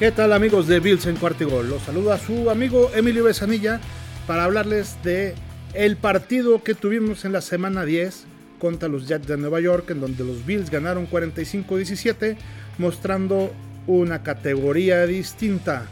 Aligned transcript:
¿Qué 0.00 0.10
tal 0.10 0.32
amigos 0.32 0.66
de 0.66 0.80
Bills 0.80 1.04
en 1.04 1.16
Cuarto 1.16 1.46
Gol? 1.46 1.68
Los 1.68 1.82
saluda 1.82 2.16
su 2.16 2.48
amigo 2.48 2.90
Emilio 2.94 3.24
Besanilla 3.24 3.82
para 4.26 4.44
hablarles 4.44 4.96
de 5.02 5.34
el 5.74 5.98
partido 5.98 6.64
que 6.64 6.74
tuvimos 6.74 7.26
en 7.26 7.32
la 7.34 7.42
semana 7.42 7.84
10 7.84 8.24
contra 8.58 8.88
los 8.88 9.06
Jets 9.06 9.26
de 9.26 9.36
Nueva 9.36 9.60
York, 9.60 9.90
en 9.90 10.00
donde 10.00 10.24
los 10.24 10.46
Bills 10.46 10.70
ganaron 10.70 11.06
45-17, 11.06 12.38
mostrando 12.78 13.52
una 13.86 14.22
categoría 14.22 15.04
distinta 15.04 15.84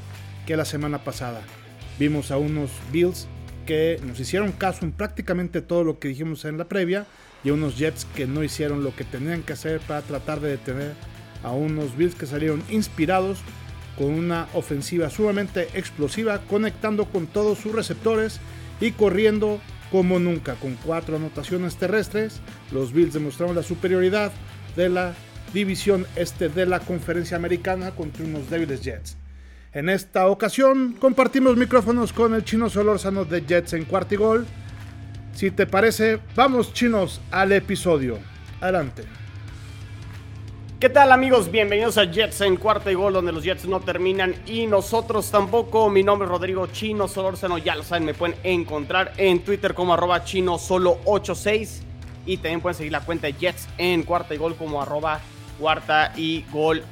que 0.46 0.56
la 0.56 0.64
semana 0.64 1.04
pasada. 1.04 1.43
Vimos 1.98 2.31
a 2.31 2.39
unos 2.39 2.70
Bills 2.90 3.29
que 3.67 4.00
nos 4.06 4.18
hicieron 4.18 4.53
caso 4.53 4.86
en 4.86 4.93
prácticamente 4.93 5.61
todo 5.61 5.84
lo 5.84 5.98
que 5.98 6.09
dijimos 6.09 6.46
en 6.46 6.56
la 6.56 6.64
previa 6.64 7.04
y 7.45 7.50
a 7.50 7.53
unos 7.53 7.76
Jets 7.76 8.06
que 8.17 8.26
no 8.26 8.43
hicieron 8.43 8.84
lo 8.84 8.96
que 8.96 9.04
tenían 9.04 9.43
que 9.43 9.53
hacer 9.53 9.81
para 9.81 10.00
tratar 10.00 10.40
de 10.40 10.48
detener 10.48 10.95
a 11.43 11.50
unos 11.50 11.95
Bills 11.95 12.14
que 12.14 12.25
salieron 12.25 12.62
inspirados 12.70 13.40
con 13.98 14.14
una 14.14 14.46
ofensiva 14.54 15.11
sumamente 15.11 15.68
explosiva, 15.75 16.39
conectando 16.48 17.06
con 17.06 17.26
todos 17.26 17.58
sus 17.58 17.75
receptores 17.75 18.39
y 18.80 18.93
corriendo 18.93 19.61
como 19.90 20.20
nunca. 20.20 20.54
Con 20.54 20.76
cuatro 20.76 21.16
anotaciones 21.16 21.76
terrestres, 21.76 22.40
los 22.70 22.92
Bills 22.92 23.12
demostraron 23.12 23.56
la 23.56 23.64
superioridad 23.64 24.30
de 24.76 24.89
la 24.89 25.14
división 25.53 26.06
este 26.14 26.48
de 26.48 26.66
la 26.66 26.79
conferencia 26.79 27.36
americana 27.36 27.90
contra 27.90 28.25
unos 28.25 28.48
débiles 28.48 28.82
Jets. 28.82 29.16
En 29.72 29.89
esta 29.89 30.28
ocasión 30.28 30.96
compartimos 30.98 31.56
micrófonos 31.56 32.12
con 32.12 32.34
el 32.34 32.44
chino 32.44 32.70
Solórzano 32.70 33.25
de 33.25 33.42
Jets 33.42 33.73
en 33.73 33.84
Cuartigol. 33.84 34.47
Si 35.34 35.51
te 35.51 35.67
parece, 35.67 36.20
vamos 36.36 36.73
chinos 36.73 37.20
al 37.30 37.53
episodio. 37.53 38.19
Adelante. 38.61 39.03
¿Qué 40.81 40.89
tal 40.89 41.11
amigos? 41.11 41.51
Bienvenidos 41.51 41.98
a 41.98 42.05
Jets 42.05 42.41
en 42.43 42.57
cuarta 42.57 42.93
y 42.93 42.95
gol 42.95 43.12
donde 43.12 43.33
los 43.33 43.43
Jets 43.43 43.65
no 43.65 43.81
terminan 43.81 44.37
y 44.47 44.69
nosotros 44.69 45.29
tampoco. 45.29 45.91
Mi 45.91 46.05
nombre 46.05 46.27
es 46.27 46.31
Rodrigo 46.31 46.69
Chino 46.69 47.09
Solórzano, 47.09 47.59
ya 47.59 47.75
lo 47.75 47.83
saben, 47.83 48.05
me 48.05 48.15
pueden 48.15 48.37
encontrar 48.45 49.12
en 49.17 49.41
Twitter 49.41 49.75
como 49.75 49.95
arroba 49.95 50.23
chino 50.23 50.57
solo 50.57 51.01
86 51.05 51.83
y 52.27 52.37
también 52.37 52.61
pueden 52.61 52.77
seguir 52.77 52.93
la 52.93 53.01
cuenta 53.01 53.27
de 53.27 53.33
Jets 53.33 53.67
en 53.77 54.05
cuarta 54.05 54.37
y 54.37 54.39
gol 54.39 54.55
como 54.55 54.81
arroba 54.81 55.20
cuarta 55.59 56.12
y 56.17 56.45
gol 56.53 56.85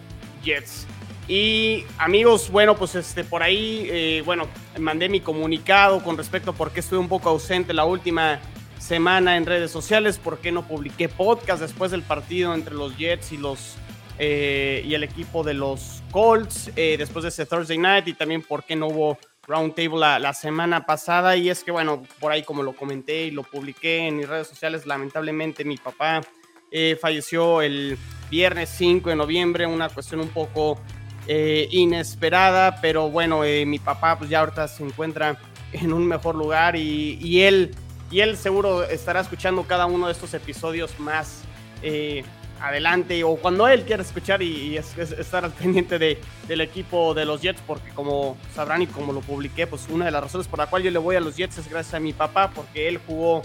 Jets. 0.42 0.84
Y 1.28 1.84
amigos, 1.96 2.50
bueno, 2.50 2.74
pues 2.74 2.96
este 2.96 3.22
por 3.22 3.44
ahí, 3.44 3.86
eh, 3.88 4.22
bueno, 4.26 4.48
mandé 4.80 5.08
mi 5.08 5.20
comunicado 5.20 6.02
con 6.02 6.16
respecto 6.16 6.50
a 6.50 6.54
por 6.54 6.72
qué 6.72 6.80
estuve 6.80 6.98
un 6.98 7.08
poco 7.08 7.28
ausente 7.28 7.72
la 7.72 7.84
última 7.84 8.40
semana 8.78 9.36
en 9.36 9.46
redes 9.46 9.70
sociales, 9.70 10.18
por 10.18 10.38
qué 10.38 10.52
no 10.52 10.66
publiqué 10.66 11.08
podcast 11.08 11.60
después 11.60 11.90
del 11.90 12.02
partido 12.02 12.54
entre 12.54 12.74
los 12.74 12.96
Jets 12.96 13.32
y 13.32 13.36
los 13.36 13.76
eh, 14.18 14.82
y 14.86 14.94
el 14.94 15.04
equipo 15.04 15.42
de 15.42 15.52
los 15.52 16.02
Colts 16.10 16.70
eh, 16.74 16.96
después 16.98 17.22
de 17.22 17.28
ese 17.28 17.44
Thursday 17.44 17.76
night 17.76 18.08
y 18.08 18.14
también 18.14 18.40
por 18.40 18.64
qué 18.64 18.74
no 18.74 18.86
hubo 18.86 19.18
roundtable 19.46 20.18
la, 20.18 20.32
semana 20.32 20.86
pasada 20.86 21.36
y 21.36 21.50
es 21.50 21.62
que 21.62 21.70
bueno 21.70 22.02
por 22.18 22.32
ahí 22.32 22.42
como 22.42 22.62
lo 22.62 22.74
comenté 22.74 23.26
y 23.26 23.30
lo 23.30 23.42
publiqué 23.42 24.08
en 24.08 24.16
mis 24.16 24.26
redes 24.26 24.48
sociales 24.48 24.86
lamentablemente 24.86 25.66
mi 25.66 25.76
papá 25.76 26.22
eh, 26.70 26.96
falleció 26.98 27.60
el 27.60 27.98
viernes 28.30 28.70
5 28.70 29.10
de 29.10 29.16
noviembre 29.16 29.66
una 29.66 29.90
cuestión 29.90 30.20
un 30.20 30.30
poco 30.30 30.80
inesperada 31.28 32.80
pero 32.80 33.10
bueno 33.10 33.40
mi 33.40 33.78
papá 33.78 34.16
pues 34.16 34.30
ya 34.30 34.40
ahorita 34.40 34.66
se 34.66 34.82
encuentra 34.82 35.38
en 35.72 35.92
un 35.92 36.06
mejor 36.06 36.36
lugar 36.36 36.74
y 36.76 37.42
él 37.42 37.74
y 38.10 38.20
él 38.20 38.36
seguro 38.36 38.84
estará 38.84 39.20
escuchando 39.20 39.64
cada 39.64 39.86
uno 39.86 40.06
de 40.06 40.12
estos 40.12 40.32
episodios 40.34 40.98
más 41.00 41.42
eh, 41.82 42.24
adelante 42.60 43.22
o 43.24 43.36
cuando 43.36 43.68
él 43.68 43.84
quiera 43.84 44.02
escuchar 44.02 44.42
y, 44.42 44.76
estar 44.76 45.44
al 45.44 45.52
pendiente 45.52 45.98
de, 45.98 46.18
del 46.48 46.60
equipo 46.60 47.14
de 47.14 47.24
los 47.24 47.42
Jets, 47.42 47.60
porque 47.66 47.90
como 47.90 48.36
sabrán 48.54 48.82
y 48.82 48.86
como 48.86 49.12
lo 49.12 49.20
publiqué, 49.20 49.66
pues 49.66 49.86
una 49.90 50.06
de 50.06 50.10
las 50.10 50.22
razones 50.22 50.46
por 50.48 50.58
la 50.58 50.66
cual 50.66 50.82
yo 50.82 50.90
le 50.90 50.98
voy 50.98 51.16
a 51.16 51.20
los 51.20 51.36
Jets 51.36 51.58
es 51.58 51.68
gracias 51.68 51.94
a 51.94 52.00
mi 52.00 52.12
papá, 52.12 52.50
porque 52.54 52.88
él 52.88 53.00
jugó 53.06 53.42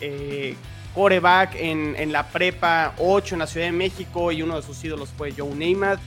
eh, 0.00 0.54
coreback 0.94 1.56
en, 1.56 1.96
en, 1.96 2.12
la 2.12 2.28
prepa 2.28 2.94
8 2.98 3.34
en 3.34 3.38
la 3.40 3.46
Ciudad 3.46 3.66
de 3.66 3.72
México 3.72 4.32
y 4.32 4.42
uno 4.42 4.56
de 4.56 4.62
sus 4.62 4.82
ídolos 4.84 5.10
fue 5.16 5.32
Joe 5.36 5.54
Namath. 5.54 6.00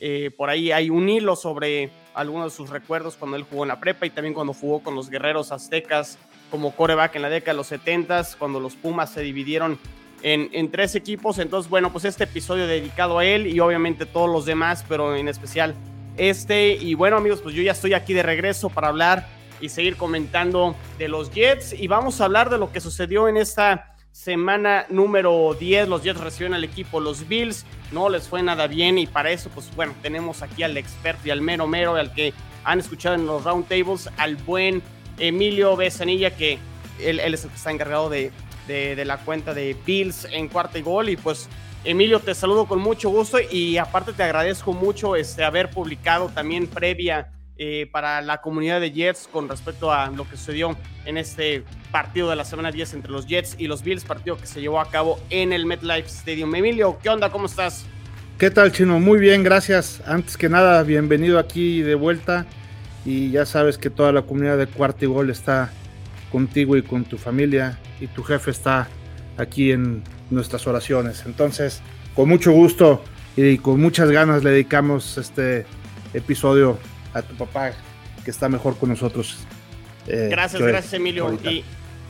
Eh, 0.00 0.32
por 0.36 0.50
ahí 0.50 0.72
hay 0.72 0.90
un 0.90 1.08
hilo 1.08 1.36
sobre 1.36 1.90
algunos 2.14 2.52
de 2.52 2.56
sus 2.56 2.70
recuerdos 2.70 3.14
cuando 3.16 3.36
él 3.36 3.44
jugó 3.48 3.62
en 3.62 3.68
la 3.68 3.78
prepa 3.78 4.04
y 4.04 4.10
también 4.10 4.34
cuando 4.34 4.52
jugó 4.52 4.82
con 4.82 4.96
los 4.96 5.08
guerreros 5.08 5.52
aztecas 5.52 6.18
como 6.52 6.76
coreback 6.76 7.16
en 7.16 7.22
la 7.22 7.30
década 7.30 7.54
de 7.54 7.56
los 7.56 7.66
70 7.68 8.24
cuando 8.38 8.60
los 8.60 8.76
Pumas 8.76 9.10
se 9.10 9.22
dividieron 9.22 9.78
en, 10.22 10.50
en, 10.52 10.70
tres 10.70 10.94
equipos. 10.94 11.38
Entonces, 11.38 11.70
bueno, 11.70 11.90
pues 11.90 12.04
este 12.04 12.24
episodio 12.24 12.66
dedicado 12.66 13.18
a 13.18 13.24
él 13.24 13.46
y 13.46 13.58
obviamente 13.58 14.04
todos 14.04 14.30
los 14.30 14.44
demás, 14.44 14.84
pero 14.86 15.16
en 15.16 15.28
especial 15.28 15.74
este. 16.18 16.74
Y 16.74 16.92
bueno, 16.92 17.16
amigos, 17.16 17.40
pues 17.42 17.54
yo 17.54 17.62
ya 17.62 17.72
estoy 17.72 17.94
aquí 17.94 18.12
de 18.12 18.22
regreso 18.22 18.68
para 18.68 18.88
hablar 18.88 19.26
y 19.62 19.70
seguir 19.70 19.96
comentando 19.96 20.76
de 20.98 21.08
los 21.08 21.32
Jets. 21.32 21.72
Y 21.72 21.88
vamos 21.88 22.20
a 22.20 22.26
hablar 22.26 22.50
de 22.50 22.58
lo 22.58 22.70
que 22.70 22.80
sucedió 22.80 23.28
en 23.28 23.38
esta 23.38 23.96
semana 24.12 24.84
número 24.90 25.56
10. 25.58 25.88
Los 25.88 26.02
Jets 26.02 26.20
recibieron 26.20 26.54
al 26.54 26.64
equipo 26.64 27.00
los 27.00 27.26
Bills. 27.28 27.64
No 27.92 28.10
les 28.10 28.28
fue 28.28 28.42
nada 28.42 28.66
bien 28.66 28.98
y 28.98 29.06
para 29.06 29.30
eso, 29.30 29.48
pues 29.48 29.74
bueno, 29.74 29.94
tenemos 30.02 30.42
aquí 30.42 30.62
al 30.62 30.76
experto 30.76 31.22
y 31.24 31.30
al 31.30 31.40
mero 31.40 31.66
mero, 31.66 31.94
al 31.94 32.12
que 32.12 32.34
han 32.64 32.78
escuchado 32.78 33.14
en 33.14 33.24
los 33.24 33.42
roundtables, 33.42 34.10
al 34.18 34.36
buen 34.36 34.82
Emilio 35.18 35.76
Besanilla, 35.76 36.34
que 36.34 36.58
él, 37.00 37.20
es 37.20 37.44
el 37.44 37.50
que 37.50 37.56
está 37.56 37.70
encargado 37.70 38.08
de, 38.08 38.32
la 39.04 39.18
cuenta 39.18 39.54
de 39.54 39.76
Bills 39.86 40.26
en 40.30 40.48
cuarta 40.48 40.78
y 40.78 40.82
gol. 40.82 41.08
Y 41.08 41.16
pues, 41.16 41.48
Emilio, 41.84 42.20
te 42.20 42.34
saludo 42.34 42.66
con 42.66 42.80
mucho 42.80 43.10
gusto 43.10 43.38
y 43.40 43.76
aparte 43.78 44.12
te 44.12 44.22
agradezco 44.22 44.72
mucho 44.72 45.16
este, 45.16 45.44
haber 45.44 45.70
publicado 45.70 46.28
también 46.28 46.66
previa 46.66 47.30
eh, 47.58 47.88
para 47.92 48.22
la 48.22 48.40
comunidad 48.40 48.80
de 48.80 48.90
Jets 48.90 49.28
con 49.30 49.48
respecto 49.48 49.92
a 49.92 50.08
lo 50.10 50.28
que 50.28 50.36
sucedió 50.36 50.76
en 51.04 51.18
este 51.18 51.64
partido 51.90 52.30
de 52.30 52.36
la 52.36 52.44
semana 52.44 52.70
10 52.70 52.94
entre 52.94 53.12
los 53.12 53.26
Jets 53.26 53.56
y 53.58 53.66
los 53.66 53.82
Bills, 53.82 54.04
partido 54.04 54.38
que 54.38 54.46
se 54.46 54.60
llevó 54.60 54.80
a 54.80 54.90
cabo 54.90 55.20
en 55.28 55.52
el 55.52 55.66
MetLife 55.66 56.08
Stadium. 56.08 56.54
Emilio, 56.54 56.98
¿qué 57.02 57.10
onda? 57.10 57.30
¿Cómo 57.30 57.46
estás? 57.46 57.84
¿Qué 58.38 58.50
tal, 58.50 58.72
Chino? 58.72 58.98
Muy 58.98 59.20
bien, 59.20 59.44
gracias. 59.44 60.02
Antes 60.06 60.36
que 60.36 60.48
nada, 60.48 60.82
bienvenido 60.82 61.38
aquí 61.38 61.82
de 61.82 61.94
vuelta 61.94 62.46
y 63.04 63.30
ya 63.30 63.46
sabes 63.46 63.78
que 63.78 63.90
toda 63.90 64.12
la 64.12 64.22
comunidad 64.22 64.58
de 64.58 64.66
Cuarto 64.66 65.04
y 65.04 65.08
Gol 65.08 65.30
está 65.30 65.72
contigo 66.30 66.76
y 66.76 66.82
con 66.82 67.04
tu 67.04 67.18
familia 67.18 67.78
y 68.00 68.06
tu 68.06 68.22
jefe 68.22 68.50
está 68.50 68.88
aquí 69.36 69.72
en 69.72 70.02
nuestras 70.30 70.66
oraciones. 70.66 71.24
Entonces, 71.26 71.82
con 72.14 72.28
mucho 72.28 72.52
gusto 72.52 73.02
y 73.36 73.58
con 73.58 73.80
muchas 73.80 74.10
ganas 74.10 74.44
le 74.44 74.50
dedicamos 74.50 75.18
este 75.18 75.66
episodio 76.14 76.78
a 77.14 77.22
tu 77.22 77.34
papá 77.34 77.72
que 78.24 78.30
está 78.30 78.48
mejor 78.48 78.76
con 78.78 78.90
nosotros. 78.90 79.38
Eh, 80.06 80.28
gracias, 80.30 80.62
gracias 80.62 80.92
Emilio. 80.94 81.32
Y, 81.44 81.64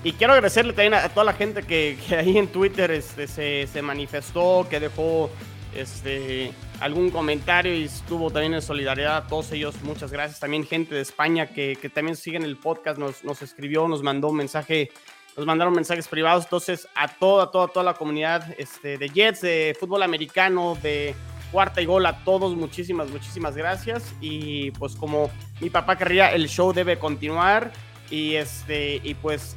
y, 0.05 0.13
quiero 0.13 0.33
agradecerle 0.33 0.73
también 0.73 0.95
a, 0.95 1.09
toda 1.09 1.25
la 1.25 1.33
gente 1.33 1.63
que, 1.63 1.99
que 2.07 2.17
ahí 2.17 2.39
en 2.39 2.49
Twitter 2.49 2.91
este, 2.91 3.27
se, 3.27 3.67
se 3.67 3.83
manifestó, 3.83 4.67
que 4.69 4.81
dejó 4.81 5.31
este, 5.75 6.53
algún 6.83 7.11
comentario 7.11 7.75
y 7.75 7.85
estuvo 7.85 8.31
también 8.31 8.55
en 8.55 8.63
solidaridad 8.63 9.17
a 9.17 9.27
todos 9.29 9.53
ellos. 9.53 9.77
Muchas 9.83 10.11
gracias. 10.11 10.41
También 10.41 10.67
gente 10.67 10.95
de 10.95 11.01
España 11.01 11.47
que, 11.47 11.77
que 11.81 11.89
también 11.89 12.17
siguen 12.17 12.43
el 12.43 12.57
podcast 12.57 12.99
nos, 12.99 13.23
nos, 13.23 13.41
escribió, 13.41 13.87
nos 13.87 14.03
mandó 14.03 14.29
un 14.29 14.37
mensaje, 14.37 14.91
nos 15.37 15.47
mandaron 15.47 15.75
mensajes 15.75 16.09
privados. 16.09 16.45
Entonces, 16.45 16.89
a 16.97 17.07
toda, 17.07 17.51
toda, 17.53 17.69
toda 17.69 17.85
la 17.85 17.95
comunidad 17.95 18.53
este, 18.59 18.99
de 18.99 19.09
Jets, 19.09 19.43
de 19.43 19.77
fútbol 19.79 20.03
americano, 20.03 20.77
de 20.83 21.15
cuarta 21.53 21.81
y 21.81 21.87
gol, 21.87 22.05
a 22.05 22.25
todos, 22.25 22.57
muchísimas, 22.57 23.11
muchísimas 23.11 23.57
gracias. 23.57 24.13
Y 24.21 24.73
pues 24.73 24.97
como 24.97 25.31
mi 25.61 25.71
papá 25.71 25.97
querría, 25.97 26.33
el 26.33 26.49
show 26.49 26.73
debe 26.73 26.99
continuar. 26.99 27.73
Y, 28.11 28.35
este, 28.35 29.01
y 29.05 29.15
pues 29.15 29.57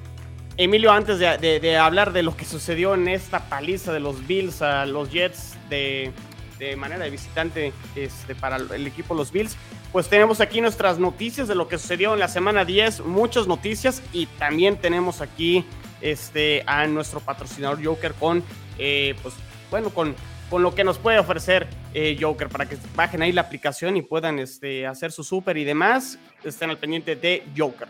Emilio, 0.57 0.91
antes 0.91 1.17
de, 1.17 1.37
de, 1.39 1.59
de, 1.59 1.77
hablar 1.77 2.13
de 2.13 2.21
lo 2.21 2.37
que 2.37 2.45
sucedió 2.45 2.93
en 2.93 3.07
esta 3.07 3.49
paliza 3.49 3.91
de 3.91 3.99
los 3.99 4.25
Bills 4.27 4.61
a 4.61 4.85
los 4.85 5.11
Jets 5.11 5.57
de, 5.69 6.13
de 6.59 6.75
manera 6.75 7.03
de 7.03 7.09
visitante 7.09 7.73
este, 7.95 8.35
para 8.35 8.57
el 8.57 8.87
equipo 8.87 9.13
los 9.13 9.31
Bills, 9.31 9.55
pues 9.91 10.09
tenemos 10.09 10.41
aquí 10.41 10.61
nuestras 10.61 10.99
noticias 10.99 11.47
de 11.47 11.55
lo 11.55 11.67
que 11.67 11.77
sucedió 11.77 12.13
en 12.13 12.19
la 12.19 12.27
semana 12.27 12.65
10, 12.65 13.01
muchas 13.05 13.47
noticias 13.47 14.01
y 14.13 14.25
también 14.25 14.77
tenemos 14.77 15.21
aquí 15.21 15.65
este, 16.01 16.63
a 16.67 16.85
nuestro 16.87 17.19
patrocinador 17.19 17.83
Joker 17.83 18.13
con, 18.13 18.43
eh, 18.77 19.15
pues 19.21 19.35
bueno, 19.71 19.89
con, 19.89 20.15
con 20.49 20.63
lo 20.63 20.75
que 20.75 20.83
nos 20.83 20.97
puede 20.97 21.19
ofrecer 21.19 21.67
eh, 21.93 22.17
Joker 22.19 22.49
para 22.49 22.67
que 22.67 22.77
bajen 22.95 23.21
ahí 23.21 23.31
la 23.31 23.41
aplicación 23.41 23.97
y 23.97 24.01
puedan 24.01 24.39
este, 24.39 24.85
hacer 24.85 25.11
su 25.11 25.23
súper 25.23 25.57
y 25.57 25.63
demás, 25.63 26.19
estén 26.43 26.69
al 26.69 26.77
pendiente 26.77 27.15
de 27.15 27.43
Joker. 27.57 27.87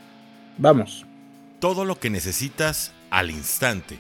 Vamos. 0.57 1.06
Todo 1.59 1.85
lo 1.85 2.00
que 2.00 2.09
necesitas 2.09 2.94
al 3.09 3.31
instante. 3.31 3.97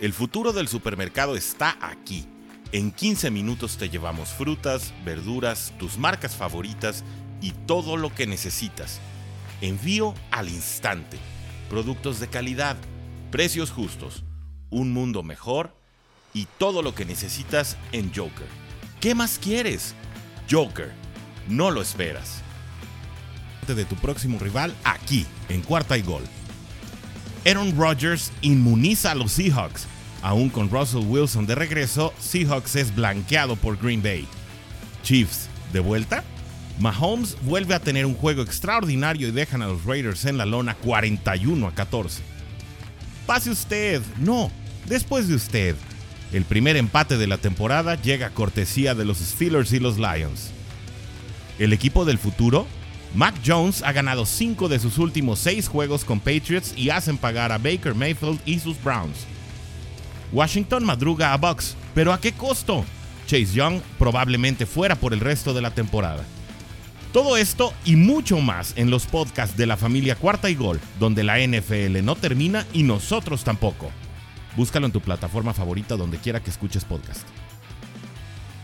El 0.00 0.12
futuro 0.12 0.52
del 0.52 0.68
supermercado 0.68 1.36
está 1.36 1.76
aquí. 1.80 2.26
En 2.74 2.90
15 2.90 3.30
minutos 3.30 3.76
te 3.76 3.88
llevamos 3.88 4.30
frutas, 4.30 4.92
verduras, 5.04 5.72
tus 5.78 5.96
marcas 5.96 6.34
favoritas 6.34 7.04
y 7.40 7.52
todo 7.52 7.96
lo 7.96 8.12
que 8.12 8.26
necesitas. 8.26 9.00
Envío 9.60 10.12
al 10.32 10.48
instante. 10.48 11.16
Productos 11.70 12.18
de 12.18 12.26
calidad, 12.26 12.76
precios 13.30 13.70
justos, 13.70 14.24
un 14.70 14.92
mundo 14.92 15.22
mejor 15.22 15.72
y 16.32 16.48
todo 16.58 16.82
lo 16.82 16.96
que 16.96 17.04
necesitas 17.04 17.76
en 17.92 18.12
Joker. 18.12 18.48
¿Qué 19.00 19.14
más 19.14 19.38
quieres? 19.38 19.94
Joker, 20.50 20.90
no 21.48 21.70
lo 21.70 21.80
esperas. 21.80 22.42
de 23.68 23.84
tu 23.84 23.94
próximo 23.94 24.40
rival 24.40 24.74
aquí, 24.82 25.26
en 25.48 25.62
cuarta 25.62 25.96
y 25.96 26.02
gol. 26.02 26.24
Aaron 27.46 27.78
Rodgers 27.78 28.32
inmuniza 28.42 29.12
a 29.12 29.14
los 29.14 29.30
Seahawks. 29.30 29.86
Aún 30.24 30.48
con 30.48 30.70
Russell 30.70 31.04
Wilson 31.06 31.44
de 31.44 31.54
regreso, 31.54 32.14
Seahawks 32.18 32.76
es 32.76 32.94
blanqueado 32.94 33.56
por 33.56 33.76
Green 33.76 34.02
Bay. 34.02 34.26
Chiefs, 35.02 35.50
¿de 35.70 35.80
vuelta? 35.80 36.24
Mahomes 36.80 37.36
vuelve 37.42 37.74
a 37.74 37.80
tener 37.80 38.06
un 38.06 38.14
juego 38.14 38.40
extraordinario 38.40 39.28
y 39.28 39.32
dejan 39.32 39.60
a 39.60 39.66
los 39.66 39.84
Raiders 39.84 40.24
en 40.24 40.38
la 40.38 40.46
lona 40.46 40.76
41 40.76 41.68
a 41.68 41.74
14. 41.74 42.22
Pase 43.26 43.50
usted, 43.50 44.00
no, 44.16 44.50
después 44.86 45.28
de 45.28 45.34
usted. 45.34 45.76
El 46.32 46.46
primer 46.46 46.78
empate 46.78 47.18
de 47.18 47.26
la 47.26 47.36
temporada 47.36 48.00
llega 48.00 48.28
a 48.28 48.34
cortesía 48.34 48.94
de 48.94 49.04
los 49.04 49.18
Steelers 49.18 49.74
y 49.74 49.78
los 49.78 49.98
Lions. 49.98 50.52
El 51.58 51.74
equipo 51.74 52.06
del 52.06 52.16
futuro, 52.16 52.66
Mac 53.14 53.34
Jones 53.44 53.82
ha 53.82 53.92
ganado 53.92 54.24
5 54.24 54.70
de 54.70 54.78
sus 54.78 54.96
últimos 54.96 55.38
6 55.40 55.68
juegos 55.68 56.02
con 56.02 56.18
Patriots 56.18 56.72
y 56.78 56.88
hacen 56.88 57.18
pagar 57.18 57.52
a 57.52 57.58
Baker 57.58 57.94
Mayfield 57.94 58.40
y 58.46 58.58
sus 58.58 58.82
Browns. 58.82 59.26
Washington 60.34 60.84
madruga 60.84 61.32
a 61.32 61.36
Bucks, 61.36 61.76
pero 61.94 62.12
¿a 62.12 62.20
qué 62.20 62.32
costo? 62.32 62.84
Chase 63.26 63.54
Young 63.54 63.80
probablemente 64.00 64.66
fuera 64.66 64.96
por 64.96 65.12
el 65.14 65.20
resto 65.20 65.54
de 65.54 65.62
la 65.62 65.70
temporada. 65.70 66.24
Todo 67.12 67.36
esto 67.36 67.72
y 67.84 67.94
mucho 67.94 68.40
más 68.40 68.76
en 68.76 68.90
los 68.90 69.06
podcasts 69.06 69.56
de 69.56 69.66
la 69.66 69.76
familia 69.76 70.16
Cuarta 70.16 70.50
y 70.50 70.56
Gol, 70.56 70.80
donde 70.98 71.22
la 71.22 71.38
NFL 71.38 72.04
no 72.04 72.16
termina 72.16 72.66
y 72.72 72.82
nosotros 72.82 73.44
tampoco. 73.44 73.92
Búscalo 74.56 74.86
en 74.86 74.92
tu 74.92 75.00
plataforma 75.00 75.54
favorita 75.54 75.96
donde 75.96 76.18
quiera 76.18 76.42
que 76.42 76.50
escuches 76.50 76.84
podcast. 76.84 77.24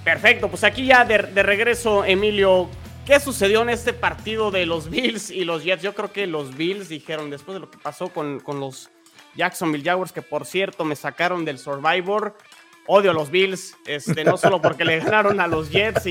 Perfecto, 0.03 0.49
pues 0.49 0.65
aquí 0.65 0.87
ya 0.87 1.05
de, 1.05 1.19
regreso, 1.19 2.05
Emilio. 2.05 2.69
¿Qué 3.07 3.21
sucedió 3.21 3.63
en 3.63 3.71
este 3.71 3.93
partido 3.93 4.51
de 4.51 4.67
los 4.67 4.91
Bills 4.91 5.31
y 5.31 5.45
los 5.45 5.63
Jets? 5.63 5.85
Yo 5.85 5.95
creo 5.95 6.13
que 6.13 6.27
los 6.27 6.57
Bills 6.57 6.89
dijeron, 6.89 7.31
después 7.31 7.55
de 7.55 7.61
lo 7.61 7.71
que 7.71 7.79
pasó 7.79 8.09
con, 8.09 8.41
con 8.41 8.59
los 8.59 8.91
Jacksonville 9.37 9.85
Jaguars, 9.85 10.13
que 10.13 10.23
por 10.23 10.47
cierto 10.47 10.85
me 10.85 10.97
sacaron 10.97 11.45
del 11.45 11.59
Survivor, 11.59 12.37
odio 12.87 13.13
a 13.13 13.15
los 13.15 13.31
Bills, 13.31 13.77
este, 13.87 14.25
no 14.25 14.37
solo 14.37 14.61
porque 14.61 14.85
le 14.85 14.99
ganaron 14.99 15.41
a 15.41 15.47
los 15.47 15.71
Jets, 15.71 16.03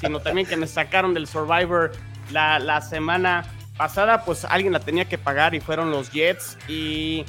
sino 0.00 0.20
también 0.20 0.46
que 0.46 0.56
me 0.56 0.66
sacaron 0.66 1.14
del 1.14 1.26
Survivor 1.26 1.92
la, 2.30 2.58
la, 2.58 2.80
semana 2.80 3.44
pasada, 3.76 4.24
pues 4.24 4.44
alguien 4.44 4.72
la 4.72 4.80
tenía 4.80 5.06
que 5.06 5.18
pagar 5.18 5.54
y 5.54 5.60
fueron 5.60 5.90
los 5.90 6.10
Jets. 6.10 6.56
Y 6.68 7.24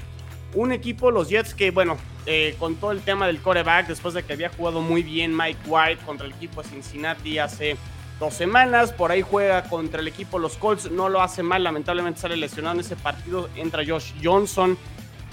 un 0.54 0.72
equipo, 0.72 1.12
los 1.12 1.30
Jets, 1.30 1.54
que 1.54 1.72
bueno, 1.72 1.98
eh, 2.26 2.56
con 2.60 2.76
todo 2.76 2.92
el 2.92 3.02
tema 3.02 3.28
del 3.28 3.42
coreback, 3.42 3.88
después 3.88 4.14
de 4.14 4.24
que 4.24 4.34
había 4.34 4.50
jugado 4.50 4.82
muy 4.82 5.04
bien 5.04 5.36
Mike 5.36 5.60
White 5.66 6.06
contra 6.06 6.26
el 6.26 6.34
equipo 6.34 6.64
de 6.64 6.70
Cincinnati 6.70 7.38
hace 7.38 7.76
dos 8.20 8.34
semanas, 8.34 8.94
por 8.94 9.12
ahí 9.12 9.22
juega 9.22 9.64
contra 9.64 10.00
el 10.00 10.08
equipo 10.08 10.40
los 10.40 10.56
Colts, 10.56 10.90
no 10.90 11.10
lo 11.10 11.22
hace 11.22 11.44
mal, 11.44 11.64
lamentablemente 11.64 12.22
sale 12.22 12.38
lesionado 12.38 12.76
en 12.76 12.82
ese 12.82 12.96
partido, 12.96 13.50
entra 13.58 13.84
Josh 13.86 14.14
Johnson 14.24 14.78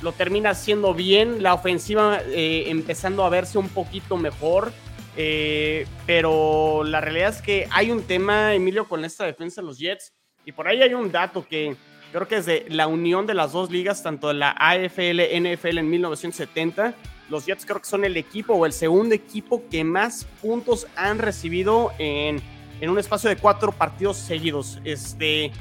lo 0.03 0.13
termina 0.13 0.51
haciendo 0.51 0.95
bien, 0.95 1.43
la 1.43 1.55
ofensiva 1.55 2.21
eh, 2.27 2.65
empezando 2.69 3.25
a 3.25 3.29
verse 3.29 3.59
un 3.59 3.69
poquito 3.69 4.17
mejor, 4.17 4.73
eh, 5.17 5.87
pero 6.07 6.83
la 6.85 7.01
realidad 7.01 7.31
es 7.31 7.43
que 7.43 7.69
hay 7.71 7.91
un 7.91 8.03
tema, 8.03 8.55
Emilio, 8.55 8.89
con 8.89 9.05
esta 9.05 9.25
defensa 9.25 9.61
de 9.61 9.67
los 9.67 9.79
Jets, 9.79 10.13
y 10.45 10.53
por 10.53 10.69
ahí 10.69 10.83
hay 10.83 10.95
un 10.95 11.13
dato 11.13 11.47
que 11.47 11.77
creo 12.13 12.27
que 12.27 12.37
es 12.37 12.47
de 12.47 12.67
la 12.69 12.87
unión 12.87 13.27
de 13.27 13.35
las 13.35 13.53
dos 13.53 13.71
ligas, 13.71 14.03
tanto 14.03 14.29
de 14.29 14.35
la 14.35 14.51
AFL, 14.59 15.21
NFL 15.39 15.79
en 15.79 15.91
1970, 15.91 16.95
los 17.29 17.47
Jets 17.47 17.65
creo 17.65 17.81
que 17.81 17.89
son 17.89 18.05
el 18.05 18.17
equipo 18.17 18.55
o 18.55 18.67
el 18.67 18.73
segundo 18.73 19.15
equipo 19.15 19.63
que 19.71 19.85
más 19.85 20.27
puntos 20.43 20.87
han 20.97 21.19
recibido 21.19 21.93
en, 21.99 22.41
en 22.81 22.91
un 22.91 22.99
espacio 22.99 23.31
de 23.31 23.37
cuatro 23.37 23.71
partidos 23.71 24.17
seguidos. 24.17 24.81
Este, 24.85 25.53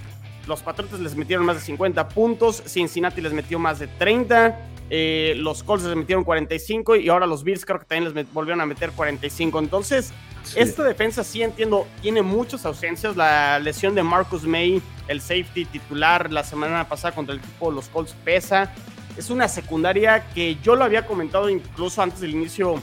los 0.48 0.62
Patriotas 0.62 1.00
les 1.00 1.16
metieron 1.16 1.46
más 1.46 1.58
de 1.58 1.62
50 1.62 2.10
puntos, 2.10 2.64
Cincinnati 2.66 3.22
les 3.22 3.34
metió 3.34 3.60
más 3.60 3.80
de 3.80 3.88
30, 3.88 4.70
eh, 4.90 5.34
los 5.38 5.64
Colts 5.64 5.86
les 5.86 5.96
metieron 5.96 6.24
45 6.24 6.96
y 6.96 7.10
ahora 7.10 7.28
los 7.28 7.44
Bills 7.44 7.64
creo 7.66 7.80
que 7.80 7.86
también 7.86 8.14
les 8.14 8.34
volvieron 8.34 8.60
a 8.62 8.66
meter 8.66 8.92
45. 8.92 9.60
Entonces, 9.60 10.12
esta 10.56 10.84
defensa 10.84 11.24
sí 11.24 11.44
entiendo, 11.44 11.88
tiene 12.02 12.22
muchas 12.22 12.66
ausencias. 12.66 13.16
La 13.16 13.60
lesión 13.60 13.94
de 13.94 14.02
Marcus 14.02 14.44
May, 14.44 14.82
el 15.08 15.22
safety 15.22 15.66
titular 15.66 16.32
la 16.32 16.44
semana 16.44 16.88
pasada 16.88 17.14
contra 17.14 17.34
el 17.34 17.40
equipo 17.40 17.70
de 17.70 17.76
los 17.76 17.88
Colts 17.90 18.16
pesa. 18.24 18.74
Es 19.18 19.30
una 19.30 19.48
secundaria 19.48 20.26
que 20.34 20.58
yo 20.64 20.76
lo 20.76 20.86
había 20.86 21.06
comentado 21.06 21.50
incluso 21.50 22.02
antes 22.02 22.22
del 22.22 22.32
inicio 22.32 22.82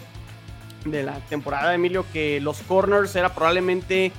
de 0.85 1.03
la 1.03 1.19
temporada, 1.29 1.75
Emilio, 1.75 2.05
que 2.13 2.41
los 2.41 2.61
corners 2.63 3.17
era 3.17 3.35
probablemente 3.35 4.13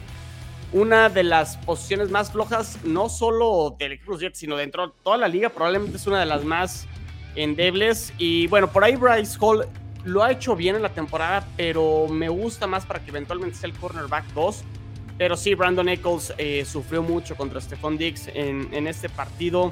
una 0.74 1.10
de 1.10 1.24
las 1.24 1.58
posiciones 1.58 2.10
más 2.10 2.31
flojas, 2.31 2.78
no 2.84 3.10
solo 3.10 3.75
del 3.80 3.94
equipo 3.94 4.18
Jets, 4.18 4.40
sino 4.40 4.58
dentro 4.58 4.88
de 4.88 4.94
toda 5.04 5.18
la 5.18 5.28
liga, 5.28 5.50
probablemente 5.50 5.98
es 5.98 6.08
una 6.08 6.19
de 6.19 6.25
las 6.25 6.44
más 6.44 6.88
endebles. 7.36 8.14
Y 8.18 8.48
bueno, 8.48 8.72
por 8.72 8.84
ahí 8.84 8.96
Bryce 8.96 9.38
Hall 9.40 9.68
lo 10.04 10.24
ha 10.24 10.31
hecho 10.31 10.56
bien 10.56 10.75
en 10.75 10.81
la 10.81 10.90
temporada, 10.90 11.48
pero 11.56 12.08
me 12.10 12.30
gusta 12.30 12.68
más 12.68 12.86
para 12.86 13.00
que 13.00 13.10
eventualmente 13.10 13.58
sea 13.58 13.69
el 13.69 13.75
cornerback 13.75 14.25
2. 14.34 14.64
Pero 15.18 15.36
sí, 15.36 15.56
Brandon 15.56 15.90
Eccles 15.90 16.34
eh, 16.38 16.64
sufrió 16.66 17.02
mucho 17.02 17.36
contra 17.36 17.60
Stephon 17.60 17.98
Diggs 17.98 18.30
en, 18.34 18.88
este 18.88 19.10
partido. 19.10 19.72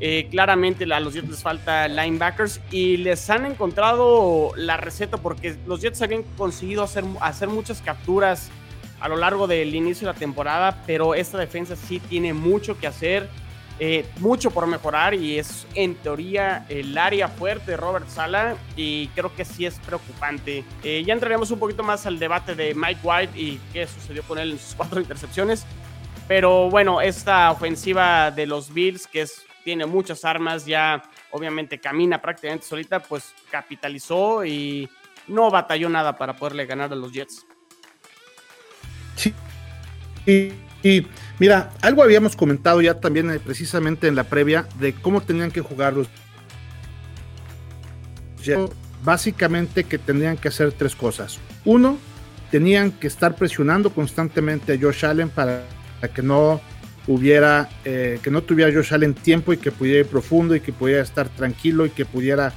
Eh, 0.00 0.26
claramente 0.30 0.84
a 0.92 1.00
los 1.00 1.14
Jets 1.14 1.30
les 1.30 1.42
falta 1.42 1.86
linebackers 1.86 2.60
y 2.72 2.96
les 2.96 3.30
han 3.30 3.46
encontrado 3.46 4.50
la 4.56 4.76
receta 4.76 5.16
porque 5.16 5.56
los 5.66 5.80
Jets 5.80 6.02
habían 6.02 6.24
conseguido 6.36 6.82
hacer, 6.82 7.04
hacer 7.20 7.48
muchas 7.48 7.80
capturas 7.80 8.50
a 9.02 9.08
lo 9.08 9.16
largo 9.16 9.48
del 9.48 9.74
inicio 9.74 10.06
de 10.06 10.14
la 10.14 10.18
temporada, 10.18 10.80
pero 10.86 11.14
esta 11.14 11.36
defensa 11.36 11.74
sí 11.74 11.98
tiene 11.98 12.32
mucho 12.32 12.78
que 12.78 12.86
hacer, 12.86 13.28
eh, 13.80 14.06
mucho 14.20 14.52
por 14.52 14.68
mejorar 14.68 15.12
y 15.12 15.40
es 15.40 15.66
en 15.74 15.96
teoría 15.96 16.64
el 16.68 16.96
área 16.96 17.26
fuerte 17.26 17.72
de 17.72 17.76
Robert 17.76 18.08
Sala 18.08 18.54
y 18.76 19.08
creo 19.08 19.34
que 19.34 19.44
sí 19.44 19.66
es 19.66 19.80
preocupante. 19.80 20.64
Eh, 20.84 21.02
ya 21.04 21.14
entraremos 21.14 21.50
un 21.50 21.58
poquito 21.58 21.82
más 21.82 22.06
al 22.06 22.20
debate 22.20 22.54
de 22.54 22.76
Mike 22.76 23.00
White 23.02 23.36
y 23.36 23.60
qué 23.72 23.88
sucedió 23.88 24.22
con 24.22 24.38
él 24.38 24.52
en 24.52 24.58
sus 24.60 24.74
cuatro 24.76 25.00
intercepciones, 25.00 25.66
pero 26.28 26.70
bueno, 26.70 27.00
esta 27.00 27.50
ofensiva 27.50 28.30
de 28.30 28.46
los 28.46 28.72
Bills 28.72 29.08
que 29.08 29.22
es, 29.22 29.44
tiene 29.64 29.84
muchas 29.84 30.24
armas, 30.24 30.64
ya 30.64 31.02
obviamente 31.32 31.80
camina 31.80 32.22
prácticamente 32.22 32.66
solita, 32.66 33.00
pues 33.00 33.34
capitalizó 33.50 34.44
y 34.44 34.88
no 35.26 35.50
batalló 35.50 35.88
nada 35.88 36.16
para 36.16 36.34
poderle 36.34 36.66
ganar 36.66 36.92
a 36.92 36.96
los 36.96 37.10
Jets. 37.10 37.46
Sí. 39.16 39.34
Y, 40.26 41.06
mira, 41.38 41.70
algo 41.80 42.02
habíamos 42.02 42.36
comentado 42.36 42.80
ya 42.80 43.00
también 43.00 43.30
eh, 43.30 43.40
precisamente 43.40 44.08
en 44.08 44.14
la 44.14 44.24
previa 44.24 44.66
de 44.78 44.92
cómo 44.92 45.20
tenían 45.20 45.50
que 45.50 45.60
jugar 45.60 45.94
los 45.94 46.08
básicamente 49.04 49.84
que 49.84 49.98
tendrían 49.98 50.36
que 50.36 50.48
hacer 50.48 50.72
tres 50.72 50.96
cosas. 50.96 51.38
Uno, 51.64 51.98
tenían 52.50 52.92
que 52.92 53.06
estar 53.06 53.34
presionando 53.34 53.90
constantemente 53.90 54.72
a 54.72 54.78
Josh 54.80 55.04
Allen 55.04 55.28
para 55.28 55.64
que 56.14 56.22
no 56.22 56.60
hubiera, 57.06 57.68
eh, 57.84 58.18
que 58.22 58.30
no 58.30 58.42
tuviera 58.42 58.72
Josh 58.72 58.94
Allen 58.94 59.14
tiempo 59.14 59.52
y 59.52 59.56
que 59.56 59.72
pudiera 59.72 60.00
ir 60.00 60.06
profundo 60.06 60.54
y 60.54 60.60
que 60.60 60.72
pudiera 60.72 61.02
estar 61.02 61.28
tranquilo 61.28 61.86
y 61.86 61.90
que 61.90 62.04
pudiera 62.04 62.52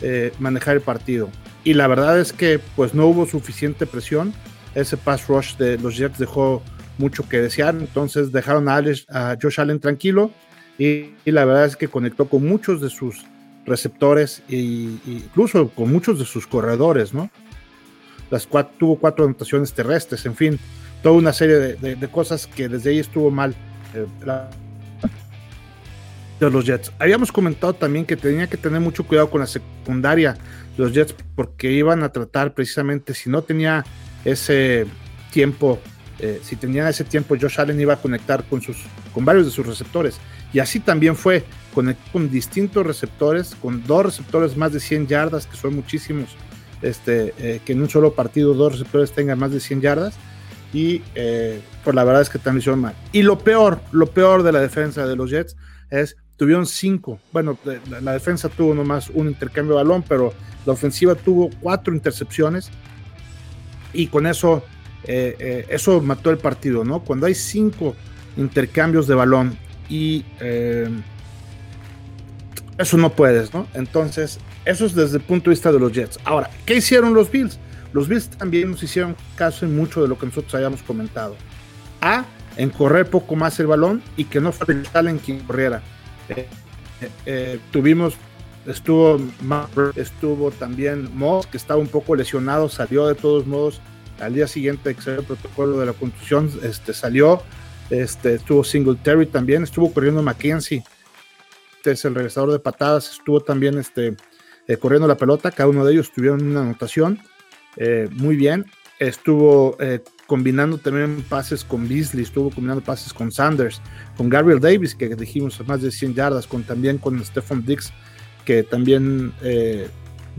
eh, 0.00 0.32
manejar 0.38 0.76
el 0.76 0.82
partido. 0.82 1.30
Y 1.64 1.74
la 1.74 1.86
verdad 1.86 2.20
es 2.20 2.32
que 2.32 2.60
pues 2.76 2.94
no 2.94 3.06
hubo 3.06 3.26
suficiente 3.26 3.86
presión 3.86 4.32
ese 4.74 4.96
pass 4.96 5.26
rush 5.28 5.56
de 5.56 5.78
los 5.78 5.96
Jets 5.96 6.18
dejó 6.18 6.62
mucho 6.98 7.28
que 7.28 7.40
desear, 7.40 7.74
entonces 7.74 8.32
dejaron 8.32 8.68
a, 8.68 8.76
a 8.76 9.36
Josh 9.40 9.60
Allen 9.60 9.80
tranquilo 9.80 10.32
y, 10.78 11.10
la 11.24 11.44
verdad 11.44 11.66
es 11.66 11.76
que 11.76 11.88
conectó 11.88 12.28
con 12.28 12.46
muchos 12.46 12.80
de 12.80 12.88
sus 12.88 13.24
receptores 13.66 14.42
e, 14.48 14.56
incluso 14.56 15.68
con 15.70 15.92
muchos 15.92 16.18
de 16.18 16.24
sus 16.24 16.46
corredores, 16.46 17.12
¿no? 17.12 17.30
Las 18.30 18.46
cuatro, 18.46 18.74
tuvo 18.78 18.98
cuatro 18.98 19.24
anotaciones 19.24 19.72
terrestres, 19.72 20.24
en 20.26 20.36
fin, 20.36 20.58
toda 21.02 21.16
una 21.16 21.32
serie 21.32 21.56
de, 21.56 22.08
cosas 22.08 22.46
que 22.46 22.68
desde 22.68 22.90
ahí 22.90 22.98
estuvo 22.98 23.30
mal 23.30 23.54
eh, 23.94 24.06
de 26.38 26.50
los 26.50 26.64
Jets. 26.64 26.92
Habíamos 26.98 27.32
comentado 27.32 27.72
también 27.72 28.04
que 28.04 28.16
tenía 28.16 28.46
que 28.46 28.56
tener 28.56 28.80
mucho 28.80 29.04
cuidado 29.04 29.30
con 29.30 29.40
la 29.40 29.46
secundaria 29.46 30.34
de 30.76 30.84
los 30.84 30.92
Jets 30.92 31.14
porque 31.34 31.72
iban 31.72 32.02
a 32.02 32.10
tratar 32.10 32.54
precisamente 32.54 33.14
si 33.14 33.30
no 33.30 33.42
tenía 33.42 33.84
ese 34.24 34.86
tiempo, 35.30 35.78
eh, 36.18 36.40
si 36.42 36.56
tenía 36.56 36.88
ese 36.88 37.04
tiempo, 37.04 37.36
Josh 37.40 37.60
Allen 37.60 37.80
iba 37.80 37.94
a 37.94 37.96
conectar 37.96 38.44
con, 38.44 38.60
sus, 38.60 38.76
con 39.12 39.24
varios 39.24 39.46
de 39.46 39.52
sus 39.52 39.66
receptores. 39.66 40.18
Y 40.52 40.60
así 40.60 40.80
también 40.80 41.14
fue, 41.14 41.44
con, 41.74 41.94
con 42.12 42.30
distintos 42.30 42.86
receptores, 42.86 43.54
con 43.60 43.84
dos 43.86 44.06
receptores 44.06 44.56
más 44.56 44.72
de 44.72 44.80
100 44.80 45.06
yardas, 45.06 45.46
que 45.46 45.56
son 45.56 45.74
muchísimos, 45.74 46.36
este, 46.82 47.34
eh, 47.38 47.60
que 47.64 47.72
en 47.72 47.82
un 47.82 47.90
solo 47.90 48.14
partido 48.14 48.54
dos 48.54 48.72
receptores 48.72 49.12
tengan 49.12 49.38
más 49.38 49.52
de 49.52 49.60
100 49.60 49.80
yardas. 49.80 50.14
Y 50.72 51.02
eh, 51.14 51.60
pues 51.82 51.96
la 51.96 52.04
verdad 52.04 52.22
es 52.22 52.28
que 52.28 52.38
también 52.38 52.60
hicieron 52.60 52.80
mal. 52.80 52.94
Y 53.12 53.22
lo 53.22 53.38
peor, 53.38 53.80
lo 53.90 54.06
peor 54.08 54.42
de 54.42 54.52
la 54.52 54.60
defensa 54.60 55.06
de 55.06 55.16
los 55.16 55.30
Jets 55.30 55.56
es 55.90 56.16
tuvieron 56.36 56.66
cinco. 56.66 57.18
Bueno, 57.32 57.58
la, 57.64 58.00
la, 58.00 58.12
defensa 58.12 58.50
tuvo 58.50 58.74
nomás 58.74 59.08
un 59.08 59.28
intercambio 59.28 59.76
de 59.76 59.82
balón, 59.82 60.04
pero 60.06 60.34
la 60.66 60.74
ofensiva 60.74 61.14
tuvo 61.14 61.48
cuatro 61.60 61.94
intercepciones 61.94 62.70
y 63.92 64.08
con 64.08 64.26
eso, 64.26 64.64
eh, 65.04 65.36
eh, 65.38 65.66
eso 65.68 66.00
mató 66.00 66.30
el 66.30 66.38
partido, 66.38 66.84
¿no? 66.84 67.00
Cuando 67.00 67.26
hay 67.26 67.34
cinco 67.34 67.94
intercambios 68.36 69.06
de 69.06 69.14
balón 69.14 69.58
y 69.88 70.24
eh, 70.40 70.88
eso 72.78 72.96
no 72.96 73.10
puedes, 73.10 73.52
¿no? 73.52 73.66
Entonces, 73.74 74.38
eso 74.64 74.86
es 74.86 74.94
desde 74.94 75.16
el 75.16 75.22
punto 75.22 75.50
de 75.50 75.54
vista 75.54 75.72
de 75.72 75.80
los 75.80 75.92
Jets. 75.92 76.18
Ahora, 76.24 76.50
¿qué 76.66 76.76
hicieron 76.76 77.14
los 77.14 77.30
Bills? 77.30 77.58
Los 77.92 78.08
Bills 78.08 78.28
también 78.28 78.70
nos 78.70 78.82
hicieron 78.82 79.16
caso 79.36 79.64
en 79.64 79.74
mucho 79.74 80.02
de 80.02 80.08
lo 80.08 80.18
que 80.18 80.26
nosotros 80.26 80.54
habíamos 80.54 80.82
comentado. 80.82 81.36
A, 82.00 82.24
en 82.56 82.70
correr 82.70 83.08
poco 83.08 83.34
más 83.34 83.58
el 83.60 83.66
balón 83.66 84.02
y 84.16 84.24
que 84.24 84.40
no 84.40 84.52
fuera 84.52 84.82
el 85.00 85.08
en 85.08 85.18
quien 85.18 85.40
corriera. 85.40 85.82
Tuvimos, 87.70 88.14
estuvo 88.68 89.18
estuvo 89.96 90.50
también 90.50 91.08
Moss, 91.16 91.46
que 91.46 91.56
estaba 91.56 91.80
un 91.80 91.88
poco 91.88 92.14
lesionado, 92.14 92.68
salió 92.68 93.06
de 93.06 93.14
todos 93.14 93.46
modos 93.46 93.80
al 94.20 94.34
día 94.34 94.46
siguiente 94.46 94.94
que 94.94 95.10
el 95.10 95.24
protocolo 95.24 95.78
de 95.78 95.86
la 95.86 95.92
contusión, 95.92 96.50
este, 96.62 96.92
salió, 96.92 97.42
este, 97.90 98.34
estuvo 98.34 98.64
Singletary 98.64 99.26
también, 99.26 99.62
estuvo 99.62 99.92
corriendo 99.92 100.22
McKenzie, 100.22 100.84
este 101.76 101.92
es 101.92 102.04
el 102.04 102.14
regresador 102.14 102.52
de 102.52 102.58
patadas, 102.58 103.10
estuvo 103.10 103.40
también 103.40 103.78
este, 103.78 104.16
eh, 104.66 104.76
corriendo 104.76 105.08
la 105.08 105.16
pelota, 105.16 105.50
cada 105.50 105.68
uno 105.68 105.84
de 105.84 105.92
ellos 105.92 106.12
tuvieron 106.12 106.44
una 106.44 106.60
anotación, 106.60 107.20
eh, 107.76 108.08
muy 108.12 108.36
bien, 108.36 108.66
estuvo 108.98 109.76
eh, 109.78 110.00
combinando 110.26 110.78
también 110.78 111.24
pases 111.28 111.64
con 111.64 111.88
Beasley, 111.88 112.24
estuvo 112.24 112.50
combinando 112.50 112.82
pases 112.82 113.14
con 113.14 113.30
Sanders, 113.30 113.80
con 114.16 114.28
Gabriel 114.28 114.60
Davis, 114.60 114.94
que 114.94 115.14
dijimos 115.14 115.64
más 115.66 115.80
de 115.80 115.92
100 115.92 116.14
yardas, 116.14 116.46
con 116.46 116.64
también 116.64 116.98
con 116.98 117.24
Stephon 117.24 117.64
Dix, 117.64 117.92
que 118.48 118.62
también 118.62 119.34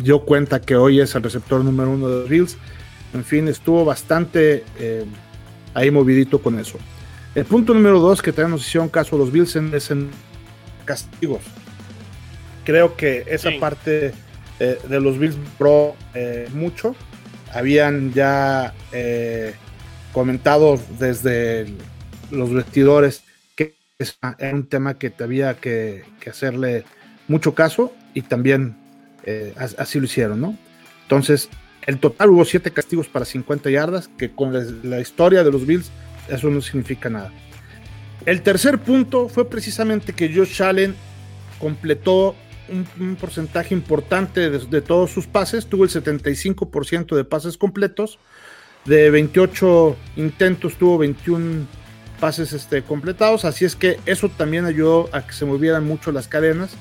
dio 0.04 0.22
cuenta 0.22 0.62
que 0.62 0.76
hoy 0.76 1.00
es 1.00 1.14
el 1.16 1.24
receptor 1.24 1.64
número 1.64 1.92
uno 1.92 2.10
de 2.10 2.20
los 2.22 2.30
Bills. 2.30 2.58
En 3.14 3.24
fin, 3.24 3.48
estuvo 3.48 3.86
bastante 3.86 4.64
eh, 4.80 5.06
ahí 5.74 5.92
movidito 5.92 6.42
con 6.42 6.60
eso. 6.60 6.78
El 7.36 7.46
punto 7.46 7.74
número 7.74 8.00
dos 8.00 8.22
que 8.22 8.32
también 8.32 8.52
nos 8.52 8.66
hicieron 8.66 8.90
caso 8.90 9.18
los 9.18 9.32
Bills 9.32 9.56
es 9.56 9.92
en 9.92 10.10
castigos. 10.86 11.42
Creo 12.66 12.96
que 12.96 13.24
esa 13.28 13.52
parte 13.60 14.14
eh, 14.60 14.80
de 14.88 15.00
los 15.00 15.18
Bills 15.18 15.38
pro 15.58 15.96
eh, 16.14 16.48
mucho. 16.54 16.96
Habían 17.52 18.14
ya 18.14 18.76
comentado 20.14 20.80
desde 21.00 21.74
los 22.30 22.54
vestidores 22.54 23.24
que 23.56 23.74
era 24.38 24.56
un 24.56 24.68
tema 24.68 25.00
que 25.00 25.12
había 25.20 25.56
que, 25.56 26.04
que 26.20 26.30
hacerle 26.30 26.84
mucho 27.28 27.56
caso 27.56 27.92
y 28.14 28.22
también 28.22 28.76
así 29.78 30.00
lo 30.00 30.06
hicieron, 30.06 30.42
¿no? 30.42 30.58
Entonces, 31.04 31.50
el 31.86 32.00
total 32.00 32.30
hubo 32.30 32.46
siete 32.46 32.72
castigos 32.72 33.08
para 33.08 33.26
50 33.26 33.70
yardas, 33.70 34.10
que 34.18 34.32
con 34.32 34.54
la 34.84 35.00
historia 35.00 35.44
de 35.44 35.52
los 35.52 35.66
Bills 35.66 35.92
eso 36.30 36.50
no 36.50 36.62
significa 36.62 37.10
nada. 37.10 37.32
El 38.26 38.42
tercer 38.42 38.80
punto 38.80 39.30
fue 39.30 39.50
precisamente 39.50 40.14
que 40.14 40.34
Josh 40.34 40.62
Allen 40.62 40.96
completó 41.58 42.36
un, 43.00 43.16
porcentaje 43.16 43.74
importante 43.74 44.50
de, 44.50 44.82
todos 44.82 45.12
sus 45.12 45.28
pases, 45.28 45.66
tuvo 45.66 45.86
el 45.86 45.90
75% 45.90 47.16
de 47.16 47.24
pases 47.24 47.58
completos, 47.58 48.20
de 48.86 49.10
28 49.10 49.98
intentos 50.18 50.76
tuvo 50.76 51.00
21 51.00 51.66
pases 52.20 52.54
este, 52.54 52.84
completados, 52.84 53.46
así 53.46 53.66
es 53.66 53.76
que 53.76 54.00
eso 54.06 54.30
también 54.30 54.66
ayudó 54.66 55.10
a 55.12 55.26
que 55.26 55.34
se 55.34 55.46
movieran 55.46 55.86
mucho 55.86 56.12
las 56.12 56.28
cadenas, 56.28 56.72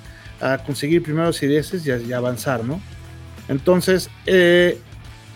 a 0.40 0.59
conseguir 0.59 1.02
primeros 1.02 1.42
y 1.42 1.47
dieces 1.47 1.87
y, 1.87 2.12
avanzar, 2.12 2.64
¿no? 2.64 2.80
Entonces, 3.49 4.11
eh, 4.26 4.78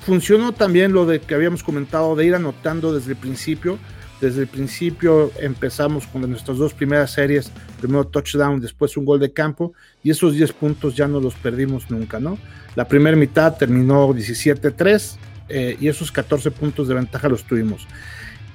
Funcionó 0.05 0.53
también 0.53 0.93
lo 0.93 1.07
de 1.07 1.21
que 1.21 1.35
habíamos 1.35 1.63
comentado 1.63 2.17
de 2.17 2.27
ir 2.27 2.35
anotando 2.35 2.93
desde 2.93 3.13
el 3.13 3.17
principio. 3.17 3.79
Desde 4.21 4.43
el 4.43 4.49
principio 4.49 5.31
empezamos 5.41 6.09
con 6.09 6.29
nuestras 6.29 6.59
dos 6.59 6.75
primeras 6.75 7.13
series, 7.13 7.53
primero 7.79 8.05
touchdown, 8.07 8.61
después 8.61 8.97
un 8.97 9.05
gol 9.05 9.21
de 9.21 9.33
campo, 9.33 9.73
y 10.03 10.11
esos 10.11 10.35
10 10.35 10.53
puntos 10.55 10.97
ya 10.97 11.07
no 11.07 11.21
los 11.21 11.35
perdimos 11.35 11.89
nunca, 11.91 12.19
¿no? 12.19 12.37
La 12.75 12.87
primera 12.87 13.17
mitad 13.17 13.57
terminó 13.57 14.09
17-3 14.09 15.17
eh, 15.49 15.77
y 15.81 15.87
esos 15.87 16.11
14 16.11 16.51
puntos 16.51 16.89
de 16.89 16.95
ventaja 16.95 17.29
los 17.29 17.45
tuvimos. 17.45 17.87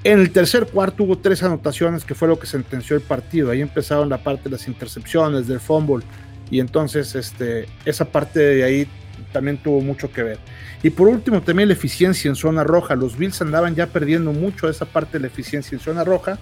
En 0.03 0.19
el 0.19 0.31
tercer 0.31 0.67
cuarto 0.67 1.03
hubo 1.03 1.17
tres 1.17 1.43
anotaciones 1.43 2.03
que 2.03 2.15
fue 2.15 2.27
lo 2.27 2.39
que 2.39 2.47
sentenció 2.47 2.95
el 2.95 3.01
partido. 3.01 3.51
Ahí 3.51 3.61
empezaron 3.61 4.09
la 4.09 4.17
parte 4.17 4.45
de 4.45 4.51
las 4.51 4.67
intercepciones, 4.67 5.47
del 5.47 5.59
fumble, 5.59 6.05
y 6.49 6.59
entonces 6.59 7.15
este, 7.15 7.67
esa 7.85 8.05
parte 8.05 8.39
de 8.39 8.63
ahí 8.63 8.87
también 9.31 9.57
tuvo 9.57 9.81
mucho 9.81 10.11
que 10.11 10.23
ver. 10.23 10.39
Y 10.83 10.89
por 10.89 11.07
último, 11.07 11.41
también 11.41 11.69
la 11.69 11.73
eficiencia 11.73 12.29
en 12.29 12.35
zona 12.35 12.63
roja. 12.63 12.95
Los 12.95 13.17
Bills 13.17 13.41
andaban 13.41 13.75
ya 13.75 13.87
perdiendo 13.87 14.31
mucho 14.31 14.69
esa 14.69 14.85
parte 14.85 15.13
de 15.13 15.21
la 15.21 15.27
eficiencia 15.27 15.75
en 15.75 15.81
zona 15.81 16.03
roja. 16.03 16.37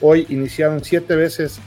Hoy 0.00 0.26
iniciaron 0.28 0.84
siete 0.84 1.16
veces 1.16 1.58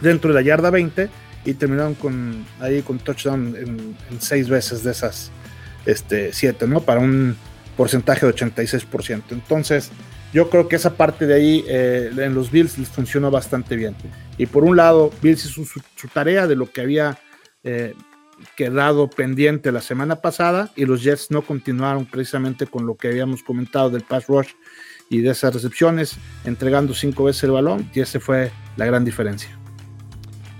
dentro 0.00 0.32
de 0.32 0.34
la 0.34 0.42
yarda 0.42 0.70
20 0.70 1.08
y 1.44 1.54
terminaron 1.54 1.94
con 1.94 2.44
ahí 2.60 2.82
con 2.82 2.98
touchdown 2.98 3.56
en, 3.56 3.96
seis 4.20 4.48
veces 4.48 4.84
de 4.84 4.92
esas 4.92 5.30
este, 5.84 6.32
siete, 6.32 6.66
¿no? 6.66 6.80
Para 6.80 7.00
un 7.00 7.36
porcentaje 7.76 8.24
de 8.24 8.34
86%. 8.34 9.22
Entonces, 9.30 9.90
yo 10.32 10.48
creo 10.48 10.68
que 10.68 10.76
esa 10.76 10.96
parte 10.96 11.26
de 11.26 11.34
ahí 11.34 11.64
eh, 11.68 12.10
en 12.16 12.34
los 12.34 12.50
Bills 12.50 12.78
les 12.78 12.88
funcionó 12.88 13.30
bastante 13.30 13.76
bien. 13.76 13.94
Y 14.38 14.46
por 14.46 14.64
un 14.64 14.76
lado, 14.76 15.10
Bills 15.20 15.44
hizo 15.44 15.64
su, 15.64 16.08
tarea 16.08 16.46
de 16.46 16.56
lo 16.56 16.70
que 16.70 16.80
había 16.80 17.18
eh, 17.64 17.94
quedado 18.56 19.08
pendiente 19.08 19.72
la 19.72 19.80
semana 19.80 20.16
pasada 20.16 20.70
y 20.74 20.84
los 20.84 21.02
Jets 21.02 21.30
no 21.30 21.42
continuaron 21.42 22.06
precisamente 22.06 22.66
con 22.66 22.86
lo 22.86 22.96
que 22.96 23.08
habíamos 23.08 23.42
comentado 23.42 23.90
del 23.90 24.02
pass 24.02 24.26
rush 24.26 24.50
y 25.10 25.20
de 25.20 25.30
esas 25.30 25.52
recepciones, 25.52 26.16
entregando 26.44 26.94
cinco 26.94 27.24
veces 27.24 27.44
el 27.44 27.50
balón 27.50 27.90
y 27.94 28.00
esa 28.00 28.18
fue 28.18 28.50
la 28.76 28.86
gran 28.86 29.04
diferencia. 29.04 29.58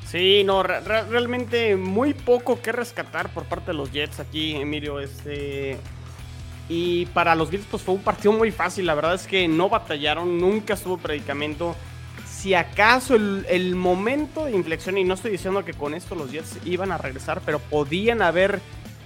Sí, 0.07 0.43
no, 0.45 0.63
realmente 0.63 1.75
muy 1.77 2.13
poco 2.13 2.61
que 2.61 2.71
rescatar 2.71 3.33
por 3.33 3.45
parte 3.45 3.69
de 3.69 3.79
los 3.79 3.91
Jets 3.91 4.21
aquí, 4.21 4.55
Emilio. 4.55 5.01
Este, 5.01 5.79
y 6.75 7.05
para 7.13 7.35
los 7.35 7.51
Bills 7.51 7.67
pues 7.71 7.83
fue 7.83 7.95
un 7.95 8.01
partido 8.01 8.33
muy 8.33 8.51
fácil, 8.51 8.87
la 8.87 8.95
verdad 8.95 9.15
es 9.15 9.27
que 9.27 9.47
no 9.47 9.69
batallaron, 9.69 10.39
nunca 10.39 10.73
estuvo 10.73 10.97
predicamento. 10.97 11.77
Si 12.27 12.55
acaso 12.55 13.15
el, 13.15 13.75
momento 13.77 14.47
de 14.47 14.53
inflexión, 14.53 14.97
y 14.97 15.05
no 15.05 15.13
estoy 15.13 15.33
diciendo 15.33 15.67
que 15.67 15.75
con 15.75 15.93
esto 15.93 16.15
los 16.15 16.33
Jets 16.33 16.57
iban 16.65 16.91
a 16.91 16.97
regresar, 16.97 17.43
pero 17.45 17.59
podían 17.59 18.23
haber 18.23 18.61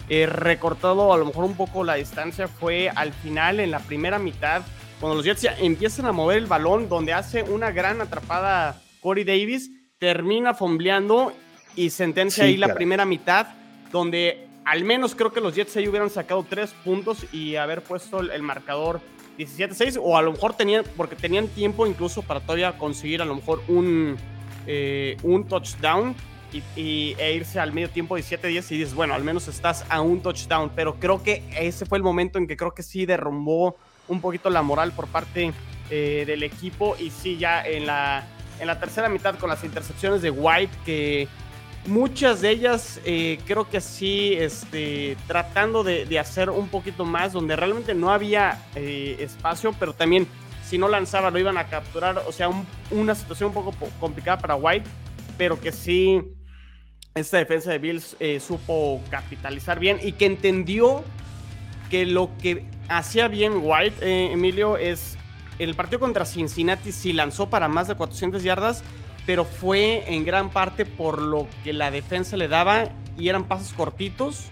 eh, 0.09 0.27
recortado 0.27 1.13
a 1.13 1.19
lo 1.19 1.25
mejor 1.25 1.43
un 1.43 1.57
poco 1.57 1.83
la 1.83 1.95
distancia, 1.95 2.47
fue 2.47 2.89
al 2.89 3.13
final, 3.13 3.59
en 3.59 3.73
la 3.73 3.81
primera 3.81 4.21
mitad, 4.21 4.63
cuando 5.01 5.17
los 5.17 5.25
Jets 5.25 5.43
ya 5.43 5.59
empiezan 5.59 6.07
a 6.07 6.13
mover 6.13 6.39
el 6.39 6.47
balón, 6.47 6.89
donde 6.89 7.15
hace 7.15 7.43
una 7.43 7.73
gran 7.73 8.01
atrapada 8.01 8.81
Corey 9.01 9.25
Davis, 9.25 9.73
termina 9.99 10.55
fombleando 10.55 11.33
y 11.75 11.91
sentencia 11.91 12.45
ahí 12.45 12.57
la 12.57 12.75
primera 12.75 13.05
mitad, 13.05 13.49
donde 13.91 14.46
al 14.67 14.83
menos 14.85 15.15
creo 15.15 15.33
que 15.33 15.41
los 15.41 15.55
Jets 15.55 15.77
ahí 15.77 15.89
hubieran 15.89 16.11
sacado 16.11 16.45
tres 16.47 16.75
puntos 16.85 17.25
y 17.33 17.55
haber 17.55 17.83
puesto 17.83 18.21
el 18.21 18.43
marcador 18.43 19.01
17-6 19.39 20.01
o 20.03 20.19
a 20.19 20.23
lo 20.23 20.33
mejor 20.33 20.55
tenían, 20.55 20.85
porque 20.97 21.15
tenían 21.15 21.47
tiempo 21.47 21.87
incluso 21.87 22.23
para 22.23 22.41
todavía 22.41 22.77
conseguir 22.77 23.23
a 23.23 23.25
lo 23.25 23.37
mejor 23.37 23.63
un, 23.69 24.17
eh, 24.67 25.17
un 25.23 25.47
touchdown 25.47 26.17
y, 26.75 27.15
e 27.17 27.35
irse 27.35 27.61
al 27.61 27.73
medio 27.73 27.91
tiempo 27.91 28.19
17-10 28.19 28.73
y 28.73 28.79
dices, 28.79 28.95
bueno, 28.95 29.15
al 29.15 29.23
menos 29.23 29.47
estás 29.47 29.85
a 29.89 30.01
un 30.01 30.21
touchdown, 30.21 30.73
pero 30.75 30.97
creo 30.97 31.23
que 31.23 31.45
ese 31.57 31.87
fue 31.87 31.99
el 31.99 32.03
momento 32.03 32.39
en 32.39 32.49
que 32.49 32.57
creo 32.57 32.75
que 32.75 32.83
sí 32.83 33.07
derrumbó 33.07 33.77
un 34.09 34.21
poquito 34.21 34.51
la 34.51 34.63
moral 34.63 34.91
por 34.93 35.07
parte 35.07 35.53
eh, 35.91 36.25
del 36.27 36.43
equipo 36.43 36.97
y 36.99 37.11
sí, 37.11 37.37
ya 37.37 37.65
en 37.65 37.87
la, 37.87 38.27
en 38.59 38.67
la 38.67 38.81
tercera 38.81 39.09
mitad 39.09 39.39
con 39.39 39.49
las 39.49 39.63
intercepciones 39.63 40.23
de 40.23 40.31
White 40.31 40.77
que 40.85 41.29
Muchas 41.87 42.41
de 42.41 42.51
ellas 42.51 43.01
eh, 43.05 43.39
creo 43.47 43.71
que 43.71 43.81
sí, 43.81 44.33
este, 44.35 45.17
tratando 45.29 45.85
de, 45.85 46.19
hacer 46.19 46.51
un 46.51 46.69
poquito 46.69 47.05
más, 47.05 47.33
donde 47.33 47.55
realmente 47.55 47.95
no 47.95 48.11
había 48.11 48.61
eh, 48.75 49.17
espacio, 49.21 49.73
pero 49.79 49.93
también 49.93 50.27
si 50.65 50.79
no 50.79 50.89
lanzaba 50.89 51.31
lo 51.31 51.39
iban 51.39 51.59
a 51.59 51.69
capturar. 51.69 52.25
O 52.27 52.33
sea, 52.33 52.51
una 52.91 53.15
situación 53.15 53.49
un 53.49 53.55
poco 53.55 53.73
complicada 54.01 54.39
para 54.39 54.57
White, 54.57 54.89
pero 55.39 55.61
que 55.61 55.71
sí, 55.71 56.23
esta 57.15 57.39
defensa 57.39 57.71
de 57.71 57.79
Bills 57.79 58.17
eh, 58.19 58.41
supo 58.41 59.01
capitalizar 59.09 59.79
bien 59.79 60.01
y 60.03 60.13
que 60.13 60.27
entendió 60.27 61.05
que 61.89 62.05
lo 62.05 62.31
que 62.43 62.65
hacía 62.89 63.29
bien 63.29 63.61
White, 63.63 64.33
Emilio, 64.33 64.77
es 64.77 65.17
el 65.61 65.77
partido 65.77 66.01
contra 66.01 66.25
Cincinnati, 66.25 66.91
si 66.91 67.13
lanzó 67.13 67.49
para 67.49 67.69
más 67.69 67.87
de 67.87 67.95
400 67.95 68.43
yardas 68.43 68.83
pero 69.27 69.45
fue 69.45 70.05
en 70.15 70.25
gran 70.25 70.51
parte 70.51 70.87
por 70.87 71.21
lo 71.21 71.49
que 71.65 71.73
la 71.73 71.91
defensa 71.91 72.37
le 72.37 72.49
daba 72.49 72.89
y 73.19 73.29
eran 73.29 73.45
pasos 73.45 73.73
cortitos. 73.73 74.45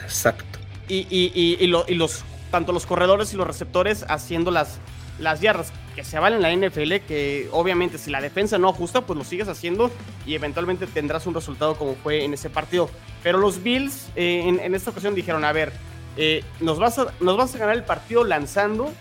Exacto. 0.00 0.58
Y, 0.88 1.06
y, 1.10 1.66
los, 1.66 2.24
tanto 2.50 2.72
los 2.72 2.86
corredores 2.86 3.32
y 3.32 3.36
los 3.36 3.46
receptores 3.46 4.04
haciendo 4.08 4.50
las, 4.50 4.78
las 5.18 5.40
yardas 5.40 5.72
que 5.94 6.04
se 6.04 6.18
valen 6.18 6.44
en 6.44 6.60
la 6.60 6.68
NFL, 6.68 7.06
que 7.06 7.48
obviamente 7.52 7.98
si 7.98 8.10
la 8.10 8.20
defensa 8.20 8.56
no 8.58 8.68
ajusta, 8.68 9.02
pues 9.02 9.18
lo 9.18 9.24
sigues 9.24 9.48
haciendo 9.48 9.90
y 10.26 10.34
eventualmente 10.34 10.86
tendrás 10.86 11.26
un 11.26 11.34
resultado 11.34 11.76
como 11.76 11.94
fue 11.96 12.24
en 12.24 12.34
ese 12.34 12.48
partido. 12.48 12.88
Pero 13.22 13.38
los 13.38 13.62
Bills 13.62 14.08
eh, 14.14 14.44
en, 14.46 14.74
esta 14.74 14.90
ocasión 14.90 15.14
dijeron, 15.14 15.44
a 15.44 15.52
ver, 15.52 15.72
eh, 16.16 16.44
nos, 16.60 16.78
vas 16.78 16.98
a, 16.98 17.12
nos 17.20 17.36
vas 17.36 17.54
a 17.54 17.58
ganar 17.58 17.76
el 17.76 17.84
partido 17.84 18.24
lanzando 18.24 18.92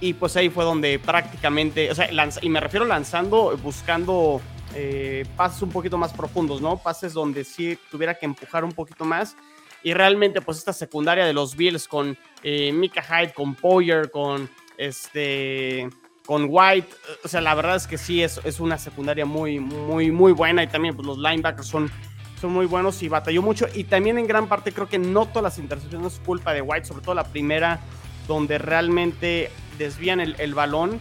y 0.00 0.14
pues 0.14 0.36
ahí 0.36 0.48
fue 0.48 0.64
donde 0.64 0.98
prácticamente, 0.98 1.90
o 1.90 1.94
sea, 1.94 2.08
y 2.40 2.48
me 2.48 2.60
refiero 2.60 2.86
lanzando, 2.86 3.56
buscando 3.62 4.40
eh, 4.74 5.24
pases 5.36 5.62
un 5.62 5.70
poquito 5.70 5.98
más 5.98 6.12
profundos, 6.12 6.60
¿no? 6.60 6.76
Pases 6.78 7.12
donde 7.12 7.44
sí 7.44 7.78
tuviera 7.90 8.14
que 8.14 8.26
empujar 8.26 8.64
un 8.64 8.72
poquito 8.72 9.04
más. 9.04 9.36
Y 9.82 9.94
realmente, 9.94 10.40
pues 10.40 10.58
esta 10.58 10.72
secundaria 10.72 11.24
de 11.24 11.32
los 11.32 11.56
Bills 11.56 11.86
con 11.86 12.18
eh, 12.42 12.72
Mika 12.72 13.02
Hyde, 13.02 13.32
con 13.32 13.54
Poyer, 13.54 14.10
con 14.10 14.48
este 14.76 15.88
con 16.28 16.46
White, 16.46 16.88
o 17.24 17.28
sea, 17.28 17.40
la 17.40 17.54
verdad 17.54 17.76
es 17.76 17.86
que 17.86 17.96
sí 17.96 18.22
es, 18.22 18.38
es 18.44 18.60
una 18.60 18.76
secundaria 18.76 19.24
muy, 19.24 19.58
muy, 19.60 20.10
muy 20.10 20.32
buena 20.32 20.62
y 20.62 20.66
también 20.66 20.94
pues, 20.94 21.06
los 21.06 21.16
linebackers 21.16 21.66
son, 21.66 21.90
son 22.38 22.52
muy 22.52 22.66
buenos 22.66 23.02
y 23.02 23.08
batalló 23.08 23.40
mucho. 23.40 23.66
Y 23.72 23.84
también 23.84 24.18
en 24.18 24.26
gran 24.26 24.46
parte 24.46 24.72
creo 24.72 24.90
que 24.90 24.98
no 24.98 25.24
todas 25.24 25.44
las 25.44 25.58
intercepciones 25.58 26.12
es 26.12 26.20
culpa 26.20 26.52
de 26.52 26.60
White, 26.60 26.84
sobre 26.84 27.02
todo 27.02 27.14
la 27.14 27.24
primera, 27.24 27.80
donde 28.26 28.58
realmente 28.58 29.50
desvían 29.78 30.20
el, 30.20 30.54
balón. 30.54 31.00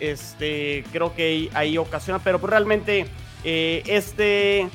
Este, 0.00 0.84
creo 0.92 1.14
que 1.14 1.50
ahí, 1.54 1.78
ocasiona, 1.78 2.18
pero 2.18 2.38
pues 2.38 2.50
realmente 2.50 3.06
eh, 3.44 3.82
este 3.86 4.68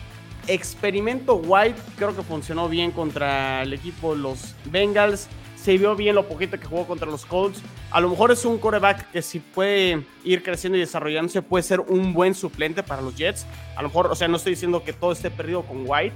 experimento 0.47 1.35
White 1.35 1.79
creo 1.97 2.15
que 2.15 2.23
funcionó 2.23 2.67
bien 2.67 2.91
contra 2.91 3.61
el 3.61 3.73
equipo 3.73 4.15
los 4.15 4.55
Bengals 4.65 5.29
se 5.61 5.77
vio 5.77 5.95
bien 5.95 6.15
lo 6.15 6.27
poquito 6.27 6.59
que 6.59 6.65
jugó 6.65 6.87
contra 6.87 7.07
los 7.07 7.23
Colts. 7.25 7.61
A 7.91 8.01
lo 8.01 8.09
mejor 8.09 8.31
es 8.31 8.45
un 8.45 8.57
coreback 8.57 9.11
que 9.11 9.21
si 9.21 9.39
puede 9.39 10.03
ir 10.23 10.41
creciendo 10.41 10.75
y 10.75 10.81
desarrollándose 10.81 11.43
puede 11.43 11.61
ser 11.63 11.81
un 11.81 12.13
buen 12.13 12.33
suplente 12.33 12.81
para 12.81 13.03
los 13.03 13.15
Jets. 13.15 13.45
A 13.75 13.83
lo 13.83 13.89
mejor, 13.89 14.07
o 14.07 14.15
sea, 14.15 14.27
no 14.27 14.37
estoy 14.37 14.53
diciendo 14.53 14.83
que 14.83 14.91
todo 14.91 15.11
esté 15.11 15.29
perdido 15.29 15.61
con 15.61 15.83
White, 15.85 16.15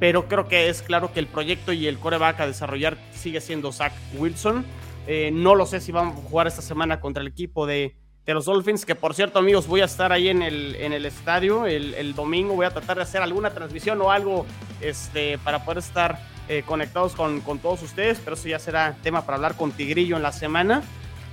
pero 0.00 0.26
creo 0.26 0.48
que 0.48 0.68
es 0.68 0.82
claro 0.82 1.12
que 1.12 1.20
el 1.20 1.28
proyecto 1.28 1.72
y 1.72 1.86
el 1.86 1.98
coreback 1.98 2.40
a 2.40 2.46
desarrollar 2.48 2.98
sigue 3.12 3.40
siendo 3.40 3.70
Zach 3.70 3.92
Wilson. 4.18 4.64
Eh, 5.06 5.30
no 5.32 5.54
lo 5.54 5.66
sé 5.66 5.80
si 5.80 5.92
vamos 5.92 6.18
a 6.18 6.28
jugar 6.28 6.48
esta 6.48 6.62
semana 6.62 6.98
contra 6.98 7.20
el 7.20 7.28
equipo 7.28 7.66
de, 7.66 7.96
de, 8.30 8.34
los 8.34 8.44
Dolphins, 8.44 8.84
que 8.84 8.94
por 8.94 9.14
cierto 9.14 9.38
amigos 9.38 9.66
voy 9.66 9.80
a 9.80 9.84
estar 9.84 10.12
ahí 10.12 10.28
en 10.28 10.42
el, 10.42 10.76
en 10.76 10.92
el 10.92 11.04
estadio 11.06 11.66
el, 11.66 11.94
el 11.94 12.14
domingo, 12.14 12.54
voy 12.54 12.66
a 12.66 12.70
tratar 12.70 12.96
de 12.96 13.02
hacer 13.02 13.22
alguna 13.22 13.50
transmisión 13.50 14.00
o 14.00 14.10
algo 14.10 14.46
este, 14.80 15.38
para 15.38 15.64
poder 15.64 15.78
estar 15.78 16.18
eh, 16.48 16.64
conectados 16.66 17.14
con, 17.14 17.40
con, 17.42 17.60
todos 17.60 17.80
ustedes, 17.82 18.20
pero 18.24 18.34
eso 18.34 18.48
ya 18.48 18.58
será 18.58 18.96
tema 19.02 19.24
para 19.24 19.36
hablar 19.36 19.56
con 19.56 19.70
Tigrillo 19.70 20.16
en 20.16 20.22
la 20.22 20.32
semana. 20.32 20.82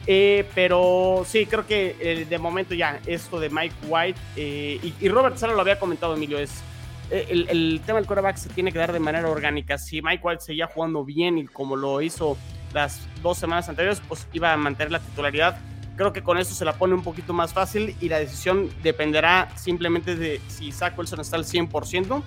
Eh, 0.05 0.47
pero 0.53 1.23
sí, 1.25 1.47
creo 1.47 1.65
que 1.65 1.95
eh, 1.99 2.25
de 2.29 2.37
momento 2.37 2.75
ya 2.75 2.99
esto 3.07 3.39
de 3.39 3.49
Mike 3.49 3.75
White 3.87 4.19
y, 4.35 4.93
y, 5.01 5.09
Robert 5.09 5.37
Sala 5.37 5.53
lo 5.53 5.61
había 5.61 5.79
comentado, 5.79 6.15
Emilio, 6.15 6.37
es 6.37 6.61
el, 7.09 7.49
el, 7.49 7.81
tema 7.85 7.97
del 7.97 8.05
quarterback 8.05 8.37
se 8.37 8.49
tiene 8.49 8.71
que 8.71 8.77
dar 8.77 8.93
de 8.93 8.99
manera 8.99 9.27
orgánica. 9.27 9.77
Si 9.77 10.01
Mike 10.03 10.21
White 10.23 10.43
seguía 10.43 10.67
jugando 10.67 11.03
bien 11.03 11.37
y 11.37 11.45
como 11.45 11.75
lo 11.75 12.01
hizo 12.01 12.37
las 12.73 13.07
dos 13.23 13.37
semanas 13.37 13.67
anteriores, 13.69 14.01
pues 14.07 14.27
iba 14.33 14.53
a 14.53 14.57
mantener 14.57 14.91
la 14.91 14.99
titularidad. 14.99 15.57
Creo 15.97 16.13
que 16.13 16.23
con 16.23 16.37
eso 16.37 16.53
se 16.53 16.63
la 16.63 16.73
pone 16.73 16.93
un 16.93 17.03
poquito 17.03 17.33
más 17.33 17.53
fácil 17.53 17.97
y 17.99 18.07
la 18.07 18.19
decisión 18.19 18.69
dependerá 18.83 19.49
simplemente 19.55 20.15
de 20.15 20.39
si 20.47 20.71
Zach 20.71 20.97
Wilson 20.97 21.19
está 21.19 21.35
al 21.35 21.43
100% 21.43 22.23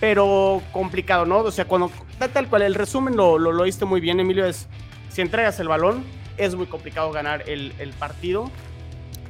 pero 0.00 0.62
complicado, 0.72 1.24
¿no? 1.24 1.38
O 1.38 1.50
sea, 1.50 1.66
cuando 1.66 1.90
tal 2.32 2.48
cual 2.48 2.62
el 2.62 2.74
resumen 2.74 3.16
lo, 3.16 3.38
lo, 3.38 3.52
lo 3.52 3.64
muy 3.86 4.00
bien, 4.00 4.20
Emilio, 4.20 4.44
es 4.44 4.68
si 5.10 5.22
entregas 5.22 5.58
el 5.60 5.68
balón, 5.68 6.04
es 6.36 6.54
muy 6.54 6.66
complicado 6.66 7.10
ganar 7.12 7.48
el, 7.48 7.72
el 7.78 7.90
partido. 7.90 8.50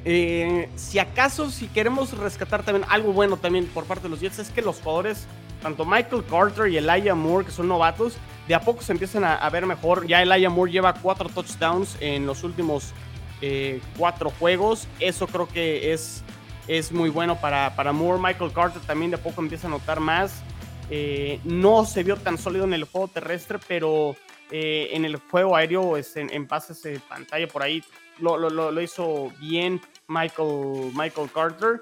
Eh, 0.04 0.68
si 0.76 0.98
acaso, 0.98 1.50
si 1.50 1.68
queremos 1.68 2.16
rescatar 2.16 2.62
también 2.62 2.86
algo 2.88 3.12
bueno 3.12 3.36
también 3.36 3.66
por 3.66 3.84
parte 3.84 4.04
de 4.04 4.08
los 4.08 4.20
Jets, 4.20 4.38
es 4.38 4.50
que 4.50 4.62
los 4.62 4.80
jugadores, 4.80 5.26
tanto 5.62 5.84
Michael 5.84 6.24
Carter 6.28 6.68
y 6.68 6.76
Elijah 6.76 7.14
Moore, 7.14 7.46
que 7.46 7.52
son 7.52 7.68
novatos, 7.68 8.16
de 8.48 8.54
a 8.54 8.60
poco 8.60 8.82
se 8.82 8.92
empiezan 8.92 9.24
a, 9.24 9.48
ver 9.50 9.66
mejor. 9.66 10.06
Ya 10.06 10.22
Elijah 10.22 10.50
Moore 10.50 10.70
lleva 10.70 10.94
cuatro 10.94 11.28
touchdowns 11.28 11.96
en 12.00 12.26
los 12.26 12.44
últimos 12.44 12.92
eh, 13.40 13.80
cuatro 13.96 14.30
juegos. 14.30 14.88
Eso 15.00 15.26
creo 15.26 15.48
que 15.48 15.92
es, 15.92 16.22
es 16.66 16.92
muy 16.92 17.10
bueno 17.10 17.40
para, 17.40 17.74
para 17.76 17.92
Moore. 17.92 18.20
Michael 18.22 18.52
Carter 18.52 18.82
también 18.82 19.10
de 19.10 19.16
a 19.16 19.22
poco 19.22 19.40
empieza 19.40 19.66
a 19.66 19.70
notar 19.70 20.00
más. 20.00 20.42
Eh, 20.88 21.40
no 21.44 21.84
se 21.84 22.02
vio 22.02 22.16
tan 22.16 22.38
sólido 22.38 22.64
en 22.64 22.74
el 22.74 22.84
juego 22.84 23.08
terrestre, 23.08 23.58
pero 23.66 24.16
eh, 24.50 24.90
en 24.92 25.04
el 25.04 25.16
juego 25.16 25.56
aéreo, 25.56 25.96
es 25.96 26.16
en, 26.16 26.46
pases 26.46 26.82
de 26.82 27.00
pantalla 27.00 27.48
por 27.48 27.62
ahí, 27.62 27.82
lo, 28.18 28.38
lo, 28.38 28.80
hizo 28.80 29.32
bien 29.40 29.80
Michael, 30.06 30.92
Michael 30.94 31.30
Carter. 31.34 31.80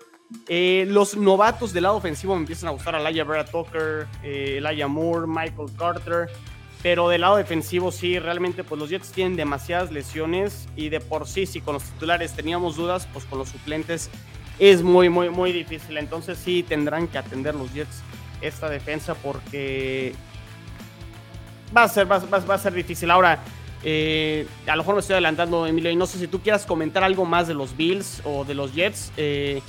Los 0.88 1.16
novatos 1.16 1.72
del 1.74 1.82
lado 1.84 1.96
ofensivo 1.96 2.34
me 2.34 2.40
empiezan 2.40 2.70
a 2.70 2.72
gustar, 2.72 2.94
Alaya 2.94 3.24
Vera 3.24 3.44
Tucker, 3.44 4.08
Elijah 4.22 4.88
Moore, 4.88 5.26
Michael 5.28 5.68
Carter. 5.78 6.30
Pero 6.84 7.08
del 7.08 7.22
lado 7.22 7.36
defensivo 7.36 7.90
sí, 7.90 8.18
realmente 8.18 8.62
pues 8.62 8.78
los 8.78 8.90
Jets 8.90 9.10
tienen 9.10 9.36
demasiadas 9.36 9.90
lesiones 9.90 10.68
y 10.76 10.90
de 10.90 11.00
por 11.00 11.26
sí, 11.26 11.46
si 11.46 11.62
con 11.62 11.72
los 11.72 11.82
titulares 11.82 12.34
teníamos 12.34 12.76
dudas, 12.76 13.08
pues 13.10 13.24
con 13.24 13.38
los 13.38 13.48
suplentes 13.48 14.10
es 14.58 14.82
muy, 14.82 15.08
muy, 15.08 15.30
muy 15.30 15.50
difícil. 15.50 15.96
Entonces 15.96 16.36
sí 16.36 16.62
tendrán 16.62 17.08
que 17.08 17.16
atender 17.16 17.54
los 17.54 17.72
Jets 17.72 18.02
esta 18.42 18.68
defensa 18.68 19.14
porque 19.14 20.12
va 21.74 21.84
a 21.84 21.88
ser, 21.88 22.06
va, 22.10 22.16
a 22.54 22.58
ser 22.58 22.74
difícil. 22.74 23.10
Ahora, 23.10 23.38
eh, 23.82 24.46
a 24.66 24.76
lo 24.76 24.82
mejor 24.82 24.96
me 24.96 25.00
estoy 25.00 25.14
adelantando, 25.14 25.66
Emilio, 25.66 25.90
y 25.90 25.96
no 25.96 26.04
sé 26.04 26.18
si 26.18 26.28
tú 26.28 26.40
quieras 26.40 26.66
comentar 26.66 27.02
algo 27.02 27.24
más 27.24 27.48
de 27.48 27.54
los 27.54 27.74
Bills 27.78 28.20
o 28.26 28.44
de 28.44 28.52
los 28.52 28.74
Jets, 28.74 29.10
eh, 29.16 29.62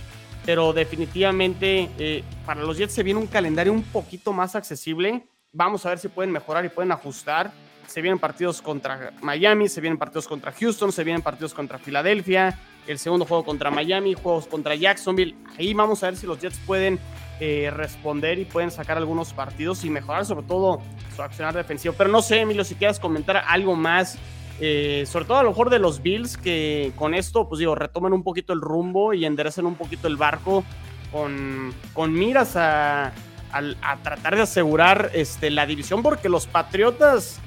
pero 0.46 0.74
definitivamente 0.74 1.90
eh, 1.98 2.26
para 2.46 2.62
los 2.62 2.78
Jets 2.78 2.94
se 2.94 3.04
viene 3.04 3.22
un 3.22 3.28
calendario 3.28 3.72
un 3.72 3.84
poquito 3.84 4.34
más 4.34 4.54
accesible. 4.58 5.26
Vamos 5.58 5.86
a 5.86 5.90
ver 5.90 6.00
si 6.00 6.10
pueden 6.10 6.34
mejorar 6.34 6.66
y 6.66 6.70
pueden 6.70 6.92
ajustar. 6.92 7.50
Se 7.88 8.02
vienen 8.02 8.20
partidos 8.20 8.62
contra 8.62 9.14
Miami, 9.22 9.70
se 9.70 9.80
vienen 9.80 9.98
partidos 9.98 10.28
contra 10.28 10.52
Houston, 10.52 10.92
se 10.92 11.06
vienen 11.06 11.22
partidos 11.22 11.54
contra 11.54 11.78
Filadelfia, 11.78 12.60
el 12.88 13.00
segundo 13.00 13.26
juego 13.26 13.46
contra 13.46 13.72
Miami, 13.72 14.16
juegos 14.16 14.48
contra 14.48 14.76
Jacksonville. 14.76 15.34
Ahí 15.58 15.74
vamos 15.74 16.04
a 16.04 16.08
ver 16.08 16.18
si 16.18 16.28
los 16.28 16.42
Jets 16.42 16.60
pueden 16.66 17.00
eh, 17.40 17.72
responder 17.74 18.38
y 18.38 18.44
pueden 18.44 18.70
sacar 18.70 18.98
algunos 18.98 19.32
partidos 19.32 19.86
y 19.86 19.90
mejorar 19.90 20.26
sobre 20.26 20.46
todo 20.46 20.82
su 21.16 21.22
accionar 21.22 21.56
defensivo. 21.56 21.96
Pero 21.98 22.10
no 22.10 22.22
sé, 22.22 22.42
Emilio, 22.42 22.66
si 22.66 22.76
quieres 22.76 23.00
comentar 23.00 23.38
algo 23.48 23.78
más, 23.78 24.18
eh, 24.60 25.06
sobre 25.08 25.24
todo 25.24 25.38
a 25.38 25.44
lo 25.44 25.52
mejor 25.52 25.70
de 25.70 25.80
los 25.80 26.02
Bills, 26.02 26.36
que 26.36 26.92
con 26.98 27.14
esto, 27.14 27.48
pues 27.48 27.60
digo, 27.60 27.76
retomen 27.76 28.12
un 28.12 28.24
poquito 28.24 28.52
el 28.52 28.60
rumbo 28.60 29.14
y 29.14 29.24
enderecen 29.24 29.66
un 29.66 29.76
poquito 29.76 30.10
el 30.10 30.18
barco 30.18 30.66
con, 31.14 31.74
con 31.94 32.12
miras 32.12 32.58
a, 32.58 33.14
a, 33.52 33.98
tratar 34.04 34.36
de 34.36 34.42
asegurar 34.42 35.12
este, 35.14 35.50
la 35.50 35.66
división, 35.66 36.02
porque 36.02 36.30
los 36.30 36.48
Patriotas... 36.48 37.40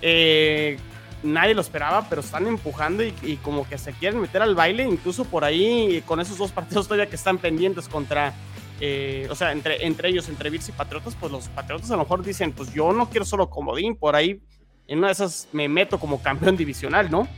Eh, 0.00 0.78
nadie 1.22 1.54
lo 1.54 1.60
esperaba, 1.60 2.08
pero 2.08 2.20
están 2.20 2.48
empujando 2.48 3.04
y, 3.04 3.38
como 3.44 3.68
que 3.68 3.78
se 3.78 3.92
quieren 3.92 4.20
meter 4.20 4.42
al 4.42 4.56
baile, 4.56 4.82
incluso 4.82 5.24
por 5.24 5.44
ahí 5.44 6.02
con 6.04 6.18
esos 6.18 6.36
dos 6.36 6.50
partidos 6.50 6.88
todavía 6.88 7.08
que 7.08 7.14
están 7.14 7.38
pendientes 7.38 7.88
contra 7.88 8.34
eh, 8.84 9.28
o 9.30 9.36
sea, 9.36 9.52
entre, 9.52 9.86
entre 9.86 10.08
ellos, 10.08 10.28
entre 10.28 10.50
Bills 10.50 10.68
y 10.68 10.72
Patriotas, 10.72 11.14
pues 11.14 11.30
los 11.30 11.46
Patriotas 11.46 11.88
a 11.92 11.94
lo 11.94 12.02
mejor 12.02 12.24
dicen, 12.24 12.50
pues 12.50 12.74
yo 12.74 12.92
no 12.92 13.08
quiero 13.08 13.24
solo 13.24 13.48
comodín, 13.48 13.94
por 13.94 14.16
ahí 14.16 14.40
en 14.88 14.98
una 14.98 15.06
de 15.06 15.12
esas 15.12 15.46
me 15.52 15.68
meto 15.68 16.00
como 16.00 16.20
campeón 16.20 16.56
divisional, 16.56 17.08
¿no? 17.08 17.28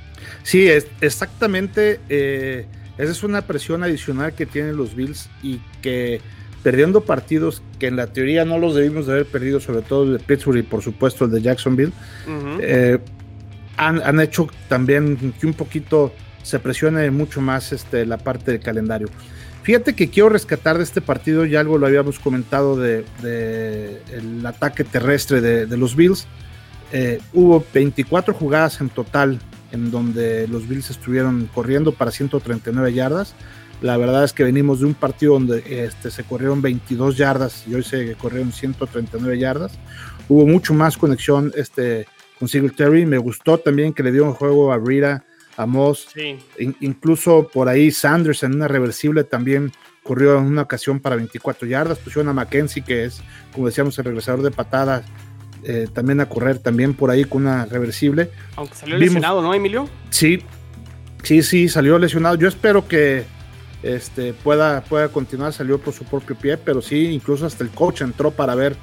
Sí, 0.43 0.67
es, 0.67 0.87
exactamente. 1.03 2.01
Eh, 2.09 2.67
esa 2.97 3.13
es 3.13 3.23
una 3.23 3.43
presión 3.43 3.83
adicional 3.83 4.35
que 4.35 4.47
tienen 4.47 4.79
los 4.79 4.95
Bills 4.95 5.29
y 5.43 5.59
que 5.83 6.23
perdiendo 6.65 7.03
partidos 7.03 7.63
que 7.79 7.87
en 7.87 7.95
la 7.95 8.09
teoría 8.09 8.45
no 8.45 8.59
los 8.59 8.75
debimos 8.75 9.07
de 9.07 9.13
haber 9.13 9.27
perdido, 9.27 9.61
sobre 9.61 9.83
todo 9.83 10.05
el 10.05 10.13
de 10.15 10.19
Pittsburgh 10.19 10.59
y 10.59 10.63
por 10.63 10.83
supuesto 10.83 11.27
el 11.27 11.31
de 11.31 11.43
Jacksonville, 11.43 11.93
eh, 12.61 12.99
han, 13.77 14.03
han, 14.03 14.19
hecho 14.19 14.49
también 14.69 15.35
que 15.39 15.47
un 15.47 15.53
poquito 15.53 16.13
se 16.43 16.59
presione 16.59 17.11
mucho 17.11 17.43
más 17.43 17.73
este, 17.73 18.07
la 18.07 18.17
parte 18.17 18.53
del 18.53 18.61
calendario. 18.61 19.09
Fíjate 19.63 19.95
que 19.95 20.09
quiero 20.09 20.31
rescatar 20.31 20.79
de 20.79 20.85
este 20.85 21.03
partido, 21.03 21.45
ya 21.45 21.61
algo 21.61 21.77
lo 21.77 21.87
habíamos 21.87 22.19
comentado 22.19 22.77
de, 22.77 23.05
el 24.11 24.45
ataque 24.47 24.85
terrestre 24.85 25.43
de, 25.43 25.77
los 25.77 25.97
Bills. 25.97 26.27
Eh, 26.93 27.21
hubo 27.35 27.65
24 27.75 28.33
jugadas 28.33 28.81
en 28.81 28.89
total 28.89 29.39
en 29.73 29.91
donde 29.91 30.49
los 30.49 30.67
Bills 30.67 30.91
estuvieron 30.91 31.49
corriendo 31.53 31.93
para 31.93 32.11
139 32.11 32.93
yardas. 32.95 33.35
La 33.85 33.99
verdad 33.99 34.25
es 34.25 34.33
que 34.33 34.45
venimos 34.45 34.81
de 34.81 34.87
un 34.87 34.95
partido 34.95 35.35
donde 35.35 35.63
este, 35.85 36.11
se 36.11 36.25
corrieron 36.25 36.63
22 36.63 37.19
yardas 37.19 37.65
y 37.69 37.75
hoy 37.75 37.83
se 37.83 38.15
corrieron 38.15 38.51
139 38.51 39.39
yardas. 39.39 39.79
Hubo 40.27 40.47
mucho 40.47 40.73
más 40.73 40.97
conexión 40.97 41.53
este, 41.55 42.07
con 42.39 42.49
Singletary. 42.49 43.05
Me 43.05 43.19
gustó 43.19 43.59
también 43.59 43.93
que 43.93 44.03
le 44.03 44.11
dio 44.11 44.25
un 44.25 44.33
juego 44.33 44.73
a 44.73 44.79
Rita 44.79 45.23
a 45.59 45.67
Moss. 45.67 46.09
incluso 46.81 47.47
por 47.53 47.69
ahí 47.69 47.91
Sanders 47.91 48.43
en 48.45 48.55
una 48.55 48.69
reversible 48.69 49.23
también 49.23 49.71
corrió 50.03 50.39
en 50.39 50.47
una 50.47 50.63
ocasión 50.63 50.99
para 50.99 51.17
24 51.17 51.69
yardas. 51.69 51.99
Pusieron 51.99 52.31
a 52.31 52.33
Mackenzie, 52.33 52.83
que 52.83 53.05
es, 53.05 53.21
como 53.53 53.67
decíamos, 53.67 53.99
el 53.99 54.07
regresador 54.07 54.41
de 54.41 54.51
patadas, 54.51 55.05
eh, 55.63 55.89
también 55.93 56.21
a 56.21 56.29
correr 56.31 56.59
también 56.59 56.95
por 56.95 57.11
ahí 57.11 57.27
con 57.27 57.43
una 57.43 57.67
reversible. 57.67 58.31
Aunque 58.57 58.77
salió 58.77 58.97
lesionado, 58.97 59.43
¿no, 59.43 59.53
Emilio? 59.53 59.91
Sí, 60.09 60.43
sí, 61.23 61.43
sí, 61.43 61.69
salió 61.69 61.99
lesionado. 61.99 62.37
Yo 62.37 62.49
espero 62.49 62.89
que 62.89 63.35
este, 63.85 64.33
pueda, 64.33 64.83
pueda 64.83 65.09
continuar, 65.09 65.53
salió 65.53 65.79
por 65.81 65.95
su 65.95 66.05
propio 66.05 66.37
pie, 66.37 66.57
pero 66.57 66.83
sí, 66.83 67.07
incluso 67.07 67.47
hasta 67.47 67.65
el 67.65 67.71
coach 67.71 68.01
entró 68.01 68.31
para 68.31 68.55
ver 68.55 68.77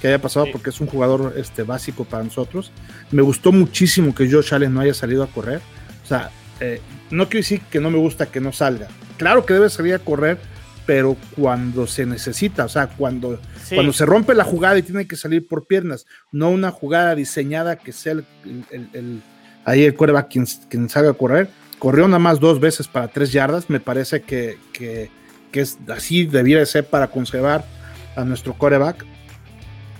qué 0.00 0.08
haya 0.08 0.20
pasado 0.20 0.46
porque 0.52 0.70
es 0.70 0.80
un 0.80 0.86
jugador 0.86 1.34
este, 1.36 1.62
básico 1.62 2.04
para 2.04 2.24
nosotros. 2.24 2.72
Me 3.10 3.22
gustó 3.22 3.52
muchísimo 3.52 4.14
que 4.14 4.30
Josh 4.30 4.54
Allen 4.54 4.72
no 4.72 4.80
haya 4.80 4.94
salido 4.94 5.22
a 5.22 5.26
correr 5.26 5.60
o 6.04 6.06
sea, 6.06 6.30
eh, 6.60 6.80
no 7.10 7.28
quiero 7.28 7.42
decir 7.42 7.60
que 7.70 7.80
no 7.80 7.90
me 7.90 7.98
gusta 7.98 8.26
que 8.26 8.40
no 8.40 8.52
salga. 8.52 8.88
Claro 9.16 9.46
que 9.46 9.54
debe 9.54 9.70
salir 9.70 9.94
a 9.94 9.98
correr, 9.98 10.38
pero 10.86 11.16
cuando 11.34 11.86
se 11.86 12.04
necesita, 12.04 12.66
o 12.66 12.68
sea, 12.68 12.88
cuando, 12.88 13.40
cuando 13.72 13.92
se 13.92 14.04
rompe 14.04 14.34
la 14.34 14.44
jugada 14.44 14.78
y 14.78 14.82
tiene 14.82 15.06
que 15.06 15.16
salir 15.16 15.48
por 15.48 15.66
piernas, 15.66 16.04
no 16.30 16.50
una 16.50 16.70
jugada 16.70 17.14
diseñada 17.14 17.76
que 17.76 17.92
sea 17.92 18.12
el, 18.12 19.22
ahí 19.64 19.84
el 19.84 19.94
quarterback 19.94 20.30
quien, 20.30 20.46
quien 20.68 20.88
salga 20.88 21.14
correr. 21.14 21.48
Corrió 21.78 22.06
nada 22.06 22.18
más 22.18 22.40
dos 22.40 22.60
veces 22.60 22.88
para 22.88 23.08
tres 23.08 23.32
yardas, 23.32 23.68
me 23.68 23.80
parece 23.80 24.22
que, 24.22 24.58
que, 24.72 25.10
es 25.52 25.78
así 25.88 26.26
debiera 26.26 26.64
ser 26.66 26.84
para 26.84 27.08
conservar 27.08 27.64
a 28.16 28.24
nuestro 28.24 28.54
quarterback. 28.54 29.04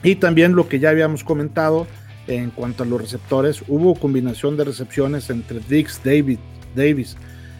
Y 0.02 0.16
también 0.16 0.54
lo 0.54 0.68
que 0.68 0.78
ya 0.78 0.90
habíamos 0.90 1.22
comentado 1.22 1.86
en 2.26 2.50
cuanto 2.50 2.82
a 2.82 2.86
los 2.86 3.00
receptores, 3.00 3.62
hubo 3.68 3.94
combinación 3.94 4.56
de 4.56 4.64
recepciones 4.64 5.30
entre 5.30 5.60
Dix, 5.60 6.00
David, 6.02 6.38
Davis, 6.74 7.16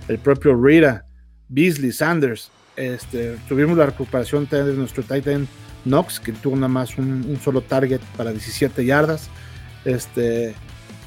el 0.08 0.18
propio 0.18 0.54
Rita, 0.60 1.04
Beasley, 1.48 1.92
Sanders. 1.92 2.50
Este, 2.76 3.36
tuvimos 3.48 3.76
la 3.76 3.86
recuperación 3.86 4.48
de 4.50 4.74
nuestro 4.74 5.02
Titan 5.02 5.46
Knox, 5.84 6.18
que 6.18 6.32
tuvo 6.32 6.56
nada 6.56 6.68
más 6.68 6.96
un, 6.98 7.38
solo 7.42 7.60
target 7.60 8.00
para 8.16 8.30
17 8.32 8.84
yardas. 8.84 9.28
Este, 9.84 10.54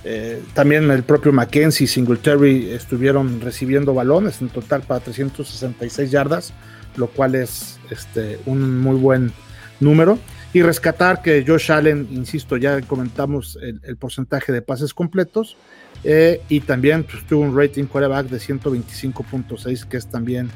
eh, 0.10 0.42
también 0.54 0.90
el 0.90 1.04
propio 1.04 1.34
Mackenzie 1.34 1.84
y 1.84 1.88
Singletary 1.88 2.72
estuvieron 2.72 3.42
recibiendo 3.42 3.94
balones 3.94 4.40
en 4.40 4.48
total 4.48 4.82
para 4.84 5.02
366 5.02 6.10
yardas, 6.10 6.54
lo 6.96 7.08
cual 7.08 7.36
es 7.36 7.78
este, 7.90 8.40
un 8.46 8.80
muy 8.80 8.96
buen 8.96 9.34
número. 9.82 10.18
Y 10.54 10.62
rescatar 10.62 11.22
que 11.22 11.44
Josh 11.46 11.74
Allen, 11.74 12.08
insisto, 12.10 12.56
ya 12.56 12.82
comentamos 12.84 13.60
el, 13.62 13.98
porcentaje 13.98 14.54
de 14.54 14.62
pases 14.62 14.94
completos. 14.94 15.58
Eh, 16.06 16.42
y 16.48 16.62
también 16.62 17.04
pues, 17.04 17.28
tuvo 17.28 17.42
un 17.42 17.58
rating 17.58 17.84
quarterback 17.84 18.28
de 18.28 18.38
125.6, 18.38 19.84
que 19.90 19.98
es 19.98 20.08
también 20.08 20.50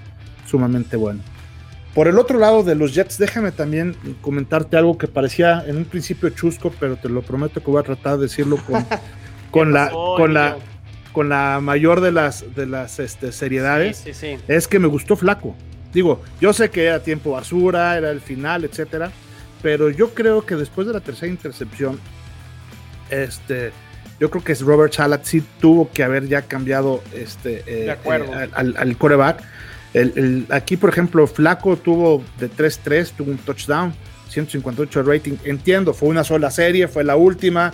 sumamente 0.47 0.95
bueno. 0.95 1.19
Por 1.93 2.07
el 2.07 2.17
otro 2.19 2.39
lado 2.39 2.63
de 2.63 2.75
los 2.75 2.95
Jets, 2.95 3.17
déjame 3.17 3.51
también 3.51 3.97
comentarte 4.21 4.77
algo 4.77 4.97
que 4.97 5.07
parecía 5.07 5.61
en 5.67 5.75
un 5.75 5.83
principio 5.83 6.29
chusco, 6.29 6.73
pero 6.79 6.95
te 6.95 7.09
lo 7.09 7.21
prometo 7.21 7.61
que 7.61 7.69
voy 7.69 7.81
a 7.81 7.83
tratar 7.83 8.15
de 8.15 8.23
decirlo 8.23 8.55
con, 8.65 8.85
con, 9.51 9.73
la, 9.73 9.91
con, 9.91 10.33
la, 10.33 10.57
con 11.11 11.29
la 11.29 11.59
mayor 11.61 12.01
de 12.01 12.11
las, 12.11 12.55
de 12.55 12.65
las 12.65 12.99
este, 12.99 13.31
seriedades. 13.31 14.05
Es 14.47 14.67
que 14.67 14.79
me 14.79 14.87
gustó 14.87 15.15
flaco. 15.15 15.55
Digo, 15.93 16.21
yo 16.39 16.53
sé 16.53 16.69
que 16.69 16.85
era 16.85 17.03
tiempo 17.03 17.31
basura, 17.31 17.97
era 17.97 18.09
el 18.11 18.21
final, 18.21 18.63
etcétera 18.63 19.11
pero 19.61 19.89
yo 19.89 20.13
creo 20.13 20.45
que 20.45 20.55
después 20.55 20.87
de 20.87 20.93
la 20.93 20.99
tercera 20.99 21.31
intercepción, 21.31 21.99
este, 23.09 23.71
yo 24.19 24.29
creo 24.29 24.43
que 24.43 24.53
Robert 24.55 24.93
Salat 24.93 25.23
sí 25.23 25.43
tuvo 25.59 25.89
que 25.91 26.03
haber 26.03 26.27
ya 26.27 26.43
cambiado 26.43 27.03
este, 27.13 27.59
eh, 27.67 27.95
eh, 28.03 28.49
al, 28.53 28.75
al, 28.77 28.97
coreback. 28.97 29.43
El, 29.93 30.45
aquí, 30.49 30.77
por 30.77 30.89
ejemplo, 30.89 31.27
Flaco 31.27 31.77
tuvo 31.77 32.23
de 32.39 32.49
3-3, 32.49 33.11
tuvo 33.17 33.31
un 33.31 33.37
touchdown, 33.37 33.93
158 34.29 35.03
de 35.03 35.11
rating. 35.11 35.33
Entiendo, 35.43 35.93
fue 35.93 36.09
una 36.09 36.23
sola 36.23 36.49
serie, 36.49 36.87
fue 36.87 37.03
la 37.03 37.15
última. 37.15 37.73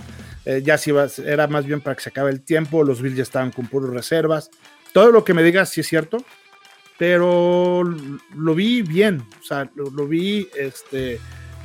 Eh, 0.50 0.62
ya 0.64 0.78
si 0.78 0.94
era 1.26 1.46
más 1.48 1.66
bien 1.66 1.82
para 1.82 1.98
que 1.98 2.04
se 2.04 2.10
acabe 2.10 2.32
el 2.32 2.40
tiempo. 2.40 2.82
Los 2.82 3.02
Bills 3.02 3.18
ya 3.18 3.24
estaban 3.24 3.52
con 3.52 3.68
puras 3.68 3.90
reservas. 3.90 4.50
Todo 4.94 5.12
lo 5.12 5.26
que 5.26 5.34
me 5.34 5.44
digas 5.44 5.68
sí 5.68 5.82
es 5.82 5.88
cierto, 5.88 6.20
pero 6.98 7.84
lo 7.84 8.56
vi 8.56 8.82
bien. 8.82 9.26
O 9.42 9.44
sea, 9.44 9.70
lo, 9.76 9.90
lo 9.92 10.08
vi 10.08 10.48
este, 10.58 11.20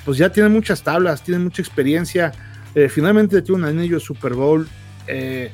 pues 0.05 0.18
ya 0.18 0.33
tiene 0.33 0.49
muchas 0.49 0.83
tablas, 0.83 1.23
tiene 1.23 1.45
mucha 1.45 1.62
experiencia. 1.62 2.33
Eh, 2.75 2.88
finalmente 2.88 3.40
tiene 3.40 3.62
un 3.62 3.68
anillo 3.68 3.99
de 3.99 4.01
Super 4.01 4.35
Bowl 4.35 4.66
eh, 5.07 5.53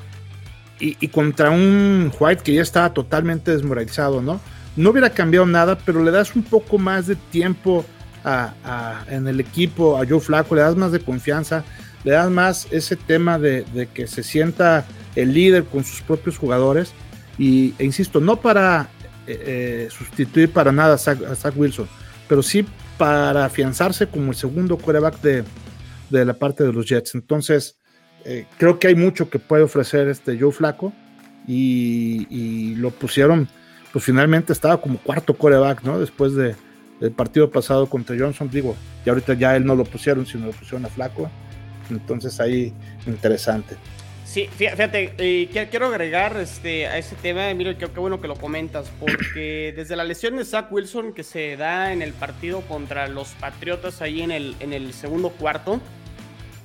y, 0.80 1.08
contra 1.08 1.50
un 1.50 2.10
White 2.18 2.42
que 2.42 2.54
ya 2.54 2.62
estaba 2.62 2.94
totalmente 2.94 3.50
desmoralizado, 3.50 4.22
¿no? 4.22 4.40
No 4.74 4.88
hubiera 4.88 5.10
cambiado 5.10 5.44
nada, 5.44 5.76
pero 5.76 6.02
le 6.02 6.12
das 6.12 6.34
un 6.34 6.44
poco 6.44 6.78
más 6.78 7.08
de 7.08 7.16
tiempo 7.16 7.84
en 9.10 9.26
el 9.26 9.40
equipo, 9.40 10.00
a 10.00 10.06
Joe 10.06 10.20
Flaco, 10.20 10.54
le 10.54 10.60
das 10.60 10.76
más 10.76 10.92
de 10.92 11.00
confianza, 11.00 11.64
le 12.04 12.12
das 12.12 12.30
más 12.30 12.68
ese 12.70 12.96
tema 12.96 13.38
de, 13.38 13.88
que 13.92 14.06
se 14.06 14.22
sienta 14.22 14.86
el 15.16 15.32
líder 15.32 15.64
con 15.64 15.84
sus 15.84 16.00
propios 16.02 16.38
jugadores. 16.38 16.92
Y, 17.38 17.74
e 17.78 17.84
insisto, 17.84 18.20
no 18.20 18.40
para 18.40 18.88
eh, 19.26 19.88
sustituir 19.90 20.50
para 20.52 20.72
nada 20.72 20.94
a 20.94 20.98
Zach 20.98 21.56
Wilson, 21.56 21.88
pero 22.28 22.42
sí 22.42 22.66
para 22.96 23.44
afianzarse 23.44 24.08
como 24.08 24.30
el 24.30 24.36
segundo 24.36 24.76
quarterback 24.76 25.20
de, 25.20 25.44
de 26.10 26.24
la 26.24 26.34
parte 26.34 26.64
de 26.64 26.72
los 26.72 26.86
Jets. 26.86 27.14
Entonces, 27.14 27.78
eh, 28.24 28.46
creo 28.58 28.78
que 28.78 28.88
hay 28.88 28.94
mucho 28.94 29.30
que 29.30 29.38
puede 29.38 29.62
ofrecer 29.62 30.08
este 30.08 30.38
Joe 30.38 30.52
Flaco 30.52 30.92
y, 31.46 32.74
lo 32.76 32.90
pusieron, 32.90 33.48
pues 33.92 34.04
finalmente 34.04 34.52
estaba 34.52 34.80
como 34.80 34.98
cuarto 34.98 35.34
quarterback, 35.34 35.82
¿no? 35.82 35.98
Después 35.98 36.34
de, 36.34 36.54
del 37.00 37.12
partido 37.12 37.50
pasado 37.50 37.88
contra 37.88 38.16
Johnson, 38.18 38.50
digo, 38.50 38.76
y 39.04 39.08
ahorita 39.08 39.34
ya 39.34 39.56
él 39.56 39.64
no 39.64 39.74
lo 39.74 39.84
pusieron, 39.84 40.26
sino 40.26 40.46
lo 40.46 40.52
pusieron 40.52 40.84
a 40.84 40.88
Flaco. 40.88 41.30
Entonces 41.90 42.38
ahí 42.40 42.72
interesante. 43.06 43.76
Sí, 44.24 44.46
fíjate, 44.54 45.14
eh, 45.16 45.68
quiero 45.70 45.86
agregar 45.86 46.36
este, 46.36 46.86
a 46.86 46.98
ese 46.98 47.16
tema, 47.16 47.48
Emilio, 47.48 47.78
qué, 47.78 47.86
qué 47.86 47.98
bueno 47.98 48.20
que 48.20 48.28
lo 48.28 48.36
comentas, 48.36 48.90
porque 49.00 49.72
desde 49.76 49.96
la 49.96 50.04
lesión 50.04 50.36
de 50.36 50.44
Zach 50.44 50.70
Wilson 50.70 51.14
que 51.14 51.24
se 51.24 51.56
da 51.56 51.94
en 51.94 52.02
el 52.02 52.12
partido 52.12 52.60
contra 52.60 53.08
los 53.08 53.28
Patriotas 53.40 54.02
ahí 54.02 54.20
en 54.20 54.30
el, 54.30 54.54
en 54.60 54.74
el 54.74 54.92
segundo 54.92 55.30
cuarto, 55.30 55.80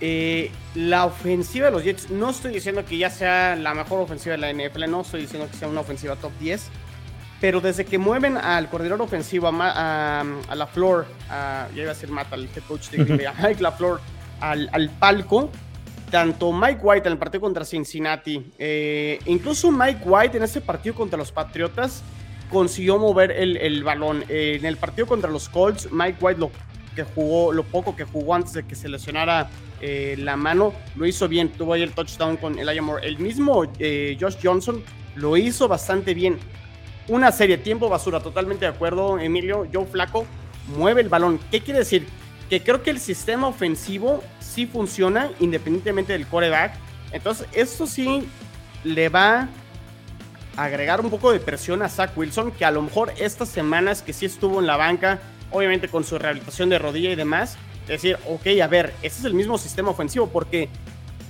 eh, 0.02 0.52
la 0.76 1.06
ofensiva 1.06 1.68
de 1.68 1.72
los 1.72 1.86
Jets, 1.86 2.10
no 2.10 2.32
estoy 2.32 2.54
diciendo 2.54 2.84
que 2.84 2.98
ya 2.98 3.10
sea 3.10 3.56
la 3.56 3.74
mejor 3.74 4.02
ofensiva 4.02 4.36
de 4.36 4.40
la 4.40 4.52
NFL, 4.52 4.90
no 4.90 5.00
estoy 5.00 5.22
diciendo 5.22 5.48
que 5.50 5.56
sea 5.56 5.70
una 5.70 5.80
ofensiva 5.80 6.18
top 6.18 6.34
10, 6.42 6.68
pero 7.40 7.62
desde 7.62 7.86
que 7.86 7.98
mueven 7.98 8.36
al 8.36 8.70
coordinador 8.70 9.04
ofensivo, 9.04 9.48
a, 9.48 10.20
a, 10.20 10.56
la 10.56 10.68
Flor, 10.68 11.06
a, 11.30 11.70
ya 11.74 11.84
iba 11.84 11.92
a 11.92 11.94
decir 11.94 12.10
Matt, 12.10 12.34
al 12.34 12.44
head 12.44 12.64
coach 12.68 12.90
de, 12.90 12.98
Mike 13.42 13.64
LaFleur, 13.64 14.02
al, 14.40 14.70
al 14.72 14.90
palco, 14.90 15.50
tanto 16.14 16.54
Mike 16.54 16.80
White 16.84 17.08
en 17.08 17.14
el 17.14 17.18
partido 17.18 17.42
contra 17.42 17.66
Cincinnati, 17.66 18.52
eh, 18.60 19.18
incluso 19.26 19.72
Mike 19.72 20.02
White 20.06 20.38
en 20.38 20.44
ese 20.44 20.62
partido 20.62 20.94
contra 20.94 21.18
los 21.18 21.32
Patriotas 21.32 22.04
consiguió 22.52 23.00
mover 23.00 23.32
el, 23.32 23.84
balón. 23.84 24.24
Eh, 24.30 24.58
en 24.60 24.66
el 24.68 24.78
partido 24.78 25.08
contra 25.08 25.32
los 25.32 25.50
Colts, 25.50 25.92
Mike 25.92 26.18
White 26.22 26.40
lo 26.40 26.52
que 26.96 27.02
jugó, 27.02 27.52
lo 27.52 27.64
poco 27.64 27.96
que 27.96 28.04
jugó 28.04 28.36
antes 28.36 28.54
de 28.54 28.62
que 28.62 28.76
se 28.76 28.90
lesionara 28.90 29.50
eh, 29.82 30.14
la 30.20 30.38
mano, 30.38 30.72
lo 30.96 31.08
hizo 31.08 31.28
bien. 31.28 31.50
Tuvo 31.50 31.74
ahí 31.74 31.82
el 31.82 31.94
touchdown 31.94 32.38
con 32.38 32.60
el 32.60 32.82
Moore. 32.84 33.08
El 33.08 33.18
mismo 33.18 33.64
Josh 33.64 34.36
Johnson 34.44 34.84
lo 35.16 35.36
hizo 35.36 35.68
bastante 35.68 36.14
bien. 36.14 36.38
Una 37.08 37.32
serie, 37.32 37.58
tiempo 37.58 37.90
basura, 37.90 38.20
totalmente 38.20 38.66
de 38.66 38.72
acuerdo, 38.72 39.18
Emilio. 39.18 39.68
Joe 39.74 39.88
Flaco 39.88 40.28
mueve 40.78 41.02
el 41.02 41.10
balón. 41.10 41.40
¿Qué 41.50 41.62
quiere 41.62 41.80
decir? 41.80 42.06
Que 42.50 42.62
creo 42.62 42.84
que 42.84 42.90
el 42.90 43.00
sistema 43.00 43.48
ofensivo 43.48 44.24
sí 44.40 44.66
funciona 44.66 45.32
independientemente 45.40 46.14
del 46.14 46.28
coreback. 46.28 46.74
Entonces, 47.12 47.48
esto 47.54 47.88
sí 47.88 48.28
le 48.84 49.10
va 49.10 49.48
a 50.56 50.64
agregar 50.64 51.02
un 51.02 51.10
poco 51.10 51.32
de 51.32 51.40
presión 51.40 51.82
a 51.82 51.90
Zach 51.90 52.16
Wilson, 52.16 52.52
que 52.52 52.66
a 52.66 52.72
lo 52.72 52.82
mejor 52.82 53.14
estas 53.18 53.50
semanas 53.50 54.02
que 54.02 54.14
sí 54.14 54.26
estuvo 54.26 54.60
en 54.60 54.68
la 54.68 54.78
banca, 54.78 55.20
obviamente 55.52 55.88
con 55.88 56.04
su 56.04 56.20
rehabilitación 56.20 56.70
de 56.70 56.80
rodilla 56.80 57.12
y 57.12 57.16
demás, 57.16 57.58
decir, 57.88 58.18
ok, 58.28 58.48
a 58.62 58.68
ver, 58.68 58.94
ese 59.02 59.20
es 59.20 59.26
el 59.26 59.34
mismo 59.34 59.58
sistema 59.58 59.90
ofensivo, 59.90 60.28
porque 60.28 60.70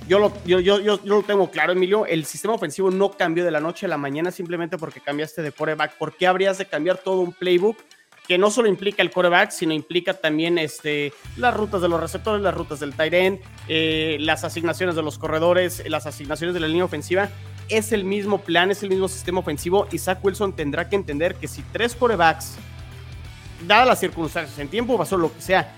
yo 0.06 0.18
lo, 0.18 0.32
yo, 0.44 0.60
yo, 0.60 0.80
yo, 0.80 1.00
lo 1.04 1.22
tengo 1.22 1.50
claro, 1.50 1.72
Emilio, 1.72 2.04
el 2.06 2.26
sistema 2.26 2.54
ofensivo 2.54 2.90
no 2.90 3.12
cambió 3.12 3.44
de 3.44 3.50
la 3.50 3.60
noche 3.60 3.86
a 3.86 3.88
la 3.88 3.96
mañana 3.96 4.30
simplemente 4.30 4.76
porque 4.76 5.00
cambiaste 5.00 5.42
de 5.42 5.50
coreback. 5.50 5.96
¿Por 5.96 6.14
qué 6.16 6.26
habrías 6.26 6.58
de 6.58 6.66
cambiar 6.66 6.98
todo 6.98 7.20
un 7.20 7.32
playbook 7.32 7.78
que 8.26 8.38
no 8.38 8.50
solo 8.50 8.68
implica 8.68 9.02
el 9.02 9.10
coreback, 9.10 9.50
sino 9.50 9.74
implica 9.74 10.14
también 10.14 10.56
este, 10.56 11.12
las 11.36 11.54
rutas 11.54 11.82
de 11.82 11.88
los 11.88 12.00
receptores, 12.00 12.42
las 12.42 12.54
rutas 12.54 12.80
del 12.80 12.94
tight 12.94 13.12
end, 13.12 13.40
eh, 13.68 14.16
las 14.20 14.44
asignaciones 14.44 14.96
de 14.96 15.02
los 15.02 15.18
corredores, 15.18 15.82
las 15.88 16.06
asignaciones 16.06 16.54
de 16.54 16.60
la 16.60 16.68
línea 16.68 16.84
ofensiva. 16.84 17.28
Es 17.68 17.92
el 17.92 18.04
mismo 18.04 18.40
plan, 18.40 18.70
es 18.70 18.82
el 18.82 18.88
mismo 18.88 19.08
sistema 19.08 19.40
ofensivo 19.40 19.86
y 19.92 19.98
Zach 19.98 20.18
Wilson 20.22 20.54
tendrá 20.54 20.88
que 20.88 20.96
entender 20.96 21.34
que 21.34 21.48
si 21.48 21.62
tres 21.72 21.94
corebacks, 21.94 22.56
dadas 23.66 23.86
las 23.86 24.00
circunstancias, 24.00 24.58
en 24.58 24.68
tiempo 24.68 24.96
pasó 24.96 25.16
lo 25.16 25.32
que 25.32 25.40
sea, 25.40 25.74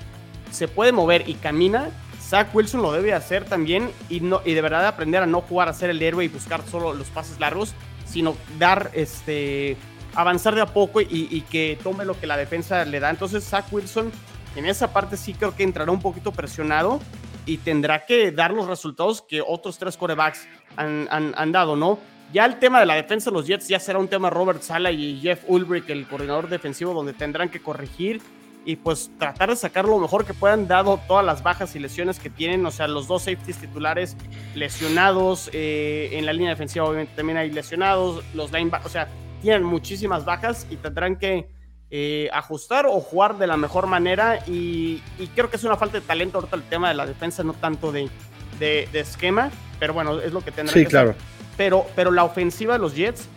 se 0.50 0.68
puede 0.68 0.92
mover 0.92 1.28
y 1.28 1.34
camina, 1.34 1.90
Zach 2.20 2.52
Wilson 2.54 2.82
lo 2.82 2.92
debe 2.92 3.12
hacer 3.12 3.44
también 3.44 3.90
y, 4.08 4.20
no, 4.20 4.40
y 4.44 4.54
de 4.54 4.62
verdad 4.62 4.86
aprender 4.86 5.22
a 5.22 5.26
no 5.26 5.40
jugar 5.40 5.68
a 5.68 5.72
ser 5.72 5.90
el 5.90 6.02
héroe 6.02 6.24
y 6.24 6.28
buscar 6.28 6.62
solo 6.68 6.92
los 6.94 7.08
pases 7.08 7.38
largos, 7.38 7.74
sino 8.04 8.36
dar 8.58 8.90
este 8.94 9.76
avanzar 10.16 10.54
de 10.54 10.62
a 10.62 10.66
poco 10.66 11.00
y, 11.00 11.42
que 11.50 11.78
tome 11.82 12.04
lo 12.04 12.18
que 12.18 12.26
la 12.26 12.36
defensa 12.36 12.84
le 12.84 12.98
da. 12.98 13.10
Entonces 13.10 13.44
Zach 13.44 13.66
Wilson 13.70 14.10
en 14.56 14.66
esa 14.66 14.92
parte 14.92 15.16
sí 15.16 15.34
creo 15.34 15.54
que 15.54 15.62
entrará 15.62 15.92
un 15.92 16.00
poquito 16.00 16.32
presionado 16.32 17.00
y 17.44 17.58
tendrá 17.58 18.06
que 18.06 18.32
dar 18.32 18.52
los 18.52 18.66
resultados 18.66 19.22
que 19.22 19.42
otros 19.46 19.78
tres 19.78 19.96
corebacks 19.96 20.48
han, 20.76 21.52
dado, 21.52 21.76
¿no? 21.76 21.98
Ya 22.32 22.44
el 22.44 22.58
tema 22.58 22.80
de 22.80 22.86
la 22.86 22.94
defensa 22.94 23.30
de 23.30 23.36
los 23.36 23.46
Jets 23.46 23.68
ya 23.68 23.78
será 23.78 23.98
un 23.98 24.08
tema 24.08 24.30
Robert 24.30 24.62
Sala 24.62 24.90
y 24.90 25.20
Jeff 25.20 25.44
Ulbrich, 25.46 25.88
el 25.90 26.08
coordinador 26.08 26.48
defensivo, 26.48 26.92
donde 26.92 27.12
tendrán 27.12 27.50
que 27.50 27.60
corregir 27.60 28.20
y 28.64 28.74
pues 28.74 29.12
tratar 29.16 29.50
de 29.50 29.56
sacar 29.56 29.84
lo 29.84 29.98
mejor 29.98 30.24
que 30.24 30.34
puedan, 30.34 30.66
dado 30.66 30.98
todas 31.06 31.24
las 31.24 31.42
bajas 31.44 31.76
y 31.76 31.78
lesiones 31.78 32.18
que 32.18 32.30
tienen. 32.30 32.66
O 32.66 32.72
sea, 32.72 32.88
los 32.88 33.06
dos 33.06 33.22
safeties 33.22 33.58
titulares 33.58 34.16
lesionados, 34.56 35.50
eh, 35.52 36.10
en 36.14 36.26
la 36.26 36.32
línea 36.32 36.50
defensiva 36.50 36.84
obviamente 36.84 37.12
también 37.14 37.38
hay 37.38 37.50
lesionados, 37.50 38.24
los 38.34 38.50
linebackers, 38.50 38.86
o 38.86 38.92
sea, 38.92 39.08
tienen 39.40 39.64
muchísimas 39.64 40.24
bajas 40.24 40.66
y 40.70 40.76
tendrán 40.76 41.16
que, 41.16 41.48
eh, 41.88 42.28
ajustar 42.32 42.86
o 42.86 43.00
jugar 43.00 43.38
de 43.38 43.46
la 43.46 43.56
mejor 43.56 43.86
manera 43.86 44.40
y, 44.48 45.00
creo 45.36 45.50
que 45.50 45.56
es 45.56 45.62
una 45.62 45.76
falta 45.76 46.00
de 46.00 46.04
talento 46.04 46.38
ahorita 46.38 46.56
el 46.56 46.62
tema 46.64 46.88
de 46.88 46.94
la 46.94 47.06
defensa, 47.06 47.44
no 47.44 47.52
tanto 47.52 47.92
de, 47.92 48.10
de, 48.58 48.88
esquema, 48.92 49.50
pero 49.78 49.94
bueno, 49.94 50.18
es 50.18 50.32
lo 50.32 50.40
que 50.40 50.50
tendrá 50.50 50.72
sí, 50.72 50.80
que 50.80 50.86
claro. 50.86 51.14
Pero, 51.56 51.86
pero 51.94 52.10
la 52.10 52.24
ofensiva 52.24 52.72
de 52.72 52.80
los 52.80 52.96
Jets 52.96 53.28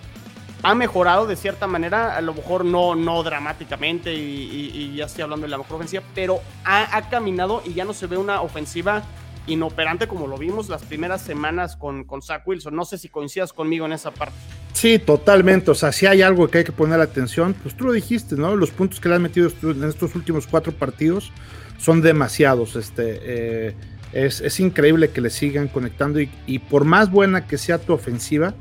ha 0.64 0.74
mejorado 0.74 1.28
de 1.28 1.36
cierta 1.36 1.68
manera, 1.68 2.18
a 2.18 2.22
lo 2.22 2.34
mejor 2.34 2.66
no, 2.66 2.96
no 2.96 3.22
dramáticamente 3.22 4.16
y, 4.16 4.96
ya 4.96 5.06
estoy 5.06 5.22
hablando 5.22 5.46
de 5.46 5.52
la 5.52 5.60
mejor 5.60 5.76
ofensiva, 5.76 6.04
pero 6.16 6.42
ha, 6.66 6.98
ha, 6.98 7.08
caminado 7.08 7.62
y 7.64 7.76
ya 7.76 7.86
no 7.86 7.94
se 7.94 8.08
ve 8.08 8.18
una 8.18 8.42
ofensiva 8.42 9.04
inoperante 9.50 10.08
como 10.08 10.28
lo 10.28 10.38
vimos 10.38 10.70
las 10.70 10.84
primeras 10.84 11.22
semanas 11.22 11.76
con, 11.76 12.04
con 12.04 12.22
Zach 12.22 12.48
Wilson. 12.48 12.76
No 12.76 12.86
sé 12.86 12.98
si 12.98 13.10
coincidas 13.10 13.52
conmigo 13.52 13.86
en 13.86 13.94
esa 13.94 14.12
parte. 14.12 14.36
Sí, 14.74 15.00
totalmente. 15.00 15.72
O 15.72 15.76
sea, 15.76 15.92
si 15.92 16.06
hay 16.06 16.22
algo 16.22 16.48
que 16.48 16.60
hay 16.60 16.64
que 16.64 16.72
poner 16.72 17.02
atención, 17.02 17.54
pues 17.62 17.76
tú 17.76 17.86
lo 17.86 17.92
dijiste, 17.92 18.36
¿no? 18.36 18.56
Los 18.56 18.72
puntos 18.72 19.00
que 19.00 19.10
le 19.10 19.16
han 19.16 19.22
metido 19.22 19.50
en 19.64 19.84
estos 19.84 20.16
últimos 20.16 20.48
cuatro 20.48 20.72
partidos 20.72 21.32
son 21.78 22.02
demasiados. 22.02 22.76
Este, 22.76 23.20
eh, 23.22 23.76
es, 24.14 24.60
increíble 24.60 25.10
que 25.10 25.22
le 25.22 25.30
sigan 25.30 25.68
conectando 25.68 26.20
y, 26.20 26.60
por 26.60 26.86
más 26.86 27.12
buena 27.12 27.48
que 27.48 27.58
sea 27.58 27.78
tu 27.78 27.94
ofensiva, 27.94 28.54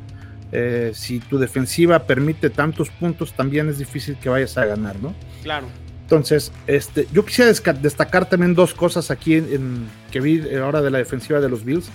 eh, 0.52 0.92
si 0.94 1.20
tu 1.20 1.38
defensiva 1.38 2.00
permite 2.00 2.50
tantos 2.50 2.90
puntos, 2.90 3.32
también 3.34 3.68
es 3.68 3.78
difícil 3.78 4.16
que 4.18 4.28
vayas 4.28 4.56
a 4.58 4.64
ganar, 4.64 4.96
¿no? 5.00 5.14
Claro. 5.42 5.66
Entonces, 6.08 6.50
este, 6.66 7.06
yo 7.12 7.22
quisiera 7.22 7.52
destacar 7.52 8.26
también 8.26 8.54
dos 8.54 8.72
cosas 8.72 9.10
aquí 9.10 9.34
en, 9.34 9.86
que 10.10 10.20
vi 10.20 10.42
ahora 10.54 10.80
de 10.80 10.90
la 10.90 10.96
defensiva 10.96 11.38
de 11.38 11.50
los 11.50 11.66
Bills. 11.66 11.90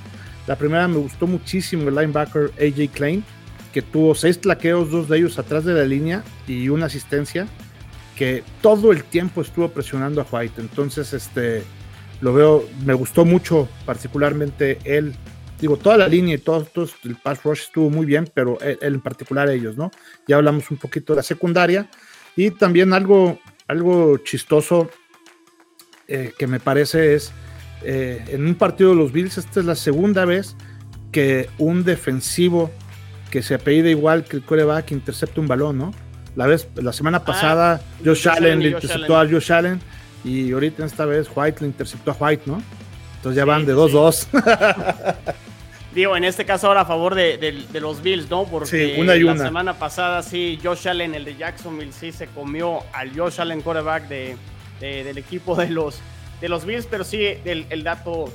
La 0.45 0.55
primera 0.55 0.87
me 0.87 0.97
gustó 0.97 1.25
muchísimo 1.25 1.89
el 1.89 1.95
linebacker 1.95 2.51
AJ 2.59 2.91
Klein, 2.93 3.23
que 3.73 3.81
tuvo 3.81 4.13
seis 4.13 4.37
plaqueos, 4.37 4.91
dos 4.91 5.09
de 5.09 5.17
ellos 5.17 5.39
atrás 5.39 5.65
de 5.65 5.73
la 5.73 5.83
línea 5.83 6.23
y 6.47 6.69
una 6.69 6.85
asistencia, 6.85 7.47
que 8.15 8.43
todo 8.61 8.91
el 8.91 9.03
tiempo 9.03 9.41
estuvo 9.41 9.67
presionando 9.69 10.21
a 10.21 10.27
White. 10.31 10.61
Entonces, 10.61 11.11
este, 11.13 11.63
lo 12.21 12.35
veo, 12.35 12.69
me 12.85 12.93
gustó 12.93 13.25
mucho, 13.25 13.67
particularmente 13.83 14.77
él. 14.83 15.15
Digo, 15.59 15.75
toda 15.77 15.97
la 15.97 16.07
línea 16.07 16.35
y 16.35 16.37
todo, 16.37 16.67
el 17.03 17.15
pass 17.15 17.41
rush 17.41 17.61
estuvo 17.61 17.89
muy 17.89 18.05
bien, 18.05 18.29
pero 18.31 18.61
él, 18.61 18.77
en 18.79 19.01
particular 19.01 19.49
ellos, 19.49 19.75
¿no? 19.75 19.89
Ya 20.27 20.35
hablamos 20.35 20.69
un 20.69 20.77
poquito 20.77 21.13
de 21.13 21.17
la 21.17 21.23
secundaria. 21.23 21.89
Y 22.35 22.51
también 22.51 22.93
algo 22.93 23.39
algo 23.73 24.17
chistoso 24.17 24.89
eh, 26.07 26.33
que 26.37 26.47
me 26.47 26.59
parece 26.59 27.15
es, 27.15 27.31
eh, 27.83 28.23
en 28.29 28.45
un 28.45 28.55
partido 28.55 28.91
de 28.91 28.95
los 28.95 29.11
Bills, 29.11 29.37
esta 29.37 29.59
es 29.59 29.65
la 29.65 29.75
segunda 29.75 30.25
vez 30.25 30.55
que 31.11 31.49
un 31.57 31.83
defensivo 31.83 32.71
que 33.29 33.41
se 33.41 33.55
apellida 33.55 33.89
igual 33.89 34.23
que 34.23 34.37
el 34.37 34.43
coreback 34.43 34.91
intercepta 34.91 35.41
un 35.41 35.47
balón, 35.47 35.77
¿no? 35.77 35.93
La, 36.35 36.47
vez, 36.47 36.67
la 36.75 36.93
semana 36.93 37.17
ah, 37.17 37.25
pasada 37.25 37.81
Josh, 38.03 38.27
Allen 38.27 38.59
le 38.59 38.69
interceptó 38.69 39.17
a 39.17 39.27
Josh 39.27 39.51
Allen 39.51 39.79
y 40.23 40.51
ahorita 40.51 40.85
esta 40.85 41.05
vez 41.05 41.29
White 41.35 41.61
le 41.61 41.67
interceptó 41.67 42.11
a 42.11 42.17
White, 42.19 42.43
¿no? 42.45 42.61
Entonces 43.17 43.37
ya 43.37 43.45
van 43.45 43.65
de 43.65 43.75
2-2. 43.75 44.27
Digo, 45.93 46.17
en 46.17 46.23
este 46.23 46.43
caso 46.43 46.67
ahora 46.67 46.81
a 46.81 46.85
favor 46.85 47.13
de, 47.13 47.65
los 47.73 48.01
Bills, 48.01 48.27
¿no? 48.29 48.45
Porque 48.45 48.97
la 49.03 49.37
semana 49.37 49.77
pasada 49.77 50.23
sí, 50.23 50.59
Josh 50.63 50.87
Allen, 50.87 51.13
el 51.13 51.23
de 51.23 51.35
Jacksonville, 51.35 51.91
sí 51.91 52.11
se 52.11 52.25
comió 52.27 52.79
al 52.93 53.15
Josh 53.15 53.39
Allen 53.39 53.61
quarterback 53.61 54.07
de, 54.07 54.35
del 54.79 55.17
equipo 55.19 55.55
de 55.55 55.69
los, 55.69 55.99
de 56.41 56.49
los 56.49 56.65
Bills, 56.65 56.87
pero 56.87 57.03
sí 57.03 57.23
el, 57.45 57.83
dato, 57.83 58.25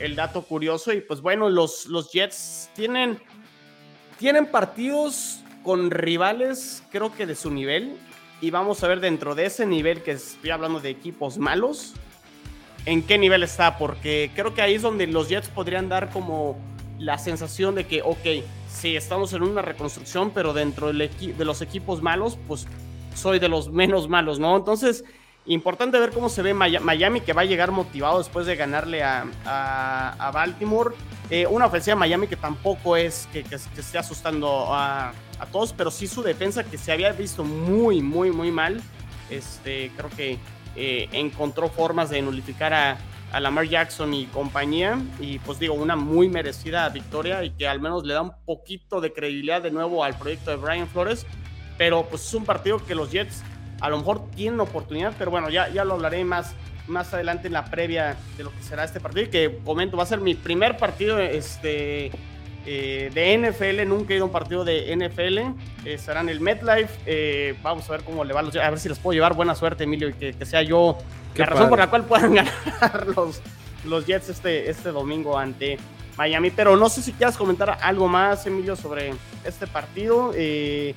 el 0.00 0.16
dato 0.16 0.42
curioso. 0.42 0.92
Y 0.92 1.00
pues 1.00 1.20
bueno, 1.20 1.48
los, 1.48 1.86
los 1.86 2.10
Jets 2.10 2.70
tienen, 2.74 3.20
tienen 4.18 4.46
partidos 4.46 5.40
con 5.62 5.92
rivales, 5.92 6.82
creo 6.90 7.14
que 7.14 7.24
de 7.24 7.36
su 7.36 7.52
nivel. 7.52 7.96
Y 8.40 8.50
vamos 8.50 8.82
a 8.82 8.88
ver 8.88 8.98
dentro 8.98 9.36
de 9.36 9.46
ese 9.46 9.64
nivel, 9.64 10.02
que 10.02 10.10
estoy 10.10 10.50
hablando 10.50 10.80
de 10.80 10.90
equipos 10.90 11.38
malos, 11.38 11.94
en 12.84 13.02
qué 13.02 13.16
nivel 13.16 13.44
está, 13.44 13.78
porque 13.78 14.30
creo 14.34 14.54
que 14.54 14.60
ahí 14.60 14.74
es 14.74 14.82
donde 14.82 15.06
los 15.06 15.28
Jets 15.28 15.48
podrían 15.48 15.88
dar 15.88 16.10
como 16.10 16.58
la 16.98 17.18
sensación 17.18 17.74
de 17.74 17.86
que, 17.86 18.02
ok, 18.02 18.44
sí, 18.68 18.96
estamos 18.96 19.32
en 19.32 19.42
una 19.42 19.62
reconstrucción, 19.62 20.30
pero 20.30 20.52
dentro 20.52 20.92
del 20.92 21.10
de 21.36 21.44
los 21.44 21.62
equipos 21.62 22.02
malos, 22.02 22.38
pues 22.46 22.66
soy 23.14 23.38
de 23.38 23.48
los 23.48 23.70
menos 23.70 24.08
malos, 24.08 24.38
¿no? 24.38 24.56
Entonces, 24.56 25.04
importante 25.46 25.98
ver 25.98 26.10
cómo 26.10 26.28
se 26.28 26.42
ve 26.42 26.54
Miami, 26.54 27.20
que 27.20 27.32
va 27.32 27.42
a 27.42 27.44
llegar 27.46 27.70
motivado 27.70 28.18
después 28.18 28.46
de 28.46 28.56
ganarle 28.56 29.02
a, 29.02 30.30
Baltimore. 30.32 30.94
Eh, 31.30 31.46
una 31.46 31.66
ofensiva 31.66 31.96
Miami 31.96 32.28
que 32.28 32.36
tampoco 32.36 32.96
es 32.96 33.28
que, 33.32 33.42
que, 33.42 33.56
esté 33.56 33.98
asustando 33.98 34.72
a, 34.72 35.12
a, 35.38 35.46
todos, 35.50 35.72
pero 35.72 35.90
sí 35.90 36.06
su 36.06 36.22
defensa 36.22 36.62
que 36.64 36.78
se 36.78 36.92
había 36.92 37.12
visto 37.12 37.44
muy, 37.44 38.02
muy, 38.02 38.30
muy 38.30 38.50
mal. 38.50 38.80
Este, 39.28 39.90
creo 39.96 40.10
que 40.10 40.38
eh, 40.76 41.08
encontró 41.12 41.70
formas 41.70 42.10
de 42.10 42.20
nulificar 42.20 42.74
a, 42.74 42.98
a 43.32 43.40
Lamar 43.40 43.66
Jackson 43.66 44.14
y 44.14 44.26
compañía. 44.26 44.98
Y 45.20 45.38
pues 45.40 45.58
digo, 45.58 45.74
una 45.74 45.96
muy 45.96 46.28
merecida 46.28 46.88
victoria 46.88 47.44
y 47.44 47.50
que 47.50 47.68
al 47.68 47.80
menos 47.80 48.04
le 48.04 48.14
da 48.14 48.22
un 48.22 48.32
poquito 48.44 49.00
de 49.00 49.12
credibilidad 49.12 49.62
de 49.62 49.70
nuevo 49.70 50.04
al 50.04 50.16
proyecto 50.16 50.50
de 50.50 50.56
Brian 50.56 50.88
Flores. 50.88 51.26
Pero 51.78 52.06
pues 52.08 52.26
es 52.26 52.34
un 52.34 52.44
partido 52.44 52.84
que 52.84 52.94
los 52.94 53.10
Jets 53.10 53.42
a 53.80 53.90
lo 53.90 53.98
mejor 53.98 54.30
tienen 54.30 54.60
oportunidad, 54.60 55.12
pero 55.18 55.30
bueno, 55.30 55.50
ya, 55.50 55.68
ya 55.68 55.84
lo 55.84 55.94
hablaré 55.94 56.24
más, 56.24 56.54
más 56.86 57.12
adelante 57.12 57.48
en 57.48 57.52
la 57.52 57.66
previa 57.66 58.16
de 58.36 58.44
lo 58.44 58.50
que 58.50 58.62
será 58.62 58.84
este 58.84 59.00
partido. 59.00 59.30
Que 59.30 59.58
comento, 59.64 59.96
va 59.96 60.04
a 60.04 60.06
ser 60.06 60.20
mi 60.20 60.34
primer 60.34 60.76
partido 60.78 61.18
este, 61.18 62.10
eh, 62.64 63.10
de 63.12 63.38
NFL. 63.38 63.86
Nunca 63.86 64.12
he 64.12 64.16
ido 64.16 64.24
a 64.24 64.26
un 64.26 64.32
partido 64.32 64.64
de 64.64 64.94
NFL. 64.96 65.38
Eh, 65.84 65.98
en 66.06 66.28
el 66.28 66.40
MetLife. 66.40 66.94
Eh, 67.06 67.54
vamos 67.62 67.88
a 67.88 67.92
ver 67.92 68.02
cómo 68.02 68.24
le 68.24 68.32
va 68.32 68.40
a 68.40 68.70
ver 68.70 68.78
si 68.78 68.88
les 68.88 68.98
puedo 68.98 69.14
llevar 69.14 69.34
buena 69.34 69.54
suerte, 69.54 69.84
Emilio, 69.84 70.08
y 70.08 70.14
que 70.14 70.46
sea 70.46 70.62
yo 70.62 70.98
la 71.36 71.46
razón 71.46 71.68
por 71.68 71.78
la 71.78 71.88
cual 71.88 72.04
puedan 72.04 72.34
ganar 72.34 73.06
los, 73.14 73.40
los 73.84 74.06
Jets 74.06 74.28
este, 74.28 74.70
este 74.70 74.90
domingo 74.90 75.38
ante 75.38 75.78
Miami. 76.16 76.50
Pero 76.50 76.76
no 76.76 76.88
sé 76.88 77.02
si 77.02 77.12
quieras 77.12 77.36
comentar 77.36 77.78
algo 77.82 78.08
más, 78.08 78.46
Emilio, 78.46 78.76
sobre 78.76 79.14
este 79.44 79.66
partido. 79.66 80.32
Eh, 80.34 80.94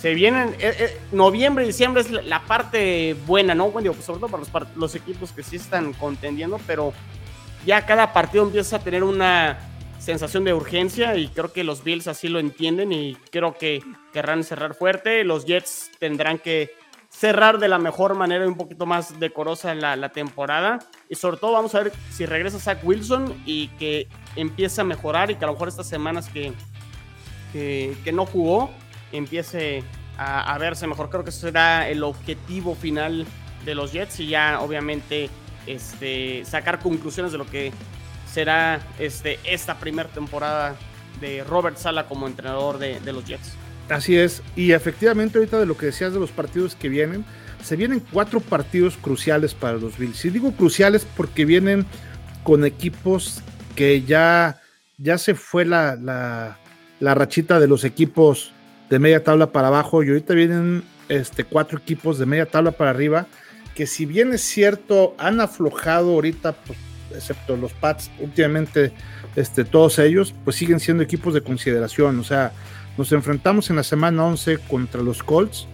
se 0.00 0.14
vienen, 0.14 0.50
eh, 0.58 0.74
eh, 0.78 1.00
noviembre 1.12 1.64
y 1.64 1.68
diciembre 1.68 2.02
es 2.02 2.10
la, 2.10 2.42
parte 2.42 3.16
buena, 3.26 3.54
¿no? 3.54 3.70
Bueno, 3.70 3.94
sobre 3.94 4.20
todo 4.20 4.28
para 4.28 4.42
los, 4.42 4.76
los, 4.76 4.94
equipos 4.94 5.32
que 5.32 5.42
sí 5.42 5.56
están 5.56 5.94
contendiendo, 5.94 6.60
pero 6.66 6.92
ya 7.64 7.86
cada 7.86 8.12
partido 8.12 8.44
empieza 8.44 8.76
a 8.76 8.78
tener 8.80 9.02
una 9.02 9.58
sensación 9.98 10.44
de 10.44 10.52
urgencia 10.52 11.16
y 11.16 11.28
creo 11.28 11.52
que 11.52 11.64
los 11.64 11.82
Bills 11.82 12.06
así 12.06 12.28
lo 12.28 12.38
entienden 12.38 12.92
y 12.92 13.16
creo 13.30 13.56
que 13.56 13.82
querrán 14.12 14.44
cerrar 14.44 14.74
fuerte. 14.74 15.24
Los 15.24 15.46
Jets 15.46 15.90
tendrán 15.98 16.38
que 16.38 16.72
cerrar 17.16 17.58
de 17.58 17.68
la 17.68 17.78
mejor 17.78 18.16
manera 18.16 18.44
y 18.44 18.48
un 18.48 18.56
poquito 18.56 18.86
más 18.86 19.20
decorosa 19.20 19.74
la, 19.74 20.08
temporada. 20.08 20.80
Y 21.08 21.14
sobre 21.14 21.36
todo 21.36 21.52
vamos 21.52 21.74
a 21.74 21.84
ver 21.84 21.92
si 22.10 22.26
regresa 22.26 22.58
Zach 22.58 22.80
Wilson 22.82 23.40
y 23.46 23.68
que 23.78 24.08
empiece 24.36 24.80
a 24.80 24.84
mejorar 24.84 25.30
y 25.30 25.36
que 25.36 25.44
a 25.44 25.46
lo 25.46 25.52
mejor 25.52 25.68
estas 25.68 25.88
semanas 25.88 26.28
que, 26.28 26.52
que, 27.52 28.12
no 28.12 28.26
jugó 28.26 28.70
empiece 29.12 29.84
a, 30.18 30.56
verse 30.58 30.86
mejor. 30.86 31.08
Creo 31.08 31.22
que 31.22 31.30
ese 31.30 31.40
será 31.40 31.88
el 31.88 32.02
objetivo 32.02 32.74
final 32.74 33.26
de 33.64 33.74
los 33.74 33.92
Jets 33.92 34.18
y 34.20 34.26
ya 34.26 34.60
obviamente 34.60 35.30
este, 35.66 36.44
sacar 36.44 36.80
conclusiones 36.80 37.30
de 37.30 37.38
lo 37.38 37.46
que 37.46 37.72
será 38.30 38.80
este, 38.98 39.38
esta 39.44 39.76
primera 39.76 40.08
temporada 40.08 40.74
de 41.20 41.44
Robert 41.44 41.76
Sala 41.76 42.06
como 42.06 42.26
entrenador 42.26 42.78
de, 42.78 42.98
de 42.98 43.12
los 43.12 43.24
Jets. 43.24 43.63
Así 43.88 44.16
es, 44.16 44.42
y 44.56 44.72
efectivamente 44.72 45.38
ahorita 45.38 45.58
de 45.58 45.66
lo 45.66 45.76
que 45.76 45.86
decías 45.86 46.12
de 46.12 46.20
los 46.20 46.30
partidos 46.30 46.74
que 46.74 46.88
vienen, 46.88 47.24
se 47.62 47.76
vienen 47.76 48.02
cuatro 48.12 48.40
partidos 48.40 48.96
cruciales 48.96 49.54
para 49.54 49.76
los 49.78 49.98
Bills. 49.98 50.24
Y 50.24 50.30
digo 50.30 50.52
cruciales 50.52 51.06
porque 51.16 51.44
vienen 51.44 51.86
con 52.42 52.64
equipos 52.64 53.42
que 53.74 54.02
ya, 54.02 54.60
ya 54.98 55.18
se 55.18 55.34
fue 55.34 55.64
la, 55.64 55.96
la, 55.96 56.58
la 57.00 57.14
rachita 57.14 57.60
de 57.60 57.68
los 57.68 57.84
equipos 57.84 58.52
de 58.90 58.98
media 58.98 59.24
tabla 59.24 59.52
para 59.52 59.68
abajo 59.68 60.02
y 60.02 60.08
ahorita 60.08 60.34
vienen 60.34 60.82
este, 61.08 61.44
cuatro 61.44 61.78
equipos 61.78 62.18
de 62.18 62.26
media 62.26 62.46
tabla 62.46 62.70
para 62.70 62.90
arriba 62.90 63.26
que 63.74 63.86
si 63.86 64.06
bien 64.06 64.32
es 64.32 64.42
cierto 64.42 65.14
han 65.18 65.40
aflojado 65.40 66.12
ahorita, 66.12 66.52
pues, 66.52 66.78
excepto 67.14 67.56
los 67.56 67.72
Pats, 67.72 68.10
últimamente 68.20 68.92
este, 69.36 69.64
todos 69.64 69.98
ellos, 69.98 70.34
pues 70.44 70.56
siguen 70.56 70.80
siendo 70.80 71.02
equipos 71.02 71.34
de 71.34 71.42
consideración. 71.42 72.18
O 72.20 72.24
sea, 72.24 72.52
nos 72.96 73.10
enfrentamos 73.12 73.70
en 73.70 73.76
la 73.76 73.82
semana 73.82 74.24
11 74.24 74.58
contra 74.68 75.02
los 75.02 75.22
Colts. 75.22 75.66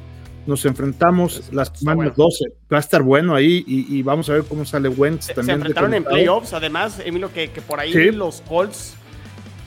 Nos 0.46 0.64
enfrentamos 0.64 1.52
la 1.52 1.66
semana 1.66 2.10
12. 2.16 2.44
Va 2.72 2.78
a 2.78 2.80
estar 2.80 3.02
bueno 3.02 3.34
ahí 3.34 3.62
y, 3.66 4.02
vamos 4.02 4.28
a 4.30 4.34
ver 4.34 4.44
cómo 4.44 4.64
sale 4.64 4.88
Wentz 4.88 5.26
también. 5.26 5.46
Se 5.46 5.52
enfrentaron 5.52 5.94
en 5.94 6.04
playoffs, 6.04 6.54
además, 6.54 7.00
Emilio, 7.04 7.30
que, 7.32 7.50
que 7.50 7.60
por 7.60 7.78
ahí 7.78 8.10
los 8.10 8.40
Colts. 8.42 8.94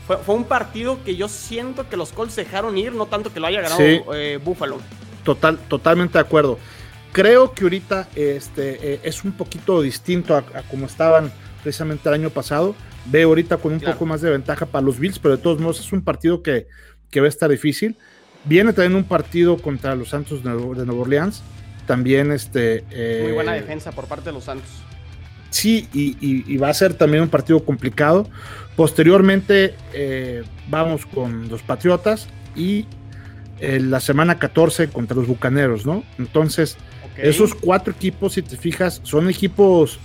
Fue, 0.07 0.35
un 0.35 0.43
partido 0.43 1.01
que 1.05 1.15
yo 1.15 1.29
siento 1.29 1.87
que 1.87 1.95
los 1.95 2.11
Colts 2.11 2.35
dejaron 2.35 2.77
ir, 2.77 2.93
no 2.93 3.05
tanto 3.05 3.31
que 3.31 3.39
lo 3.39 3.47
haya 3.47 3.61
ganado 3.61 3.81
eh, 3.81 4.37
Buffalo. 4.43 4.79
Total, 5.23 5.57
totalmente 5.69 6.13
de 6.13 6.19
acuerdo. 6.19 6.59
Creo 7.13 7.53
que 7.53 7.63
ahorita 7.63 8.09
este, 8.15 8.95
eh, 8.95 8.99
es 9.03 9.23
un 9.23 9.31
poquito 9.31 9.81
distinto 9.81 10.35
a, 10.35 10.41
como 10.69 10.87
estaban 10.87 11.31
precisamente 11.61 12.09
el 12.09 12.15
año 12.15 12.31
pasado. 12.31 12.75
Veo 13.05 13.29
ahorita 13.29 13.57
con 13.57 13.73
un 13.73 13.79
poco 13.79 14.05
más 14.05 14.21
de 14.21 14.31
ventaja 14.31 14.65
para 14.65 14.83
los 14.83 14.99
Bills, 14.99 15.19
pero 15.19 15.37
de 15.37 15.41
todos 15.41 15.59
modos 15.59 15.79
es 15.79 15.93
un 15.93 16.01
partido 16.01 16.41
que 16.41 16.67
que 17.13 17.21
va 17.21 17.27
a 17.27 17.29
estar 17.29 17.49
difícil. 17.49 17.95
Viene 18.43 18.73
también 18.73 18.95
un 18.95 19.03
partido 19.03 19.57
contra 19.57 19.95
los 19.95 20.09
Santos 20.09 20.43
de 20.43 20.49
Nueva 20.49 20.93
Orleans, 20.93 21.43
también 21.85 22.31
este... 22.31 22.83
Muy 23.21 23.31
buena 23.33 23.53
defensa 23.53 23.91
por 23.91 24.05
parte 24.07 24.25
de 24.25 24.33
los 24.33 24.45
Santos. 24.45 24.69
Sí, 25.51 25.87
y, 25.93 26.57
va 26.57 26.69
a 26.69 26.73
ser 26.73 26.95
también 26.95 27.21
un 27.21 27.29
partido 27.29 27.63
complicado. 27.63 28.27
Posteriormente 28.75 29.75
vamos 30.67 31.05
con 31.05 31.47
los 31.47 31.61
Patriotas 31.61 32.27
y 32.55 32.87
la 33.61 33.99
semana 33.99 34.39
14 34.39 34.89
contra 34.89 35.15
los 35.15 35.27
Bucaneros, 35.27 35.85
¿no? 35.85 36.03
Entonces, 36.17 36.75
esos 37.17 37.53
cuatro 37.53 37.93
equipos, 37.93 38.33
si 38.33 38.41
te 38.41 38.57
fijas, 38.57 38.99
son 39.03 39.29
equipos 39.29 39.99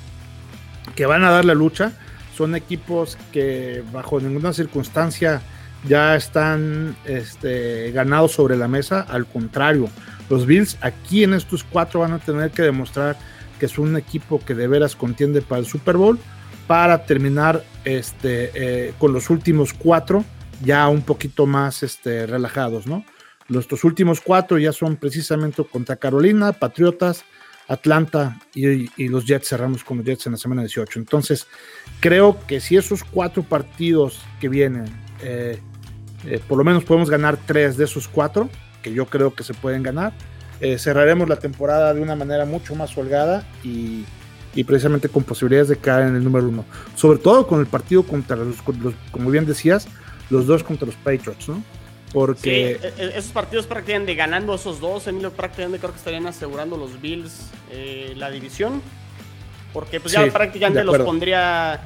que 0.95 1.07
van 1.07 1.25
a 1.25 1.31
dar 1.31 1.47
la 1.47 1.55
lucha, 1.55 1.93
son 2.37 2.55
equipos 2.55 3.17
que 3.33 3.83
bajo 3.91 4.21
ninguna 4.21 4.53
circunstancia 4.53 5.41
ya 5.87 6.17
están 6.17 6.97
este, 7.05 7.93
ganados 7.93 8.33
sobre 8.33 8.57
la 8.57 8.69
mesa, 8.69 9.01
al 9.01 9.27
contrario, 9.27 9.89
los 10.29 10.47
Bills 10.47 10.77
aquí 10.81 11.25
en 11.25 11.35
estos 11.35 11.65
cuatro 11.65 12.01
van 12.01 12.13
a 12.13 12.19
tener 12.19 12.51
que 12.51 12.63
demostrar 12.63 13.17
que 13.59 13.67
es 13.67 13.79
un 13.79 13.97
equipo 13.97 14.41
que 14.45 14.55
de 14.55 14.69
veras 14.69 14.95
contiende 14.95 15.43
para 15.43 15.61
el 15.61 15.67
Super 15.67 15.97
Bowl, 15.97 16.19
para 16.67 17.05
terminar 17.05 17.65
este, 17.85 18.51
eh, 18.55 18.95
con 18.99 19.13
los 19.13 19.31
últimos 19.31 19.73
cuatro 19.73 20.25
ya 20.63 20.89
un 20.89 21.03
poquito 21.03 21.47
más 21.47 21.83
este, 21.83 22.27
relajados, 22.27 22.87
¿no? 22.87 23.05
Los 23.49 23.83
últimos 23.85 24.21
cuatro 24.21 24.59
ya 24.59 24.73
son 24.73 24.97
precisamente 24.97 25.65
contra 25.65 25.97
Carolina, 25.97 26.53
Patriotas, 26.53 27.25
Atlanta 27.67 28.39
y, 28.55 29.09
los 29.09 29.25
Jets. 29.25 29.49
Cerramos 29.49 29.85
con 29.85 29.99
los 29.99 30.07
Jets 30.07 30.27
en 30.27 30.33
la 30.33 30.39
semana 30.39 30.63
18. 30.63 30.99
Entonces, 30.99 31.47
creo 32.01 32.39
que 32.47 32.61
si 32.61 32.77
esos 32.77 33.03
cuatro 33.05 33.43
partidos 33.43 34.21
que 34.39 34.51
vienen, 34.51 34.85
eh, 35.23 35.61
eh, 36.27 36.41
por 36.47 36.59
lo 36.59 36.65
menos 36.65 36.85
podemos 36.85 37.11
ganar 37.11 37.39
tres 37.47 37.77
de 37.77 37.85
esos 37.85 38.09
cuatro, 38.09 38.49
que 38.83 38.93
yo 38.93 39.07
creo 39.07 39.35
que 39.35 39.43
se 39.43 39.55
pueden 39.55 39.83
ganar, 39.83 40.13
eh, 40.61 40.79
cerraremos 40.79 41.29
la 41.29 41.37
temporada 41.37 41.95
de 41.95 42.01
una 42.01 42.17
manera 42.17 42.45
mucho 42.45 42.75
más 42.75 42.97
holgada 42.97 43.47
y, 43.63 44.05
precisamente 44.67 45.09
con 45.09 45.23
posibilidades 45.23 45.69
de 45.69 45.77
caer 45.77 46.09
en 46.09 46.17
el 46.17 46.25
número 46.25 46.49
uno. 46.49 46.65
Sobre 46.97 47.21
todo 47.21 47.47
con 47.47 47.61
el 47.61 47.67
partido 47.67 48.03
contra 48.03 48.37
los, 48.37 48.57
como 49.13 49.31
bien 49.31 49.47
decías, 49.47 49.87
los 50.31 50.49
dos 50.49 50.65
contra 50.65 50.85
los 50.87 50.97
Patriots, 50.97 51.49
¿no? 51.49 51.63
Porque. 52.13 52.73
E, 52.73 52.93
e, 52.99 53.19
esos 53.19 53.31
partidos 53.31 53.67
prácticamente 53.67 54.17
ganando 54.17 54.55
esos 54.55 54.81
dos, 54.81 55.07
Emilio, 55.07 55.31
prácticamente 55.31 55.79
creo 55.79 55.93
que 55.93 55.99
estarían 55.99 56.27
asegurando 56.27 56.77
los 56.77 57.01
Bills 57.01 57.51
eh, 57.71 58.15
la 58.17 58.31
división. 58.31 58.83
Porque 59.73 60.01
pues 60.01 60.15
ya 60.15 60.27
prácticamente 60.33 60.83
los 60.83 60.99
pondría 60.99 61.85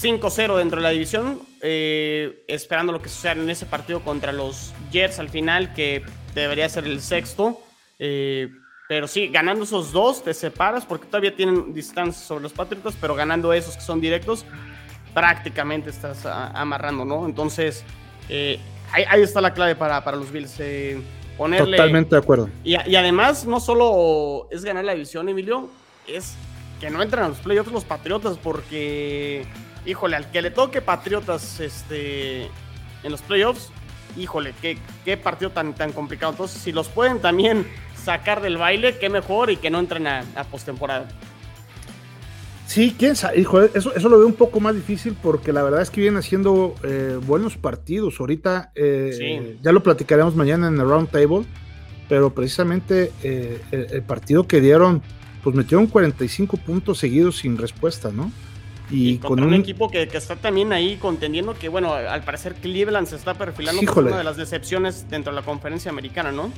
5-0 0.00 0.58
dentro 0.58 0.76
de 0.76 0.82
la 0.82 0.90
división. 0.90 1.40
Eh, 1.66 2.44
esperando 2.46 2.92
lo 2.92 3.00
que 3.00 3.08
suceda 3.08 3.32
en 3.32 3.48
ese 3.48 3.64
partido 3.64 4.00
contra 4.00 4.32
los 4.32 4.74
Jets 4.92 5.18
al 5.18 5.30
final, 5.30 5.72
que 5.72 6.02
debería 6.34 6.68
ser 6.68 6.84
el 6.84 7.00
sexto. 7.00 7.58
Eh, 7.98 8.50
pero 8.86 9.08
sí, 9.08 9.28
ganando 9.28 9.64
esos 9.64 9.92
dos 9.92 10.22
te 10.22 10.34
separas 10.34 10.84
porque 10.84 11.06
todavía 11.06 11.34
tienen 11.34 11.72
distancia 11.72 12.22
sobre 12.22 12.42
los 12.42 12.52
Patriotas, 12.52 12.94
pero 13.00 13.14
ganando 13.14 13.52
esos 13.52 13.76
que 13.76 13.82
son 13.82 14.00
directos, 14.00 14.44
prácticamente 15.14 15.88
estás 15.88 16.26
amarrando, 16.26 17.04
¿no? 17.04 17.24
Entonces, 17.24 17.82
eh, 18.28 18.58
ahí, 18.92 19.22
está 19.22 19.40
la 19.40 19.54
clave 19.54 19.74
para, 19.74 20.04
para 20.04 20.16
los 20.18 20.30
Bills. 20.30 20.56
Eh, 20.58 21.00
ponerle, 21.38 21.76
Totalmente 21.76 22.14
de 22.14 22.20
acuerdo. 22.20 22.50
Y, 22.62 22.74
además, 22.74 23.46
no 23.46 23.58
solo 23.58 24.48
es 24.50 24.64
ganar 24.64 24.84
la 24.84 24.92
división, 24.92 25.28
Emilio, 25.28 25.70
es 26.06 26.34
que 26.78 26.90
no 26.90 27.00
entren 27.00 27.24
a 27.24 27.28
los 27.28 27.38
playoffs 27.38 27.72
los 27.72 27.84
Patriotas, 27.84 28.36
porque, 28.36 29.46
híjole, 29.86 30.16
al 30.16 30.30
que 30.30 30.42
le 30.42 30.50
toque 30.50 30.80
Patriotas 30.80 31.60
este, 31.60 32.44
en 33.02 33.10
los 33.10 33.22
playoffs, 33.22 33.70
híjole, 34.16 34.54
qué, 34.60 34.78
qué 35.04 35.16
partido 35.16 35.50
tan, 35.50 35.74
tan 35.74 35.92
complicado. 35.92 36.32
Entonces, 36.32 36.60
si 36.60 36.72
los 36.72 36.88
pueden 36.88 37.20
también 37.20 37.66
sacar 38.02 38.40
del 38.40 38.56
baile, 38.56 38.98
qué 38.98 39.08
mejor 39.08 39.50
y 39.50 39.56
que 39.56 39.70
no 39.70 39.78
entren 39.78 40.06
a, 40.06 40.24
a 40.36 40.44
postemporada. 40.44 41.08
Sí, 42.66 42.94
quién 42.98 43.14
sabe, 43.14 43.40
hijo, 43.40 43.62
eso, 43.62 43.94
eso 43.94 44.08
lo 44.08 44.18
veo 44.18 44.26
un 44.26 44.34
poco 44.34 44.58
más 44.58 44.74
difícil 44.74 45.14
porque 45.22 45.52
la 45.52 45.62
verdad 45.62 45.82
es 45.82 45.90
que 45.90 46.00
vienen 46.00 46.18
haciendo 46.18 46.74
eh, 46.82 47.18
buenos 47.24 47.56
partidos. 47.56 48.18
Ahorita 48.18 48.72
eh, 48.74 49.58
ya 49.62 49.70
lo 49.70 49.82
platicaremos 49.82 50.34
mañana 50.34 50.68
en 50.68 50.74
el 50.74 50.88
round 50.88 51.10
table, 51.10 51.44
pero 52.08 52.34
precisamente 52.34 53.12
eh, 53.22 53.60
el, 53.70 54.02
partido 54.02 54.46
que 54.48 54.60
dieron, 54.60 55.02
pues 55.42 55.54
metieron 55.54 55.86
45 55.86 56.56
puntos 56.56 56.98
seguidos 56.98 57.38
sin 57.38 57.58
respuesta, 57.58 58.10
¿no? 58.10 58.32
Y, 58.90 59.16
con 59.18 59.42
un, 59.42 59.54
equipo 59.54 59.88
que, 59.88 60.02
está 60.02 60.36
también 60.36 60.72
ahí 60.72 60.96
contendiendo, 60.96 61.54
que 61.54 61.68
bueno, 61.68 61.94
al 61.94 62.22
parecer 62.22 62.54
Cleveland 62.54 63.06
se 63.06 63.16
está 63.16 63.34
perfilando 63.34 63.82
como 63.86 64.08
una 64.08 64.18
de 64.18 64.24
las 64.24 64.36
decepciones 64.36 65.08
dentro 65.08 65.32
de 65.32 65.40
la 65.40 65.44
conferencia 65.44 65.90
americana, 65.90 66.32
¿no? 66.32 66.50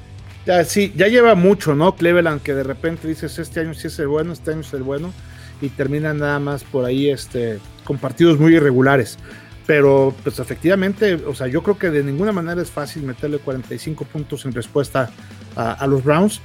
Ya, 0.45 0.65
sí, 0.65 0.93
ya 0.97 1.09
lleva 1.09 1.35
mucho, 1.35 1.75
¿no? 1.75 1.95
Cleveland, 1.97 2.43
que 2.43 2.55
de 2.55 2.63
repente 2.63 3.07
dices, 3.09 3.39
este 3.39 3.61
año 3.61 3.75
sí 3.75 3.87
es 3.87 3.99
el 3.99 4.09
bueno, 4.09 4.33
este 4.33 4.53
año 4.53 4.61
es 4.61 4.73
el 4.73 4.83
bueno 4.83 5.13
y 5.61 5.69
terminan 5.71 6.19
nada 6.19 6.39
más 6.39 6.65
por 6.65 6.85
ahí 6.85 7.11
este, 7.11 7.59
con 7.85 7.99
partidos 7.99 8.39
muy 8.39 8.55
irregulares. 8.55 9.19
Pero 9.67 10.15
pues 10.23 10.39
efectivamente, 10.39 11.15
o 11.15 11.35
sea, 11.35 11.49
yo 11.49 11.63
creo 11.63 11.77
que 11.77 11.91
de 11.91 12.05
ninguna 12.05 12.31
manera 12.31 12.63
es 12.63 12.71
fácil 12.71 13.03
meterle 13.03 13.39
45 13.39 14.05
puntos 14.05 14.45
en 14.45 14.53
respuesta 14.53 15.11
a, 15.57 15.87
los 15.89 16.05
Browns. 16.05 16.41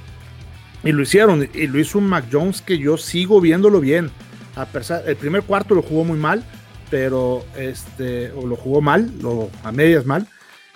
Y 0.82 0.90
lo 0.90 1.02
hicieron, 1.02 1.48
y 1.54 1.68
lo 1.68 1.78
hizo 1.78 1.98
un 1.98 2.08
Mac 2.08 2.24
Jones 2.32 2.60
que 2.60 2.78
yo 2.78 2.96
sigo 2.96 3.40
viéndolo 3.40 3.78
bien. 3.78 4.10
A 4.56 4.66
pesar, 4.66 5.02
el 5.06 5.16
primer 5.16 5.42
cuarto 5.42 5.74
lo 5.74 5.82
jugó 5.82 6.04
muy 6.04 6.18
mal, 6.18 6.44
pero 6.90 7.44
este, 7.56 8.30
o 8.32 8.46
lo 8.46 8.56
jugó 8.56 8.80
mal, 8.80 9.10
lo, 9.20 9.50
a 9.62 9.72
medias 9.72 10.04
mal. 10.04 10.26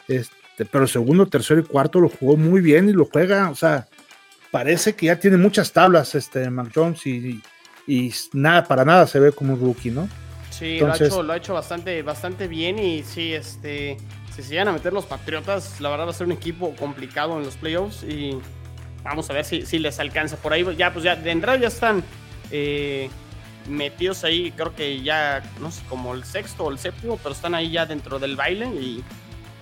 Este, 0.08 0.64
pero 0.64 0.84
el 0.84 0.90
segundo, 0.90 1.26
tercero 1.26 1.60
y 1.60 1.64
cuarto 1.64 2.00
lo 2.00 2.08
jugó 2.08 2.36
muy 2.36 2.60
bien 2.60 2.88
y 2.88 2.92
lo 2.92 3.04
juega, 3.04 3.50
o 3.50 3.54
sea, 3.54 3.86
parece 4.50 4.94
que 4.94 5.06
ya 5.06 5.18
tiene 5.18 5.36
muchas 5.36 5.72
tablas 5.72 6.14
este 6.14 6.48
Mac 6.48 6.70
Jones 6.74 7.06
y, 7.06 7.42
y 7.86 8.14
nada, 8.32 8.64
para 8.64 8.84
nada 8.84 9.06
se 9.06 9.20
ve 9.20 9.32
como 9.32 9.54
un 9.54 9.60
rookie, 9.60 9.90
¿no? 9.90 10.08
Sí, 10.50 10.78
lo, 10.80 10.90
ha 10.90 10.96
hecho, 10.96 11.22
lo 11.22 11.32
ha 11.34 11.36
hecho 11.36 11.52
bastante, 11.52 12.02
bastante 12.02 12.48
bien 12.48 12.78
y 12.78 13.02
sí, 13.02 13.34
este, 13.34 13.98
si 14.34 14.42
se 14.42 14.50
llegan 14.50 14.68
a 14.68 14.72
meter 14.72 14.92
los 14.92 15.04
Patriotas, 15.04 15.80
la 15.80 15.90
verdad 15.90 16.06
va 16.06 16.10
a 16.10 16.14
ser 16.14 16.26
un 16.26 16.32
equipo 16.32 16.74
complicado 16.76 17.36
en 17.36 17.44
los 17.44 17.56
playoffs 17.56 18.02
y 18.04 18.38
vamos 19.04 19.28
a 19.28 19.34
ver 19.34 19.44
si, 19.44 19.66
si 19.66 19.78
les 19.78 19.98
alcanza 20.00 20.36
por 20.36 20.54
ahí. 20.54 20.64
Ya, 20.76 20.92
pues 20.92 21.04
ya 21.04 21.16
de 21.16 21.30
entrada 21.30 21.58
ya 21.58 21.68
están 21.68 22.02
eh, 22.50 23.10
metidos 23.68 24.24
ahí, 24.24 24.52
creo 24.52 24.74
que 24.74 25.02
ya, 25.02 25.42
no 25.60 25.70
sé, 25.70 25.82
como 25.88 26.14
el 26.14 26.24
sexto 26.24 26.64
o 26.64 26.70
el 26.70 26.78
séptimo, 26.78 27.18
pero 27.18 27.34
están 27.34 27.54
ahí 27.54 27.70
ya 27.70 27.86
dentro 27.86 28.18
del 28.18 28.36
baile 28.36 28.66
y, 28.66 29.04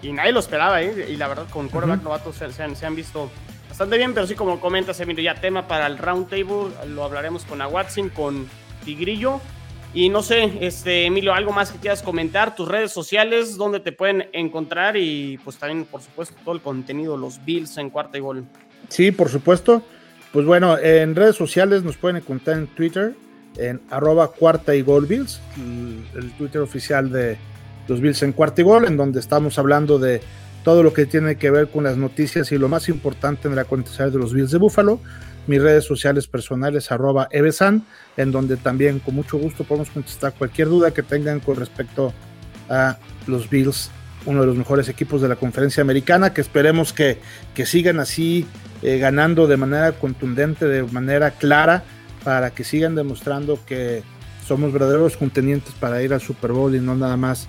y 0.02 0.12
nadie 0.12 0.32
lo 0.32 0.40
esperaba, 0.40 0.82
¿eh? 0.82 1.08
Y 1.10 1.16
la 1.16 1.28
verdad, 1.28 1.46
con 1.50 1.68
quarterback 1.68 2.02
novatos 2.02 2.36
se, 2.36 2.52
se 2.52 2.86
han 2.86 2.94
visto 2.94 3.30
bastante 3.68 3.96
bien, 3.96 4.14
pero 4.14 4.26
sí, 4.26 4.34
como 4.34 4.60
comentas, 4.60 5.00
Emilio, 5.00 5.24
ya 5.24 5.34
tema 5.34 5.66
para 5.66 5.86
el 5.86 5.98
round 5.98 6.28
table, 6.28 6.72
lo 6.88 7.04
hablaremos 7.04 7.44
con 7.44 7.60
Aguatzin, 7.60 8.08
con 8.08 8.46
Tigrillo. 8.84 9.40
Y 9.92 10.08
no 10.08 10.22
sé, 10.22 10.58
este, 10.60 11.06
Emilio, 11.06 11.32
algo 11.34 11.52
más 11.52 11.70
que 11.70 11.78
quieras 11.78 12.02
comentar, 12.02 12.56
tus 12.56 12.66
redes 12.68 12.90
sociales, 12.90 13.56
dónde 13.56 13.78
te 13.78 13.92
pueden 13.92 14.28
encontrar 14.32 14.96
y 14.96 15.38
pues 15.44 15.56
también, 15.56 15.84
por 15.84 16.02
supuesto, 16.02 16.34
todo 16.44 16.54
el 16.54 16.60
contenido, 16.60 17.16
los 17.16 17.44
Bills 17.44 17.76
en 17.78 17.90
cuarta 17.90 18.18
y 18.18 18.20
gol. 18.20 18.44
Sí, 18.88 19.12
por 19.12 19.28
supuesto. 19.28 19.82
Pues 20.32 20.46
bueno, 20.46 20.76
en 20.78 21.14
redes 21.14 21.36
sociales 21.36 21.84
nos 21.84 21.96
pueden 21.96 22.16
encontrar 22.16 22.58
en 22.58 22.66
Twitter, 22.66 23.14
en 23.56 23.80
arroba 23.90 24.28
cuarta 24.28 24.74
y 24.74 24.82
gol 24.82 25.06
Bills, 25.06 25.40
el 26.14 26.32
Twitter 26.32 26.60
oficial 26.60 27.10
de 27.10 27.36
los 27.88 28.00
Bills 28.00 28.22
en 28.22 28.32
cuarta 28.32 28.60
y 28.60 28.64
gol, 28.64 28.86
en 28.86 28.96
donde 28.96 29.20
estamos 29.20 29.58
hablando 29.58 29.98
de 29.98 30.20
todo 30.64 30.82
lo 30.82 30.92
que 30.92 31.06
tiene 31.06 31.36
que 31.36 31.50
ver 31.50 31.68
con 31.68 31.84
las 31.84 31.96
noticias 31.96 32.50
y 32.50 32.58
lo 32.58 32.68
más 32.68 32.88
importante 32.88 33.48
en 33.48 33.54
la 33.54 33.62
acontecer 33.62 34.10
de 34.10 34.18
los 34.18 34.32
Bills 34.32 34.50
de 34.50 34.58
Búfalo. 34.58 34.98
Mis 35.46 35.60
redes 35.60 35.84
sociales 35.84 36.26
personales, 36.26 36.90
arroba 36.90 37.28
Evesan, 37.30 37.84
en 38.16 38.32
donde 38.32 38.56
también 38.56 38.98
con 38.98 39.14
mucho 39.14 39.36
gusto 39.36 39.64
podemos 39.64 39.90
contestar 39.90 40.32
cualquier 40.32 40.68
duda 40.68 40.92
que 40.92 41.02
tengan 41.02 41.40
con 41.40 41.56
respecto 41.56 42.14
a 42.70 42.96
los 43.26 43.50
Bills, 43.50 43.90
uno 44.24 44.40
de 44.40 44.46
los 44.46 44.56
mejores 44.56 44.88
equipos 44.88 45.20
de 45.20 45.28
la 45.28 45.36
conferencia 45.36 45.82
americana, 45.82 46.32
que 46.32 46.40
esperemos 46.40 46.94
que, 46.94 47.18
que 47.54 47.66
sigan 47.66 48.00
así 48.00 48.46
eh, 48.80 48.98
ganando 48.98 49.46
de 49.46 49.58
manera 49.58 49.92
contundente, 49.92 50.66
de 50.66 50.82
manera 50.82 51.32
clara, 51.32 51.84
para 52.24 52.50
que 52.50 52.64
sigan 52.64 52.94
demostrando 52.94 53.58
que 53.66 54.02
somos 54.46 54.72
verdaderos 54.72 55.16
contendientes 55.16 55.72
para 55.74 56.02
ir 56.02 56.12
al 56.12 56.20
Super 56.20 56.52
Bowl 56.52 56.74
y 56.74 56.80
no 56.80 56.94
nada 56.94 57.16
más 57.16 57.48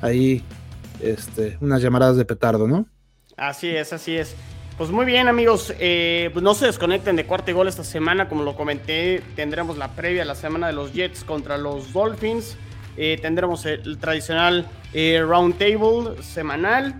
ahí 0.00 0.42
este, 1.02 1.58
unas 1.60 1.82
llamaradas 1.82 2.16
de 2.16 2.24
petardo, 2.24 2.68
¿no? 2.68 2.86
Así 3.36 3.68
es, 3.68 3.92
así 3.92 4.16
es. 4.16 4.36
Pues 4.80 4.90
muy 4.90 5.04
bien, 5.04 5.28
amigos. 5.28 5.74
Eh, 5.78 6.30
pues 6.32 6.42
no 6.42 6.54
se 6.54 6.66
desconecten 6.66 7.16
de 7.16 7.26
cuarto 7.26 7.50
y 7.50 7.54
gol 7.54 7.68
esta 7.68 7.84
semana. 7.84 8.28
Como 8.28 8.42
lo 8.44 8.56
comenté, 8.56 9.22
tendremos 9.36 9.76
la 9.76 9.88
previa 9.88 10.24
la 10.24 10.34
semana 10.34 10.68
de 10.68 10.72
los 10.72 10.92
Jets 10.92 11.24
contra 11.24 11.58
los 11.58 11.92
Dolphins. 11.92 12.56
Eh, 12.96 13.18
tendremos 13.20 13.66
el, 13.66 13.98
tradicional 13.98 14.66
eh, 14.94 15.22
round 15.22 15.58
table 15.58 16.22
semanal. 16.22 16.98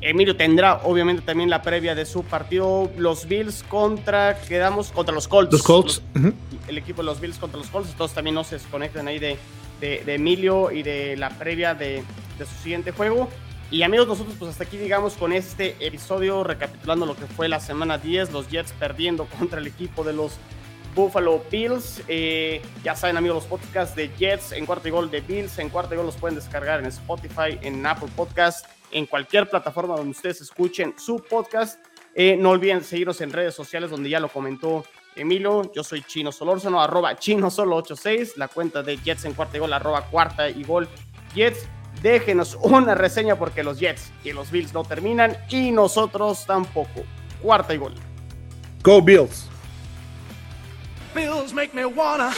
Emilio 0.00 0.36
tendrá 0.36 0.82
obviamente 0.84 1.22
también 1.22 1.50
la 1.50 1.62
previa 1.62 1.94
de 1.94 2.04
su 2.06 2.22
partido. 2.22 2.90
Los 2.96 3.26
Bills 3.26 3.64
contra, 3.68 4.38
quedamos 4.40 4.92
contra 4.92 5.14
los 5.14 5.26
Colts. 5.26 5.52
Los 5.52 5.62
Colts. 5.62 6.02
El 6.68 6.78
equipo 6.78 7.02
de 7.02 7.06
los 7.06 7.20
Bills 7.20 7.38
contra 7.38 7.58
los 7.58 7.68
Colts. 7.68 7.94
Todos 7.94 8.12
también 8.12 8.34
no 8.34 8.44
se 8.44 8.56
desconecten 8.56 9.08
ahí 9.08 9.18
de, 9.18 9.38
de, 9.80 10.14
Emilio 10.14 10.70
y 10.70 10.82
de 10.82 11.16
la 11.16 11.30
previa 11.30 11.74
de, 11.74 12.02
de, 12.38 12.46
su 12.46 12.54
siguiente 12.62 12.92
juego. 12.92 13.28
Y 13.70 13.82
amigos, 13.82 14.06
nosotros 14.06 14.36
pues 14.38 14.52
hasta 14.52 14.64
aquí 14.64 14.76
digamos 14.76 15.14
con 15.14 15.32
este 15.32 15.76
episodio 15.80 16.44
recapitulando 16.44 17.04
lo 17.04 17.16
que 17.16 17.26
fue 17.26 17.48
la 17.48 17.58
semana 17.58 17.98
10, 17.98 18.32
los 18.32 18.48
Jets 18.48 18.72
perdiendo 18.72 19.26
contra 19.38 19.60
el 19.60 19.66
equipo 19.66 20.04
de 20.04 20.12
los 20.12 20.38
Buffalo 20.96 21.42
Bills. 21.50 22.02
Eh, 22.08 22.62
ya 22.82 22.96
saben 22.96 23.16
amigos, 23.16 23.44
los 23.44 23.60
podcasts 23.60 23.94
de 23.94 24.10
Jets 24.16 24.52
en 24.52 24.66
cuarto 24.66 24.88
y 24.88 24.90
gol 24.90 25.10
de 25.10 25.20
Bills, 25.20 25.58
en 25.58 25.68
cuarto 25.68 25.94
y 25.94 25.96
gol 25.96 26.06
los 26.06 26.16
pueden 26.16 26.36
descargar 26.36 26.80
en 26.80 26.86
Spotify, 26.86 27.58
en 27.62 27.84
Apple 27.84 28.08
Podcast, 28.16 28.66
en 28.90 29.06
cualquier 29.06 29.48
plataforma 29.48 29.96
donde 29.96 30.10
ustedes 30.10 30.40
escuchen 30.40 30.94
su 30.98 31.22
podcast. 31.22 31.80
Eh, 32.14 32.36
no 32.38 32.50
olviden 32.50 32.82
seguirnos 32.82 33.20
en 33.20 33.32
redes 33.32 33.54
sociales 33.54 33.90
donde 33.90 34.08
ya 34.08 34.20
lo 34.20 34.28
comentó 34.28 34.84
Emilio. 35.14 35.70
Yo 35.74 35.84
soy 35.84 36.02
Chino 36.02 36.32
Solórzano, 36.32 36.80
arroba 36.80 37.16
Chino 37.16 37.50
Solo 37.50 37.76
86, 37.76 38.36
la 38.36 38.48
cuenta 38.48 38.82
de 38.82 38.96
Jets 38.98 39.24
en 39.24 39.34
cuarta 39.34 39.56
y 39.56 39.60
gol, 39.60 39.72
arroba 39.72 40.02
cuarta 40.02 40.48
y 40.48 40.62
gol 40.64 40.88
Jets 41.34 41.68
déjenos 42.02 42.56
una 42.60 42.94
reseña 42.94 43.36
porque 43.36 43.62
los 43.62 43.78
Jets 43.78 44.10
y 44.24 44.32
los 44.32 44.50
Bills 44.50 44.72
no 44.72 44.84
terminan 44.84 45.36
y 45.48 45.70
nosotros 45.70 46.44
tampoco. 46.46 47.04
Cuarta 47.42 47.74
y 47.74 47.78
gol. 47.78 47.94
Go 48.82 49.02
Bills. 49.02 49.48
Bills 51.14 51.52
make 51.52 51.74
me 51.74 51.84
wanna. 51.84 52.32